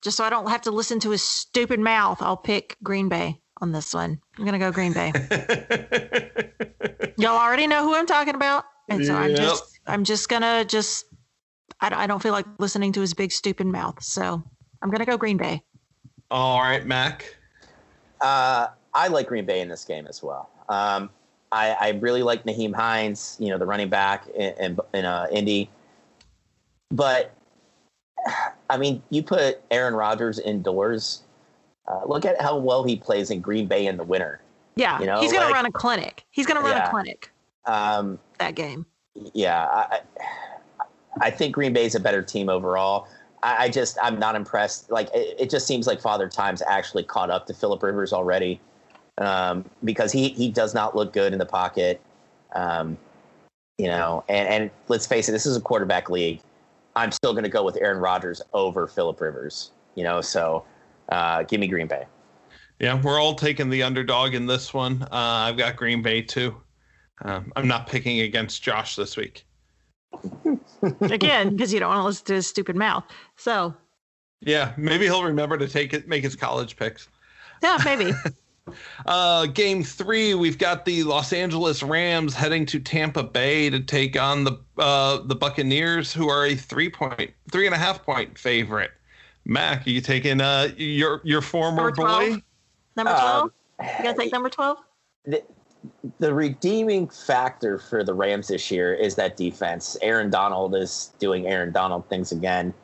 just 0.00 0.16
so 0.16 0.24
I 0.24 0.30
don't 0.30 0.48
have 0.48 0.62
to 0.62 0.70
listen 0.70 0.98
to 1.00 1.10
his 1.10 1.22
stupid 1.22 1.78
mouth, 1.78 2.22
I'll 2.22 2.38
pick 2.38 2.78
Green 2.82 3.10
Bay 3.10 3.38
on 3.60 3.72
this 3.72 3.94
one. 3.94 4.20
I'm 4.38 4.44
gonna 4.44 4.58
go 4.58 4.72
Green 4.72 4.92
Bay. 4.92 5.12
Y'all 7.18 7.36
already 7.36 7.66
know 7.66 7.82
who 7.82 7.94
I'm 7.94 8.06
talking 8.06 8.34
about, 8.34 8.64
and 8.88 9.04
so 9.04 9.12
yep. 9.12 9.22
I'm 9.22 9.36
just 9.36 9.80
I'm 9.86 10.04
just 10.04 10.28
gonna 10.28 10.64
just 10.64 11.06
I, 11.80 12.04
I 12.04 12.06
don't 12.06 12.22
feel 12.22 12.32
like 12.32 12.46
listening 12.58 12.92
to 12.92 13.00
his 13.00 13.14
big 13.14 13.32
stupid 13.32 13.66
mouth, 13.66 14.02
so 14.02 14.42
I'm 14.82 14.90
gonna 14.90 15.06
go 15.06 15.16
Green 15.16 15.36
Bay. 15.36 15.62
All 16.30 16.60
right, 16.60 16.84
Mac. 16.84 17.36
Uh, 18.20 18.68
I 18.94 19.08
like 19.08 19.28
Green 19.28 19.44
Bay 19.44 19.60
in 19.60 19.68
this 19.68 19.84
game 19.84 20.06
as 20.06 20.22
well. 20.22 20.50
Um, 20.68 21.10
I, 21.52 21.76
I, 21.80 21.88
really 22.00 22.22
like 22.22 22.44
Nyheim 22.44 22.74
Hines, 22.74 23.36
you 23.38 23.50
know, 23.50 23.58
the 23.58 23.66
running 23.66 23.88
back 23.88 24.26
in, 24.34 24.52
in, 24.58 24.78
in 24.94 25.04
uh, 25.04 25.26
Indy. 25.30 25.70
But 26.90 27.32
I 28.70 28.78
mean, 28.78 29.02
you 29.10 29.22
put 29.22 29.60
Aaron 29.70 29.94
Rodgers 29.94 30.38
indoors 30.38 31.22
uh, 31.88 32.00
look 32.06 32.24
at 32.24 32.40
how 32.40 32.56
well 32.56 32.84
he 32.84 32.96
plays 32.96 33.30
in 33.30 33.40
Green 33.40 33.66
Bay 33.66 33.86
in 33.86 33.96
the 33.96 34.04
winter. 34.04 34.40
Yeah, 34.76 35.00
you 35.00 35.06
know, 35.06 35.20
he's 35.20 35.32
going 35.32 35.44
like, 35.44 35.52
to 35.52 35.54
run 35.54 35.66
a 35.66 35.72
clinic. 35.72 36.24
He's 36.30 36.46
going 36.46 36.58
to 36.58 36.62
run 36.62 36.76
yeah, 36.76 36.88
a 36.88 36.90
clinic. 36.90 37.32
Um, 37.64 38.18
that 38.38 38.54
game. 38.54 38.84
Yeah, 39.32 39.66
I, 39.66 40.00
I 41.20 41.30
think 41.30 41.54
Green 41.54 41.72
Bay 41.72 41.86
is 41.86 41.94
a 41.94 42.00
better 42.00 42.22
team 42.22 42.48
overall. 42.48 43.08
I, 43.42 43.64
I 43.64 43.68
just 43.68 43.96
I'm 44.02 44.18
not 44.18 44.34
impressed. 44.34 44.90
Like 44.90 45.08
it, 45.14 45.36
it, 45.38 45.50
just 45.50 45.66
seems 45.66 45.86
like 45.86 46.00
Father 46.00 46.28
Time's 46.28 46.62
actually 46.62 47.04
caught 47.04 47.30
up 47.30 47.46
to 47.46 47.54
Philip 47.54 47.82
Rivers 47.82 48.12
already, 48.12 48.60
um, 49.18 49.64
because 49.84 50.12
he 50.12 50.30
he 50.30 50.50
does 50.50 50.74
not 50.74 50.94
look 50.94 51.12
good 51.12 51.32
in 51.32 51.38
the 51.38 51.46
pocket. 51.46 52.00
Um, 52.54 52.98
you 53.78 53.88
know, 53.88 54.24
and, 54.28 54.48
and 54.48 54.70
let's 54.88 55.06
face 55.06 55.28
it, 55.28 55.32
this 55.32 55.46
is 55.46 55.56
a 55.56 55.60
quarterback 55.60 56.08
league. 56.08 56.40
I'm 56.94 57.12
still 57.12 57.32
going 57.32 57.44
to 57.44 57.50
go 57.50 57.62
with 57.62 57.76
Aaron 57.76 57.98
Rodgers 57.98 58.40
over 58.54 58.86
Philip 58.86 59.20
Rivers. 59.20 59.70
You 59.94 60.04
know, 60.04 60.20
so 60.20 60.64
uh, 61.08 61.42
give 61.44 61.60
me 61.60 61.68
Green 61.68 61.86
Bay. 61.86 62.06
Yeah, 62.78 63.00
we're 63.00 63.20
all 63.20 63.34
taking 63.34 63.70
the 63.70 63.82
underdog 63.82 64.34
in 64.34 64.46
this 64.46 64.74
one. 64.74 65.02
Uh, 65.02 65.08
I've 65.10 65.56
got 65.56 65.76
Green 65.76 66.02
Bay 66.02 66.22
too. 66.22 66.56
Um, 67.22 67.52
I'm 67.56 67.66
not 67.66 67.86
picking 67.86 68.20
against 68.20 68.62
Josh 68.62 68.96
this 68.96 69.16
week. 69.16 69.46
Again, 71.00 71.50
because 71.50 71.72
you 71.72 71.80
don't 71.80 71.88
want 71.88 72.00
to 72.00 72.06
listen 72.06 72.24
to 72.26 72.34
his 72.34 72.46
stupid 72.46 72.76
mouth. 72.76 73.04
So. 73.36 73.74
Yeah, 74.40 74.74
maybe 74.76 75.06
he'll 75.06 75.24
remember 75.24 75.56
to 75.56 75.66
take 75.66 75.94
it, 75.94 76.06
make 76.06 76.22
his 76.22 76.36
college 76.36 76.76
picks. 76.76 77.08
Yeah, 77.62 77.78
maybe. 77.84 78.12
uh, 79.06 79.46
game 79.46 79.82
three, 79.82 80.34
we've 80.34 80.58
got 80.58 80.84
the 80.84 81.02
Los 81.04 81.32
Angeles 81.32 81.82
Rams 81.82 82.34
heading 82.34 82.66
to 82.66 82.78
Tampa 82.78 83.22
Bay 83.22 83.70
to 83.70 83.80
take 83.80 84.20
on 84.20 84.44
the 84.44 84.60
uh, 84.78 85.22
the 85.22 85.34
Buccaneers, 85.34 86.12
who 86.12 86.28
are 86.28 86.46
a 86.46 86.54
three 86.54 86.90
point, 86.90 87.30
three 87.50 87.66
and 87.66 87.74
a 87.74 87.78
half 87.78 88.04
point 88.04 88.38
favorite. 88.38 88.90
Mac, 89.48 89.86
are 89.86 89.90
you 89.90 90.00
taking 90.00 90.40
uh, 90.40 90.68
your 90.76 91.20
your 91.22 91.40
former 91.40 91.92
boy? 91.92 92.42
Number 92.96 93.12
twelve. 93.12 93.42
Um, 93.44 93.52
you 93.98 94.04
gonna 94.04 94.16
take 94.16 94.32
number 94.32 94.50
twelve? 94.50 94.78
The, 95.24 95.42
the 96.18 96.34
redeeming 96.34 97.08
factor 97.08 97.78
for 97.78 98.02
the 98.02 98.12
Rams 98.12 98.48
this 98.48 98.72
year 98.72 98.92
is 98.92 99.14
that 99.14 99.36
defense. 99.36 99.96
Aaron 100.02 100.30
Donald 100.30 100.74
is 100.74 101.12
doing 101.20 101.46
Aaron 101.46 101.70
Donald 101.70 102.08
things 102.08 102.32
again. 102.32 102.74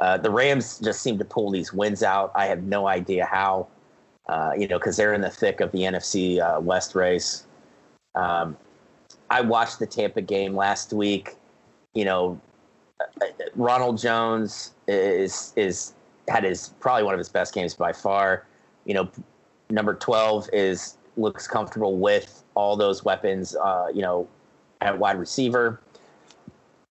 Uh, 0.00 0.16
the 0.16 0.30
Rams 0.30 0.78
just 0.78 1.02
seem 1.02 1.18
to 1.18 1.24
pull 1.26 1.50
these 1.50 1.74
wins 1.74 2.02
out. 2.02 2.32
I 2.34 2.46
have 2.46 2.62
no 2.62 2.86
idea 2.86 3.26
how, 3.26 3.66
uh, 4.28 4.52
you 4.56 4.66
know, 4.66 4.78
because 4.78 4.96
they're 4.96 5.12
in 5.12 5.20
the 5.20 5.30
thick 5.30 5.60
of 5.60 5.72
the 5.72 5.80
NFC 5.80 6.40
uh, 6.40 6.58
West 6.60 6.94
race. 6.94 7.44
Um, 8.14 8.56
I 9.28 9.42
watched 9.42 9.78
the 9.78 9.86
Tampa 9.86 10.22
game 10.22 10.56
last 10.56 10.94
week. 10.94 11.36
You 11.92 12.06
know, 12.06 12.40
uh, 13.00 13.26
Ronald 13.56 13.98
Jones 13.98 14.72
is 14.86 15.52
is 15.56 15.92
had 16.28 16.44
his 16.44 16.70
probably 16.80 17.04
one 17.04 17.14
of 17.14 17.18
his 17.18 17.28
best 17.28 17.54
games 17.54 17.74
by 17.74 17.92
far. 17.92 18.46
You 18.84 18.94
know, 18.94 19.08
number 19.70 19.94
twelve 19.94 20.48
is 20.52 20.96
looks 21.16 21.46
comfortable 21.46 21.98
with 21.98 22.44
all 22.54 22.76
those 22.76 23.04
weapons. 23.04 23.56
Uh, 23.56 23.88
you 23.92 24.02
know, 24.02 24.28
at 24.80 24.98
wide 24.98 25.18
receiver. 25.18 25.80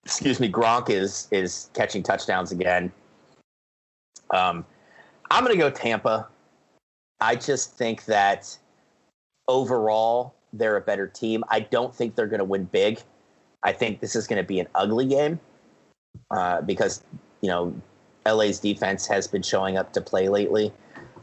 excuse 0.04 0.40
me, 0.40 0.50
Gronk 0.50 0.90
is 0.90 1.28
is 1.30 1.70
catching 1.74 2.02
touchdowns 2.02 2.52
again. 2.52 2.92
Um, 4.30 4.64
I'm 5.30 5.44
going 5.44 5.56
to 5.56 5.62
go 5.62 5.70
Tampa. 5.70 6.28
I 7.20 7.36
just 7.36 7.76
think 7.76 8.04
that 8.06 8.56
overall 9.48 10.34
they're 10.52 10.76
a 10.76 10.80
better 10.80 11.06
team. 11.06 11.44
I 11.48 11.60
don't 11.60 11.94
think 11.94 12.14
they're 12.14 12.26
going 12.26 12.38
to 12.38 12.44
win 12.44 12.64
big. 12.64 13.00
I 13.62 13.72
think 13.72 14.00
this 14.00 14.16
is 14.16 14.26
going 14.26 14.42
to 14.42 14.46
be 14.46 14.58
an 14.60 14.68
ugly 14.74 15.06
game 15.06 15.38
uh, 16.30 16.62
because 16.62 17.02
you 17.40 17.48
know 17.48 17.74
LA's 18.26 18.60
defense 18.60 19.06
has 19.06 19.26
been 19.26 19.42
showing 19.42 19.76
up 19.76 19.92
to 19.92 20.00
play 20.00 20.28
lately. 20.28 20.72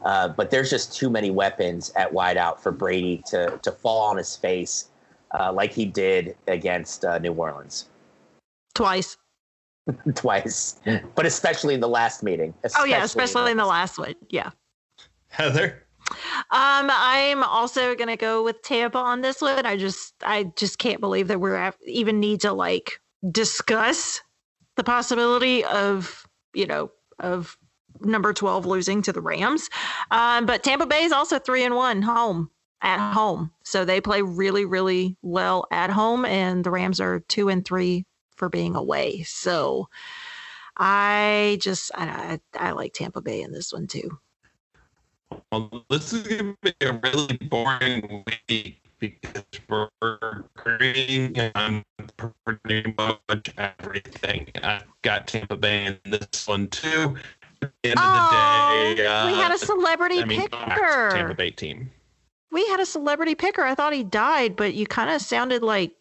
Uh, 0.02 0.28
but 0.28 0.50
there's 0.50 0.70
just 0.70 0.94
too 0.94 1.10
many 1.10 1.30
weapons 1.30 1.92
at 1.96 2.12
wideout 2.12 2.60
for 2.60 2.70
Brady 2.70 3.22
to 3.26 3.58
to 3.62 3.72
fall 3.72 4.02
on 4.02 4.16
his 4.16 4.36
face 4.36 4.88
uh, 5.38 5.52
like 5.52 5.72
he 5.72 5.84
did 5.84 6.36
against 6.46 7.04
uh, 7.04 7.18
New 7.18 7.32
Orleans 7.32 7.86
Twice. 8.74 9.16
twice, 10.14 10.76
but 11.14 11.26
especially 11.26 11.74
in 11.74 11.80
the 11.80 11.88
last 11.88 12.22
meeting. 12.22 12.54
Oh 12.78 12.84
yeah, 12.84 13.02
especially 13.02 13.50
in 13.50 13.56
the 13.56 13.66
last 13.66 13.98
one. 13.98 14.14
Yeah. 14.28 14.50
Heather. 15.28 15.82
Um, 16.50 16.88
I'm 16.90 17.42
also 17.42 17.94
gonna 17.94 18.16
go 18.16 18.42
with 18.42 18.62
Tampa 18.62 18.98
on 18.98 19.20
this 19.20 19.40
one. 19.40 19.66
I 19.66 19.76
just, 19.76 20.14
I 20.22 20.44
just 20.56 20.78
can't 20.78 21.00
believe 21.00 21.28
that 21.28 21.40
we're 21.40 21.56
at, 21.56 21.76
even 21.86 22.20
need 22.20 22.40
to 22.42 22.52
like 22.52 23.00
discuss 23.30 24.20
the 24.76 24.84
possibility 24.84 25.64
of, 25.64 26.27
you 26.54 26.66
know, 26.66 26.90
of 27.18 27.56
number 28.00 28.32
12 28.32 28.66
losing 28.66 29.02
to 29.02 29.12
the 29.12 29.20
Rams. 29.20 29.68
Um, 30.10 30.46
but 30.46 30.62
Tampa 30.62 30.86
Bay 30.86 31.04
is 31.04 31.12
also 31.12 31.38
three 31.38 31.64
and 31.64 31.74
one 31.74 32.02
home 32.02 32.50
at 32.80 33.12
home, 33.12 33.50
so 33.64 33.84
they 33.84 34.00
play 34.00 34.22
really, 34.22 34.64
really 34.64 35.16
well 35.22 35.66
at 35.72 35.90
home, 35.90 36.24
and 36.24 36.62
the 36.62 36.70
Rams 36.70 37.00
are 37.00 37.20
two 37.20 37.48
and 37.48 37.64
three 37.64 38.06
for 38.36 38.48
being 38.48 38.76
away. 38.76 39.24
So 39.24 39.88
I 40.76 41.58
just, 41.60 41.90
I, 41.96 42.38
I, 42.54 42.68
I 42.68 42.70
like 42.72 42.92
Tampa 42.92 43.20
Bay 43.20 43.42
in 43.42 43.52
this 43.52 43.72
one 43.72 43.88
too. 43.88 44.18
Well, 45.50 45.84
this 45.90 46.12
is 46.12 46.26
going 46.26 46.56
to 46.62 46.72
be 46.78 46.86
a 46.86 46.92
really 46.92 47.36
boring 47.48 48.24
week 48.48 48.87
because 48.98 49.44
we're 49.68 49.88
agreeing 50.56 51.38
on 51.54 51.84
pretty 52.44 52.94
much 52.98 53.50
everything. 53.56 54.48
I've 54.62 54.84
got 55.02 55.26
Tampa 55.26 55.56
Bay 55.56 55.86
in 55.86 55.98
this 56.10 56.46
one 56.46 56.68
too. 56.68 57.16
At 57.62 57.72
the 57.82 57.90
end 57.90 57.98
Oh, 57.98 58.02
of 58.02 58.30
the 58.30 58.94
day, 58.96 59.06
uh, 59.06 59.26
we 59.26 59.34
had 59.34 59.52
a 59.52 59.58
celebrity 59.58 60.20
I 60.22 60.24
mean, 60.24 60.40
picker. 60.42 61.10
Tampa 61.12 61.34
Bay 61.34 61.50
team. 61.50 61.90
We 62.50 62.66
had 62.68 62.80
a 62.80 62.86
celebrity 62.86 63.34
picker. 63.34 63.62
I 63.62 63.74
thought 63.74 63.92
he 63.92 64.04
died, 64.04 64.56
but 64.56 64.74
you 64.74 64.86
kind 64.86 65.10
of 65.10 65.20
sounded 65.20 65.62
like 65.62 65.92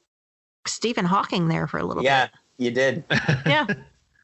Stephen 0.65 1.05
Hawking 1.05 1.47
there 1.47 1.67
for 1.67 1.77
a 1.79 1.83
little 1.83 2.03
bit. 2.03 2.07
Yeah, 2.09 2.27
you 2.57 2.71
did. 2.71 3.03
Yeah. 3.45 3.65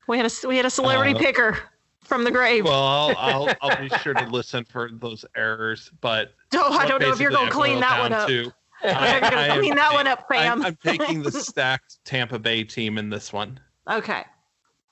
We 0.08 0.18
had 0.18 0.26
a 0.26 0.48
we 0.48 0.58
had 0.58 0.66
a 0.66 0.70
celebrity 0.70 1.16
Uh, 1.16 1.20
picker 1.20 1.58
from 2.04 2.26
the 2.26 2.32
grave. 2.32 2.66
Well, 2.66 2.74
I'll, 2.84 3.16
I'll 3.18 3.56
I'll 3.62 3.82
be 3.82 3.88
sure 4.00 4.14
to 4.14 4.26
listen 4.30 4.66
for 4.66 4.90
those 4.92 5.24
errors, 5.36 5.90
but 6.02 6.34
oh, 6.54 6.78
I 6.78 6.86
don't 6.86 7.02
know 7.02 7.12
if 7.12 7.22
you're 7.22 7.32
going 7.32 7.48
to 7.48 7.52
clean 7.54 7.80
that 7.80 8.00
one 8.02 8.12
up. 8.14 8.28
to- 8.28 8.52
I 8.84 9.20
don't 9.20 9.22
know 9.22 9.28
if 9.28 9.32
you're 9.32 9.40
I 9.40 9.48
going 9.48 9.48
to 9.48 9.54
am 9.54 9.60
clean 9.60 9.76
that 9.76 9.94
one 9.94 10.08
up, 10.08 10.30
Pam. 10.30 10.62
I'm, 10.62 10.66
I'm 10.68 10.78
taking 10.84 11.24
the 11.24 11.32
stacked 11.32 12.04
Tampa 12.06 12.40
Bay 12.40 12.64
team 12.64 12.98
in 12.98 13.10
this 13.10 13.32
one. 13.34 13.60
okay. 13.90 14.24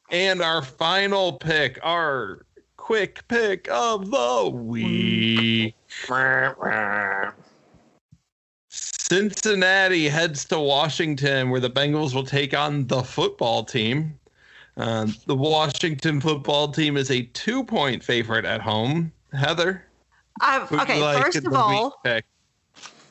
And 0.09 0.41
our 0.41 0.61
final 0.61 1.33
pick, 1.33 1.79
our 1.83 2.45
quick 2.75 3.25
pick 3.29 3.69
of 3.71 4.11
the 4.11 4.49
week. 4.53 5.73
Cincinnati 8.69 10.09
heads 10.09 10.45
to 10.45 10.59
Washington, 10.59 11.49
where 11.49 11.59
the 11.59 11.69
Bengals 11.69 12.13
will 12.13 12.25
take 12.25 12.53
on 12.53 12.87
the 12.87 13.03
football 13.03 13.63
team. 13.63 14.17
Uh, 14.77 15.07
the 15.25 15.35
Washington 15.35 16.19
football 16.21 16.69
team 16.69 16.97
is 16.97 17.11
a 17.11 17.23
two 17.33 17.63
point 17.63 18.03
favorite 18.03 18.45
at 18.45 18.61
home. 18.61 19.11
Heather? 19.33 19.85
I've, 20.39 20.71
okay. 20.71 21.01
like 21.01 21.23
first 21.23 21.45
of 21.45 21.53
all, 21.53 21.99
pick? 22.03 22.25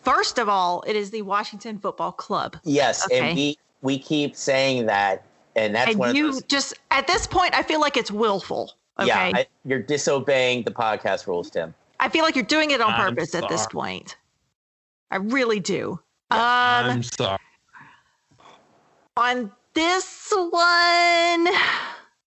First 0.02 0.38
of 0.38 0.48
all, 0.48 0.82
it 0.86 0.96
is 0.96 1.10
the 1.10 1.22
Washington 1.22 1.78
Football 1.78 2.12
Club. 2.12 2.56
Yes, 2.64 3.04
Okay. 3.06 3.28
and 3.28 3.36
we 3.36 3.56
we 3.82 3.98
keep 3.98 4.36
saying 4.36 4.86
that, 4.86 5.24
and 5.56 5.74
that's 5.74 5.96
one 5.96 6.08
and 6.08 6.10
of 6.10 6.16
you 6.16 6.32
those. 6.32 6.42
just 6.44 6.74
at 6.90 7.06
this 7.06 7.26
point, 7.26 7.54
I 7.54 7.62
feel 7.62 7.80
like 7.80 7.96
it's 7.96 8.10
willful. 8.10 8.72
Okay. 8.98 9.06
Yeah, 9.08 9.30
I, 9.38 9.46
you're 9.64 9.82
disobeying 9.82 10.64
the 10.64 10.70
podcast 10.70 11.26
rules, 11.26 11.50
Tim. 11.50 11.74
I 12.00 12.08
feel 12.08 12.24
like 12.24 12.34
you're 12.34 12.44
doing 12.44 12.70
it 12.70 12.80
on 12.80 12.92
I'm 12.92 13.14
purpose 13.14 13.34
at 13.34 13.48
this 13.48 13.66
point. 13.66 14.16
I 15.10 15.16
really 15.16 15.60
do. 15.60 16.00
Um, 16.30 16.38
I'm 16.38 17.02
sorry. 17.02 17.38
on 19.16 19.50
this 19.74 20.32
one, 20.32 21.46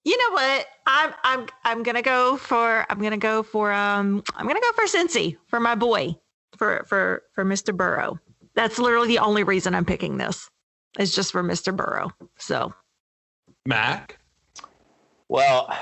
you 0.04 0.18
know 0.18 0.32
what? 0.34 0.68
I'm 0.86 1.14
I'm 1.24 1.48
I'm 1.64 1.84
gonna 1.84 2.02
go 2.02 2.38
for 2.38 2.86
I'm 2.90 3.00
gonna 3.02 3.18
go 3.18 3.44
for 3.44 3.72
um 3.72 4.24
I'm 4.36 4.48
gonna 4.48 4.60
go 4.60 4.72
for 4.74 4.86
Cincy 4.86 5.38
for 5.48 5.60
my 5.60 5.76
boy 5.76 6.16
for 6.58 6.84
for 6.88 7.24
for 7.34 7.46
Mr. 7.46 7.76
Burrow. 7.76 8.20
That's 8.56 8.78
literally 8.80 9.08
the 9.08 9.20
only 9.20 9.44
reason 9.44 9.74
I'm 9.74 9.86
picking 9.86 10.18
this. 10.18 10.50
It's 11.00 11.16
just 11.16 11.32
for 11.32 11.44
Mr. 11.44 11.76
Burrow. 11.76 12.12
So 12.38 12.74
Mac? 13.66 14.20
Well, 15.30 15.76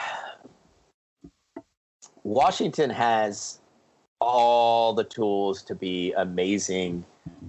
Washington 2.23 2.89
has 2.89 3.59
all 4.19 4.93
the 4.93 5.03
tools 5.03 5.63
to 5.63 5.75
be 5.75 6.13
amazing, 6.13 7.03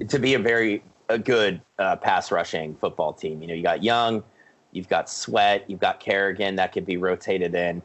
to 0.09 0.19
be 0.19 0.35
a 0.35 0.39
very 0.39 0.83
a 1.09 1.19
good 1.19 1.61
uh, 1.79 1.97
pass 1.97 2.33
rushing 2.33 2.75
football 2.77 3.13
team. 3.13 3.43
You 3.43 3.49
know, 3.49 3.55
you 3.55 3.63
got 3.63 3.83
Young, 3.85 4.25
you've 4.73 4.89
got 4.89 5.11
Sweat, 5.11 5.65
you've 5.69 5.81
got 5.81 6.01
Kerrigan 6.01 6.57
that 6.57 6.73
could 6.73 6.87
be 6.87 6.97
rotated 6.97 7.55
in, 7.55 7.83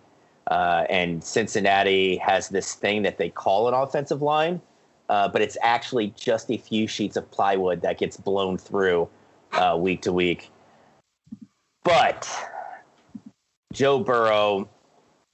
uh, 0.48 0.86
and 0.90 1.22
Cincinnati 1.22 2.16
has 2.18 2.48
this 2.48 2.74
thing 2.74 3.02
that 3.04 3.18
they 3.18 3.30
call 3.30 3.68
an 3.68 3.74
offensive 3.74 4.22
line, 4.22 4.62
uh, 5.10 5.28
but 5.28 5.41
it's 5.41 5.58
actually 5.62 6.14
just 6.18 6.49
a 6.51 6.58
few 6.58 6.88
sheets 6.88 7.16
of 7.16 7.30
plywood 7.32 7.82
that 7.82 7.97
gets 7.97 8.18
blown 8.18 8.58
through 8.58 9.08
uh, 9.53 9.78
week 9.80 10.01
to 10.01 10.12
week. 10.12 10.49
But 11.84 12.30
Joe 13.74 13.99
Burrow 13.99 14.68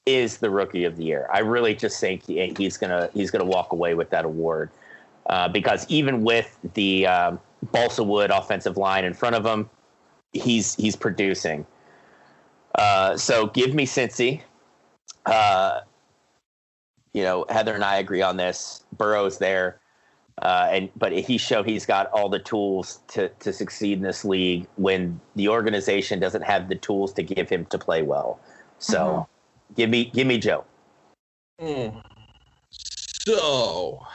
is 0.06 0.38
the 0.38 0.50
rookie 0.50 0.84
of 0.84 0.98
the 0.98 1.04
year. 1.04 1.28
I 1.32 1.40
really 1.40 1.74
just 1.74 2.00
think 2.00 2.26
he's 2.26 2.78
gonna 2.78 3.10
he's 3.14 3.32
gonna 3.32 3.46
walk 3.46 3.72
away 3.72 3.94
with 3.96 4.10
that 4.12 4.26
award 4.26 4.70
uh, 5.28 5.48
because 5.48 5.86
even 5.90 6.24
with 6.24 6.60
the 6.74 7.08
um, 7.08 7.40
balsa 7.72 8.04
wood 8.04 8.30
offensive 8.30 8.78
line 8.78 9.06
in 9.06 9.14
front 9.14 9.36
of 9.36 9.46
him, 9.46 9.70
he's 10.34 10.76
he's 10.76 10.96
producing. 10.96 11.66
Uh, 12.76 13.16
so 13.18 13.48
give 13.48 13.74
me 13.74 13.86
Cincy. 13.86 14.42
Uh, 15.26 15.82
you 17.14 17.24
know, 17.24 17.46
Heather 17.50 17.74
and 17.74 17.84
I 17.84 17.98
agree 17.98 18.22
on 18.22 18.38
this. 18.38 18.84
Burrow's 18.98 19.38
there, 19.38 19.80
uh, 20.42 20.68
and 20.72 20.90
but 20.96 21.12
he 21.12 21.38
showed 21.38 21.68
he's 21.68 21.86
got 21.86 22.10
all 22.12 22.30
the 22.30 22.40
tools 22.40 23.00
to 23.10 23.30
to 23.30 23.54
succeed 23.54 24.00
in 24.00 24.04
this 24.04 24.26
league 24.26 24.68
when 24.76 25.20
the 25.36 25.48
organization 25.48 26.20
doesn't 26.20 26.42
have 26.44 26.70
the 26.70 26.76
tools 26.76 27.14
to 27.14 27.24
give 27.24 27.50
him 27.50 27.66
to 27.68 27.78
play 27.78 28.02
well. 28.02 28.40
So, 28.80 29.28
Mhm. 29.72 29.76
give 29.76 29.90
me 29.90 30.06
give 30.06 30.28
me 30.28 30.38
Joe. 30.40 30.66
So, 33.26 34.06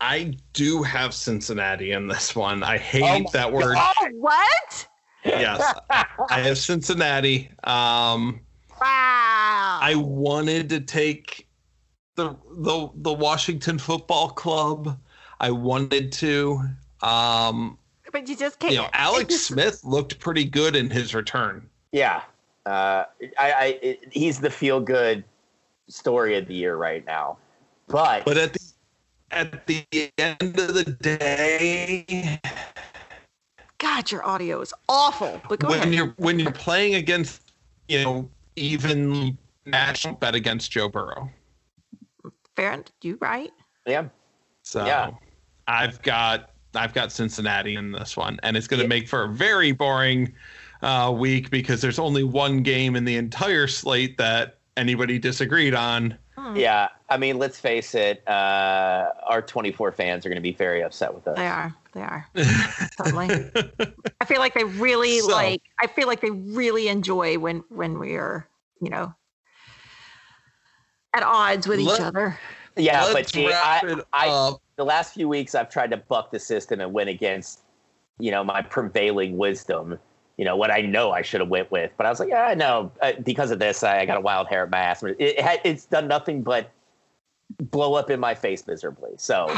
I 0.00 0.34
do 0.52 0.82
have 0.82 1.14
Cincinnati 1.14 1.92
in 1.92 2.06
this 2.08 2.34
one. 2.34 2.62
I 2.62 2.78
hate 2.78 3.02
Oh 3.02 3.18
my 3.20 3.30
that 3.32 3.52
word. 3.52 3.76
Oh 3.78 4.08
what? 4.12 4.88
Yes, 5.24 5.74
I 5.90 6.40
have 6.40 6.58
Cincinnati. 6.58 7.50
Um, 7.64 8.40
Wow. 8.80 9.78
I 9.80 9.94
wanted 9.96 10.68
to 10.70 10.80
take 10.80 11.48
the 12.14 12.36
the 12.50 12.90
the 12.96 13.12
Washington 13.12 13.78
Football 13.78 14.30
Club. 14.30 14.98
I 15.40 15.50
wanted 15.50 16.12
to. 16.12 16.60
Um, 17.02 17.78
but 18.12 18.28
you 18.28 18.36
just 18.36 18.58
can't 18.58 18.72
you 18.72 18.78
know, 18.78 18.88
Alex 18.92 19.34
Smith 19.46 19.82
looked 19.84 20.18
pretty 20.20 20.44
good 20.44 20.76
in 20.76 20.88
his 20.88 21.14
return. 21.14 21.68
Yeah, 21.92 22.22
uh, 22.66 23.04
I, 23.38 23.52
I 23.52 23.78
it, 23.82 24.04
he's 24.10 24.40
the 24.40 24.50
feel 24.50 24.80
good 24.80 25.24
story 25.88 26.36
of 26.36 26.46
the 26.46 26.54
year 26.54 26.76
right 26.76 27.04
now. 27.04 27.38
But, 27.88 28.24
But 28.24 28.38
at 28.38 28.52
the 28.52 28.60
at 29.30 29.66
the 29.66 29.84
end 30.16 30.58
of 30.58 30.74
the 30.74 30.84
day, 31.00 32.40
God, 33.78 34.10
your 34.10 34.24
audio 34.24 34.60
is 34.60 34.72
awful. 34.88 35.40
But 35.48 35.60
go 35.60 35.68
when 35.68 35.80
ahead. 35.80 35.94
you're 35.94 36.14
when 36.16 36.38
you're 36.38 36.52
playing 36.52 36.94
against 36.94 37.52
you 37.88 38.02
know 38.02 38.28
even 38.56 39.36
match 39.66 40.06
bet 40.20 40.34
against 40.34 40.70
Joe 40.70 40.88
Burrow. 40.88 41.28
Fair, 42.56 42.82
you 43.02 43.18
right? 43.20 43.50
yeah, 43.86 44.08
So 44.62 44.84
Yeah. 44.86 45.10
I've 45.66 46.00
got 46.02 46.50
I've 46.76 46.92
got 46.92 47.12
Cincinnati 47.12 47.76
in 47.76 47.92
this 47.92 48.16
one, 48.16 48.38
and 48.42 48.56
it's 48.56 48.66
going 48.66 48.78
to 48.78 48.84
Yeah. 48.84 48.88
make 48.88 49.08
for 49.08 49.24
a 49.24 49.28
very 49.28 49.70
boring 49.70 50.34
uh, 50.82 51.14
week 51.16 51.48
because 51.50 51.80
there's 51.80 52.00
only 52.00 52.24
one 52.24 52.62
game 52.64 52.96
in 52.96 53.04
the 53.04 53.16
entire 53.16 53.68
slate 53.68 54.18
that 54.18 54.58
anybody 54.76 55.18
disagreed 55.20 55.72
on. 55.74 56.18
Hmm, 56.36 56.56
yeah. 56.56 56.88
I 57.08 57.16
mean, 57.16 57.38
let's 57.38 57.60
face 57.60 57.94
it. 57.94 58.26
Uh, 58.28 59.06
our 59.28 59.40
24 59.40 59.92
fans 59.92 60.26
are 60.26 60.28
going 60.30 60.36
to 60.36 60.42
be 60.42 60.52
very 60.52 60.82
upset 60.82 61.14
with 61.14 61.28
us. 61.28 61.36
They 61.36 61.46
are. 61.46 61.72
They 61.92 62.00
are. 62.02 62.26
totally. 62.98 63.50
I 64.20 64.24
feel 64.24 64.40
like 64.40 64.54
they 64.54 64.64
really 64.64 65.20
So- 65.20 65.28
like. 65.28 65.62
I 65.80 65.86
feel 65.86 66.08
like 66.08 66.20
they 66.22 66.32
really 66.32 66.88
enjoy 66.88 67.38
when 67.38 67.62
when 67.68 68.00
we 68.00 68.16
are, 68.16 68.48
you 68.80 68.90
know, 68.90 69.14
at 71.14 71.22
odds 71.22 71.66
with 71.66 71.80
Let- 71.80 72.00
each 72.00 72.04
other. 72.04 72.38
Yeah, 72.76 73.04
but 73.04 73.14
Let's 73.14 73.32
see, 73.32 73.46
wrap 73.46 73.84
I, 73.84 74.02
I, 74.12 74.52
the 74.74 74.84
last 74.84 75.14
few 75.14 75.28
weeks 75.28 75.54
I've 75.54 75.70
tried 75.70 75.92
to 75.92 75.96
buck 75.96 76.32
the 76.32 76.40
system 76.40 76.80
and 76.80 76.92
win 76.92 77.06
against, 77.06 77.60
you 78.18 78.32
know, 78.32 78.42
my 78.42 78.62
prevailing 78.62 79.36
wisdom. 79.36 79.96
You 80.38 80.44
know 80.44 80.56
what 80.56 80.72
I 80.72 80.80
know 80.80 81.12
I 81.12 81.22
should 81.22 81.40
have 81.40 81.48
went 81.48 81.70
with, 81.70 81.92
but 81.96 82.04
I 82.06 82.10
was 82.10 82.18
like, 82.18 82.30
yeah, 82.30 82.52
no, 82.54 82.90
uh, 83.00 83.12
because 83.22 83.52
of 83.52 83.60
this, 83.60 83.84
I, 83.84 84.00
I 84.00 84.06
got 84.06 84.16
a 84.16 84.20
wild 84.20 84.48
hair 84.48 84.64
at 84.64 84.70
my 84.70 84.78
ass. 84.78 85.04
It, 85.04 85.16
it 85.20 85.60
it's 85.62 85.86
done 85.86 86.08
nothing 86.08 86.42
but 86.42 86.72
blow 87.60 87.94
up 87.94 88.10
in 88.10 88.18
my 88.18 88.34
face 88.34 88.66
miserably. 88.66 89.12
So 89.18 89.54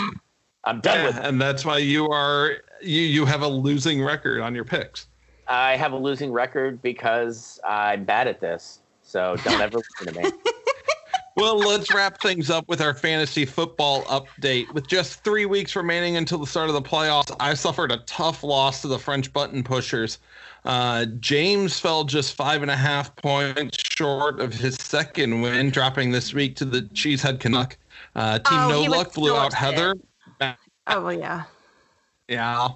I'm 0.64 0.82
done 0.82 0.98
Yeah, 0.98 1.06
with. 1.06 1.16
it. 1.16 1.24
and 1.24 1.40
that's 1.40 1.64
why 1.64 1.78
you 1.78 2.10
are 2.10 2.58
you 2.82 3.00
you 3.00 3.24
have 3.24 3.40
a 3.40 3.48
losing 3.48 4.02
record 4.04 4.42
on 4.42 4.54
your 4.54 4.64
picks. 4.64 5.06
I 5.48 5.76
have 5.76 5.92
a 5.92 5.98
losing 5.98 6.32
record 6.32 6.82
because 6.82 7.58
I'm 7.66 8.04
bad 8.04 8.28
at 8.28 8.40
this. 8.40 8.80
So 9.02 9.36
don't 9.42 9.62
ever 9.62 9.78
listen 9.78 10.12
to 10.12 10.22
me. 10.22 10.30
Well, 11.36 11.58
let's 11.58 11.92
wrap 11.92 12.18
things 12.22 12.48
up 12.48 12.66
with 12.66 12.80
our 12.80 12.94
fantasy 12.94 13.44
football 13.44 14.04
update. 14.04 14.72
With 14.72 14.86
just 14.86 15.22
three 15.22 15.44
weeks 15.44 15.76
remaining 15.76 16.16
until 16.16 16.38
the 16.38 16.46
start 16.46 16.68
of 16.68 16.74
the 16.74 16.80
playoffs, 16.80 17.34
I 17.38 17.52
suffered 17.52 17.92
a 17.92 17.98
tough 18.06 18.42
loss 18.42 18.80
to 18.82 18.88
the 18.88 18.98
French 18.98 19.30
button 19.34 19.62
pushers. 19.62 20.18
Uh, 20.64 21.04
James 21.20 21.78
fell 21.78 22.04
just 22.04 22.34
five 22.34 22.62
and 22.62 22.70
a 22.70 22.76
half 22.76 23.14
points 23.16 23.76
short 23.78 24.40
of 24.40 24.54
his 24.54 24.76
second 24.76 25.42
win, 25.42 25.70
dropping 25.70 26.10
this 26.10 26.32
week 26.32 26.56
to 26.56 26.64
the 26.64 26.82
Cheesehead 26.82 27.38
Canuck. 27.38 27.76
Uh, 28.14 28.38
Team 28.38 28.58
Oh, 28.58 28.68
No 28.70 28.82
Luck 28.84 29.12
blew 29.12 29.28
so 29.28 29.36
out. 29.36 29.52
Heather. 29.52 29.94
Oh 30.40 31.02
well, 31.02 31.12
yeah. 31.12 31.42
Yeah. 32.28 32.68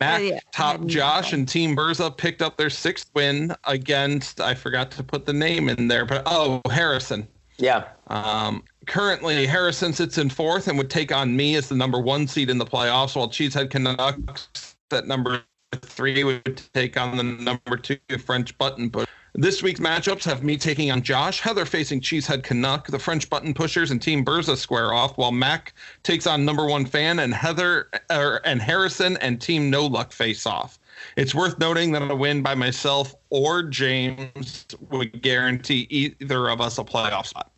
Mac, 0.00 0.20
Oh, 0.20 0.22
yeah. 0.22 0.40
Top 0.52 0.86
Josh, 0.86 1.34
and 1.34 1.46
Team 1.46 1.76
Berza 1.76 2.16
picked 2.16 2.40
up 2.40 2.56
their 2.56 2.70
sixth 2.70 3.10
win 3.14 3.54
against, 3.64 4.40
I 4.40 4.54
forgot 4.54 4.90
to 4.92 5.02
put 5.02 5.26
the 5.26 5.34
name 5.34 5.68
in 5.68 5.86
there, 5.88 6.06
but 6.06 6.22
oh, 6.24 6.62
Harrison. 6.70 7.28
Yeah. 7.60 7.84
Um, 8.08 8.64
currently, 8.86 9.46
Harrison 9.46 9.92
sits 9.92 10.18
in 10.18 10.30
fourth 10.30 10.68
and 10.68 10.78
would 10.78 10.90
take 10.90 11.12
on 11.12 11.36
me 11.36 11.56
as 11.56 11.68
the 11.68 11.76
number 11.76 12.00
one 12.00 12.26
seed 12.26 12.50
in 12.50 12.58
the 12.58 12.64
playoffs, 12.64 13.14
while 13.14 13.28
Cheesehead 13.28 13.70
Canucks 13.70 14.76
at 14.90 15.06
number 15.06 15.42
three 15.76 16.24
would 16.24 16.62
take 16.74 16.98
on 16.98 17.16
the 17.16 17.22
number 17.22 17.76
two 17.76 17.98
French 18.18 18.56
Button 18.58 18.90
Push. 18.90 19.06
This 19.34 19.62
week's 19.62 19.78
matchups 19.78 20.24
have 20.24 20.42
me 20.42 20.56
taking 20.56 20.90
on 20.90 21.02
Josh, 21.02 21.40
Heather 21.40 21.64
facing 21.64 22.00
Cheesehead 22.00 22.42
Canuck, 22.42 22.88
the 22.88 22.98
French 22.98 23.30
Button 23.30 23.54
Pushers, 23.54 23.92
and 23.92 24.02
Team 24.02 24.24
Berza 24.24 24.56
square 24.56 24.92
off, 24.92 25.16
while 25.16 25.30
Mac 25.30 25.72
takes 26.02 26.26
on 26.26 26.44
number 26.44 26.66
one 26.66 26.84
fan 26.84 27.20
and 27.20 27.32
Heather 27.32 27.90
er, 28.10 28.40
and 28.44 28.60
Harrison 28.60 29.16
and 29.18 29.40
Team 29.40 29.70
No 29.70 29.86
Luck 29.86 30.12
face 30.12 30.46
off. 30.46 30.79
It's 31.20 31.34
worth 31.34 31.58
noting 31.58 31.92
that 31.92 32.10
a 32.10 32.16
win 32.16 32.40
by 32.40 32.54
myself 32.54 33.14
or 33.28 33.62
James 33.62 34.64
would 34.88 35.20
guarantee 35.20 35.86
either 35.90 36.48
of 36.48 36.62
us 36.62 36.78
a 36.78 36.82
playoff 36.82 37.26
spot. 37.26 37.52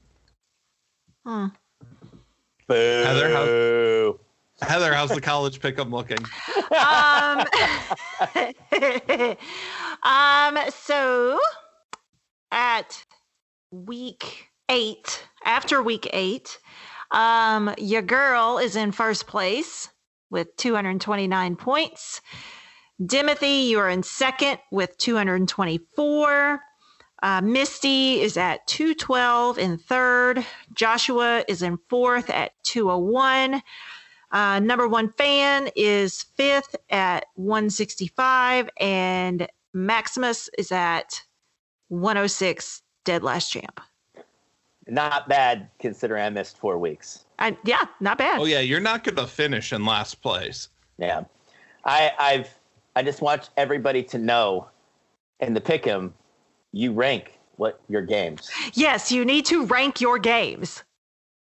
Hmm. 1.25 1.47
Boo. 2.67 2.75
Heather, 2.75 4.15
Heather, 4.63 4.93
how's 4.93 5.11
the 5.11 5.21
college 5.21 5.61
pick'em 5.61 5.93
looking? 5.93 6.19
um, 6.75 7.47
um, 10.03 10.59
so 10.73 11.39
at 12.51 13.05
week 13.71 14.49
eight, 14.71 15.25
after 15.45 15.81
week 15.81 16.11
eight, 16.13 16.59
um, 17.13 17.73
your 17.79 18.03
girl 18.03 18.59
is 18.59 18.75
in 18.75 18.91
first 18.91 19.29
place 19.29 19.89
with 20.31 20.49
229 20.57 21.55
points. 21.55 22.21
Dimothy, 23.07 23.67
you 23.67 23.79
are 23.79 23.91
in 23.91 24.03
second 24.03 24.59
with 24.71 24.97
224. 24.99 26.61
Uh, 27.23 27.41
Misty 27.41 28.21
is 28.21 28.37
at 28.37 28.67
212 28.67 29.59
in 29.59 29.79
third. 29.79 30.45
Joshua 30.75 31.45
is 31.49 31.63
in 31.63 31.79
fourth 31.89 32.31
at 32.31 32.53
201. 32.65 33.63
Uh, 34.31 34.61
number 34.61 34.89
one 34.89 35.11
fan 35.13 35.69
is 35.75 36.23
fifth 36.37 36.77
at 36.91 37.27
165, 37.35 38.71
and 38.79 39.49
Maximus 39.73 40.49
is 40.57 40.71
at 40.71 41.21
106, 41.89 42.83
dead 43.05 43.23
last 43.23 43.51
champ. 43.51 43.81
Not 44.87 45.29
bad 45.29 45.69
considering 45.79 46.25
I 46.25 46.31
missed 46.31 46.57
four 46.57 46.79
weeks. 46.79 47.25
I, 47.39 47.57
yeah, 47.65 47.85
not 48.01 48.19
bad. 48.19 48.41
Oh 48.41 48.45
yeah, 48.45 48.61
you're 48.61 48.81
not 48.81 49.05
going 49.05 49.17
to 49.17 49.27
finish 49.27 49.73
in 49.73 49.85
last 49.85 50.23
place. 50.23 50.69
Yeah. 50.99 51.25
I 51.85 52.13
I've 52.19 52.59
I 52.95 53.03
just 53.03 53.23
want 53.23 53.51
everybody 53.57 54.03
to 54.05 54.19
know 54.19 54.69
in 55.41 55.55
the 55.55 55.61
pick'em, 55.61 56.13
you 56.73 56.93
rank 56.93 57.39
what 57.57 57.81
your 57.89 58.03
games. 58.03 58.51
Yes, 58.75 59.11
you 59.11 59.25
need 59.25 59.47
to 59.47 59.65
rank 59.67 60.01
your 60.01 60.19
games. 60.19 60.85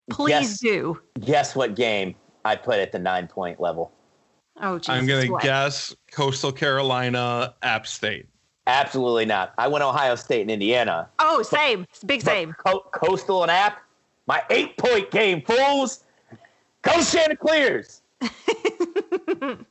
Please 0.09 0.30
Yes. 0.31 0.59
do. 0.59 0.99
Guess 1.19 1.55
what 1.55 1.76
game 1.76 2.15
I 2.45 2.55
put 2.55 2.80
at 2.80 2.91
the 2.91 2.99
nine 2.99 3.27
point 3.27 3.59
level? 3.59 3.91
Oh, 4.61 4.77
Jesus. 4.77 4.89
I'm 4.89 5.07
going 5.07 5.27
to 5.31 5.38
guess 5.41 5.95
Coastal 6.11 6.51
Carolina, 6.51 7.55
App 7.63 7.88
State. 7.88 8.27
Absolutely 8.68 9.26
not. 9.26 9.53
I 9.57 9.68
went 9.68 9.84
Ohio 9.84 10.15
State 10.15 10.41
and 10.41 10.51
Indiana. 10.51 11.09
Oh, 11.19 11.41
same. 11.41 11.85
It's 11.89 12.03
big 12.03 12.22
same. 12.22 12.53
Co- 12.53 12.85
Coastal 12.91 13.41
and 13.41 13.49
App, 13.51 13.81
my 14.27 14.43
eight 14.51 14.77
point 14.77 15.09
game, 15.09 15.41
fools. 15.41 16.03
Go 16.84 17.01
Chanticleers. 17.01 18.01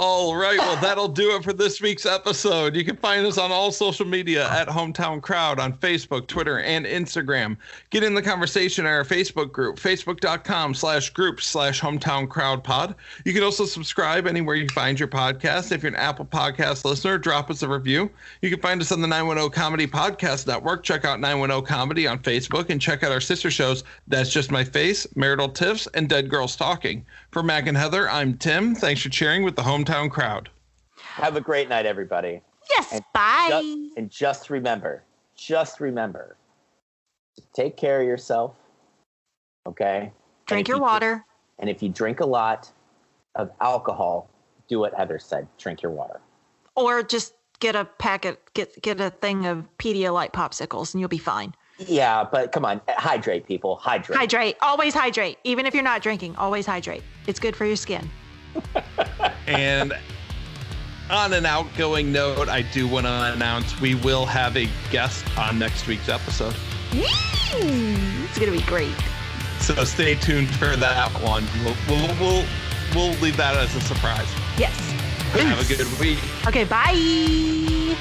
All 0.00 0.36
right, 0.36 0.56
well, 0.58 0.76
that'll 0.80 1.08
do 1.08 1.34
it 1.34 1.42
for 1.42 1.52
this 1.52 1.80
week's 1.80 2.06
episode. 2.06 2.76
You 2.76 2.84
can 2.84 2.94
find 2.94 3.26
us 3.26 3.36
on 3.36 3.50
all 3.50 3.72
social 3.72 4.06
media 4.06 4.48
at 4.48 4.68
Hometown 4.68 5.20
Crowd 5.20 5.58
on 5.58 5.72
Facebook, 5.72 6.28
Twitter, 6.28 6.60
and 6.60 6.86
Instagram. 6.86 7.56
Get 7.90 8.04
in 8.04 8.14
the 8.14 8.22
conversation 8.22 8.86
in 8.86 8.92
our 8.92 9.02
Facebook 9.02 9.50
group, 9.50 9.74
facebook.com 9.74 10.74
slash 10.74 11.10
group 11.10 11.40
slash 11.40 11.80
hometown 11.80 12.28
crowd 12.28 12.62
pod. 12.62 12.94
You 13.24 13.32
can 13.32 13.42
also 13.42 13.64
subscribe 13.64 14.28
anywhere 14.28 14.54
you 14.54 14.68
find 14.68 15.00
your 15.00 15.08
podcast. 15.08 15.72
If 15.72 15.82
you're 15.82 15.90
an 15.90 15.96
Apple 15.96 16.26
Podcast 16.26 16.84
listener, 16.84 17.18
drop 17.18 17.50
us 17.50 17.64
a 17.64 17.68
review. 17.68 18.08
You 18.40 18.50
can 18.50 18.60
find 18.60 18.80
us 18.80 18.92
on 18.92 19.00
the 19.00 19.08
910 19.08 19.50
Comedy 19.50 19.88
Podcast 19.88 20.46
Network. 20.46 20.84
Check 20.84 21.06
out 21.06 21.18
910 21.18 21.66
Comedy 21.66 22.06
on 22.06 22.20
Facebook 22.20 22.70
and 22.70 22.80
check 22.80 23.02
out 23.02 23.10
our 23.10 23.20
sister 23.20 23.50
shows, 23.50 23.82
That's 24.06 24.30
Just 24.30 24.52
My 24.52 24.62
Face, 24.62 25.08
Marital 25.16 25.48
Tiffs, 25.48 25.88
and 25.94 26.08
Dead 26.08 26.30
Girls 26.30 26.54
Talking. 26.54 27.04
For 27.30 27.42
Mac 27.42 27.66
and 27.66 27.76
Heather, 27.76 28.08
I'm 28.08 28.38
Tim. 28.38 28.74
Thanks 28.74 29.02
for 29.02 29.10
cheering 29.10 29.42
with 29.42 29.54
the 29.54 29.62
hometown 29.62 30.10
crowd. 30.10 30.48
Have 30.96 31.36
a 31.36 31.40
great 31.40 31.68
night, 31.68 31.84
everybody. 31.86 32.40
Yes, 32.70 32.92
And 32.92 33.04
bye. 33.12 33.48
Just, 33.50 33.96
and 33.96 34.10
just 34.10 34.50
remember, 34.50 35.02
just 35.36 35.80
remember 35.80 36.36
to 37.36 37.42
take 37.54 37.76
care 37.76 38.00
of 38.00 38.06
yourself. 38.06 38.54
Okay. 39.66 40.12
Drink 40.46 40.68
your 40.68 40.78
you- 40.78 40.82
water. 40.82 41.24
And 41.58 41.68
if 41.68 41.82
you 41.82 41.88
drink 41.88 42.20
a 42.20 42.26
lot 42.26 42.70
of 43.34 43.50
alcohol, 43.60 44.30
do 44.68 44.78
what 44.78 44.94
Heather 44.94 45.18
said. 45.18 45.48
Drink 45.58 45.82
your 45.82 45.92
water. 45.92 46.20
Or 46.76 47.02
just 47.02 47.34
get 47.58 47.74
a 47.74 47.84
packet, 47.84 48.40
get 48.54 48.80
get 48.80 49.00
a 49.00 49.10
thing 49.10 49.44
of 49.46 49.66
Pedialyte 49.78 50.32
popsicles, 50.32 50.94
and 50.94 51.00
you'll 51.00 51.08
be 51.08 51.18
fine. 51.18 51.52
Yeah, 51.78 52.24
but 52.24 52.52
come 52.52 52.64
on, 52.64 52.80
hydrate, 52.88 53.46
people. 53.46 53.76
Hydrate. 53.76 54.18
Hydrate. 54.18 54.56
Always 54.60 54.94
hydrate. 54.94 55.38
Even 55.44 55.64
if 55.66 55.74
you're 55.74 55.82
not 55.82 56.02
drinking, 56.02 56.34
always 56.36 56.66
hydrate. 56.66 57.02
It's 57.26 57.38
good 57.38 57.54
for 57.54 57.64
your 57.64 57.76
skin. 57.76 58.08
And 59.46 59.94
on 61.10 61.32
an 61.32 61.46
outgoing 61.46 62.12
note, 62.12 62.50
I 62.50 62.60
do 62.60 62.86
want 62.86 63.06
to 63.06 63.32
announce 63.32 63.80
we 63.80 63.94
will 63.94 64.26
have 64.26 64.58
a 64.58 64.68
guest 64.90 65.24
on 65.38 65.58
next 65.58 65.86
week's 65.86 66.10
episode. 66.10 66.54
It's 66.92 68.38
gonna 68.38 68.52
be 68.52 68.62
great. 68.62 68.94
So 69.60 69.84
stay 69.84 70.16
tuned 70.16 70.48
for 70.50 70.76
that 70.76 71.10
one. 71.22 71.46
We'll, 71.64 71.76
we'll, 71.88 72.20
we'll, 72.20 72.44
we'll 72.94 73.18
leave 73.20 73.38
that 73.38 73.56
as 73.56 73.74
a 73.74 73.80
surprise. 73.80 74.28
Yes. 74.58 74.76
Have 75.32 75.60
a 75.60 75.74
good 75.76 75.98
week. 75.98 76.18
Okay. 76.46 76.64
Bye. 76.64 77.96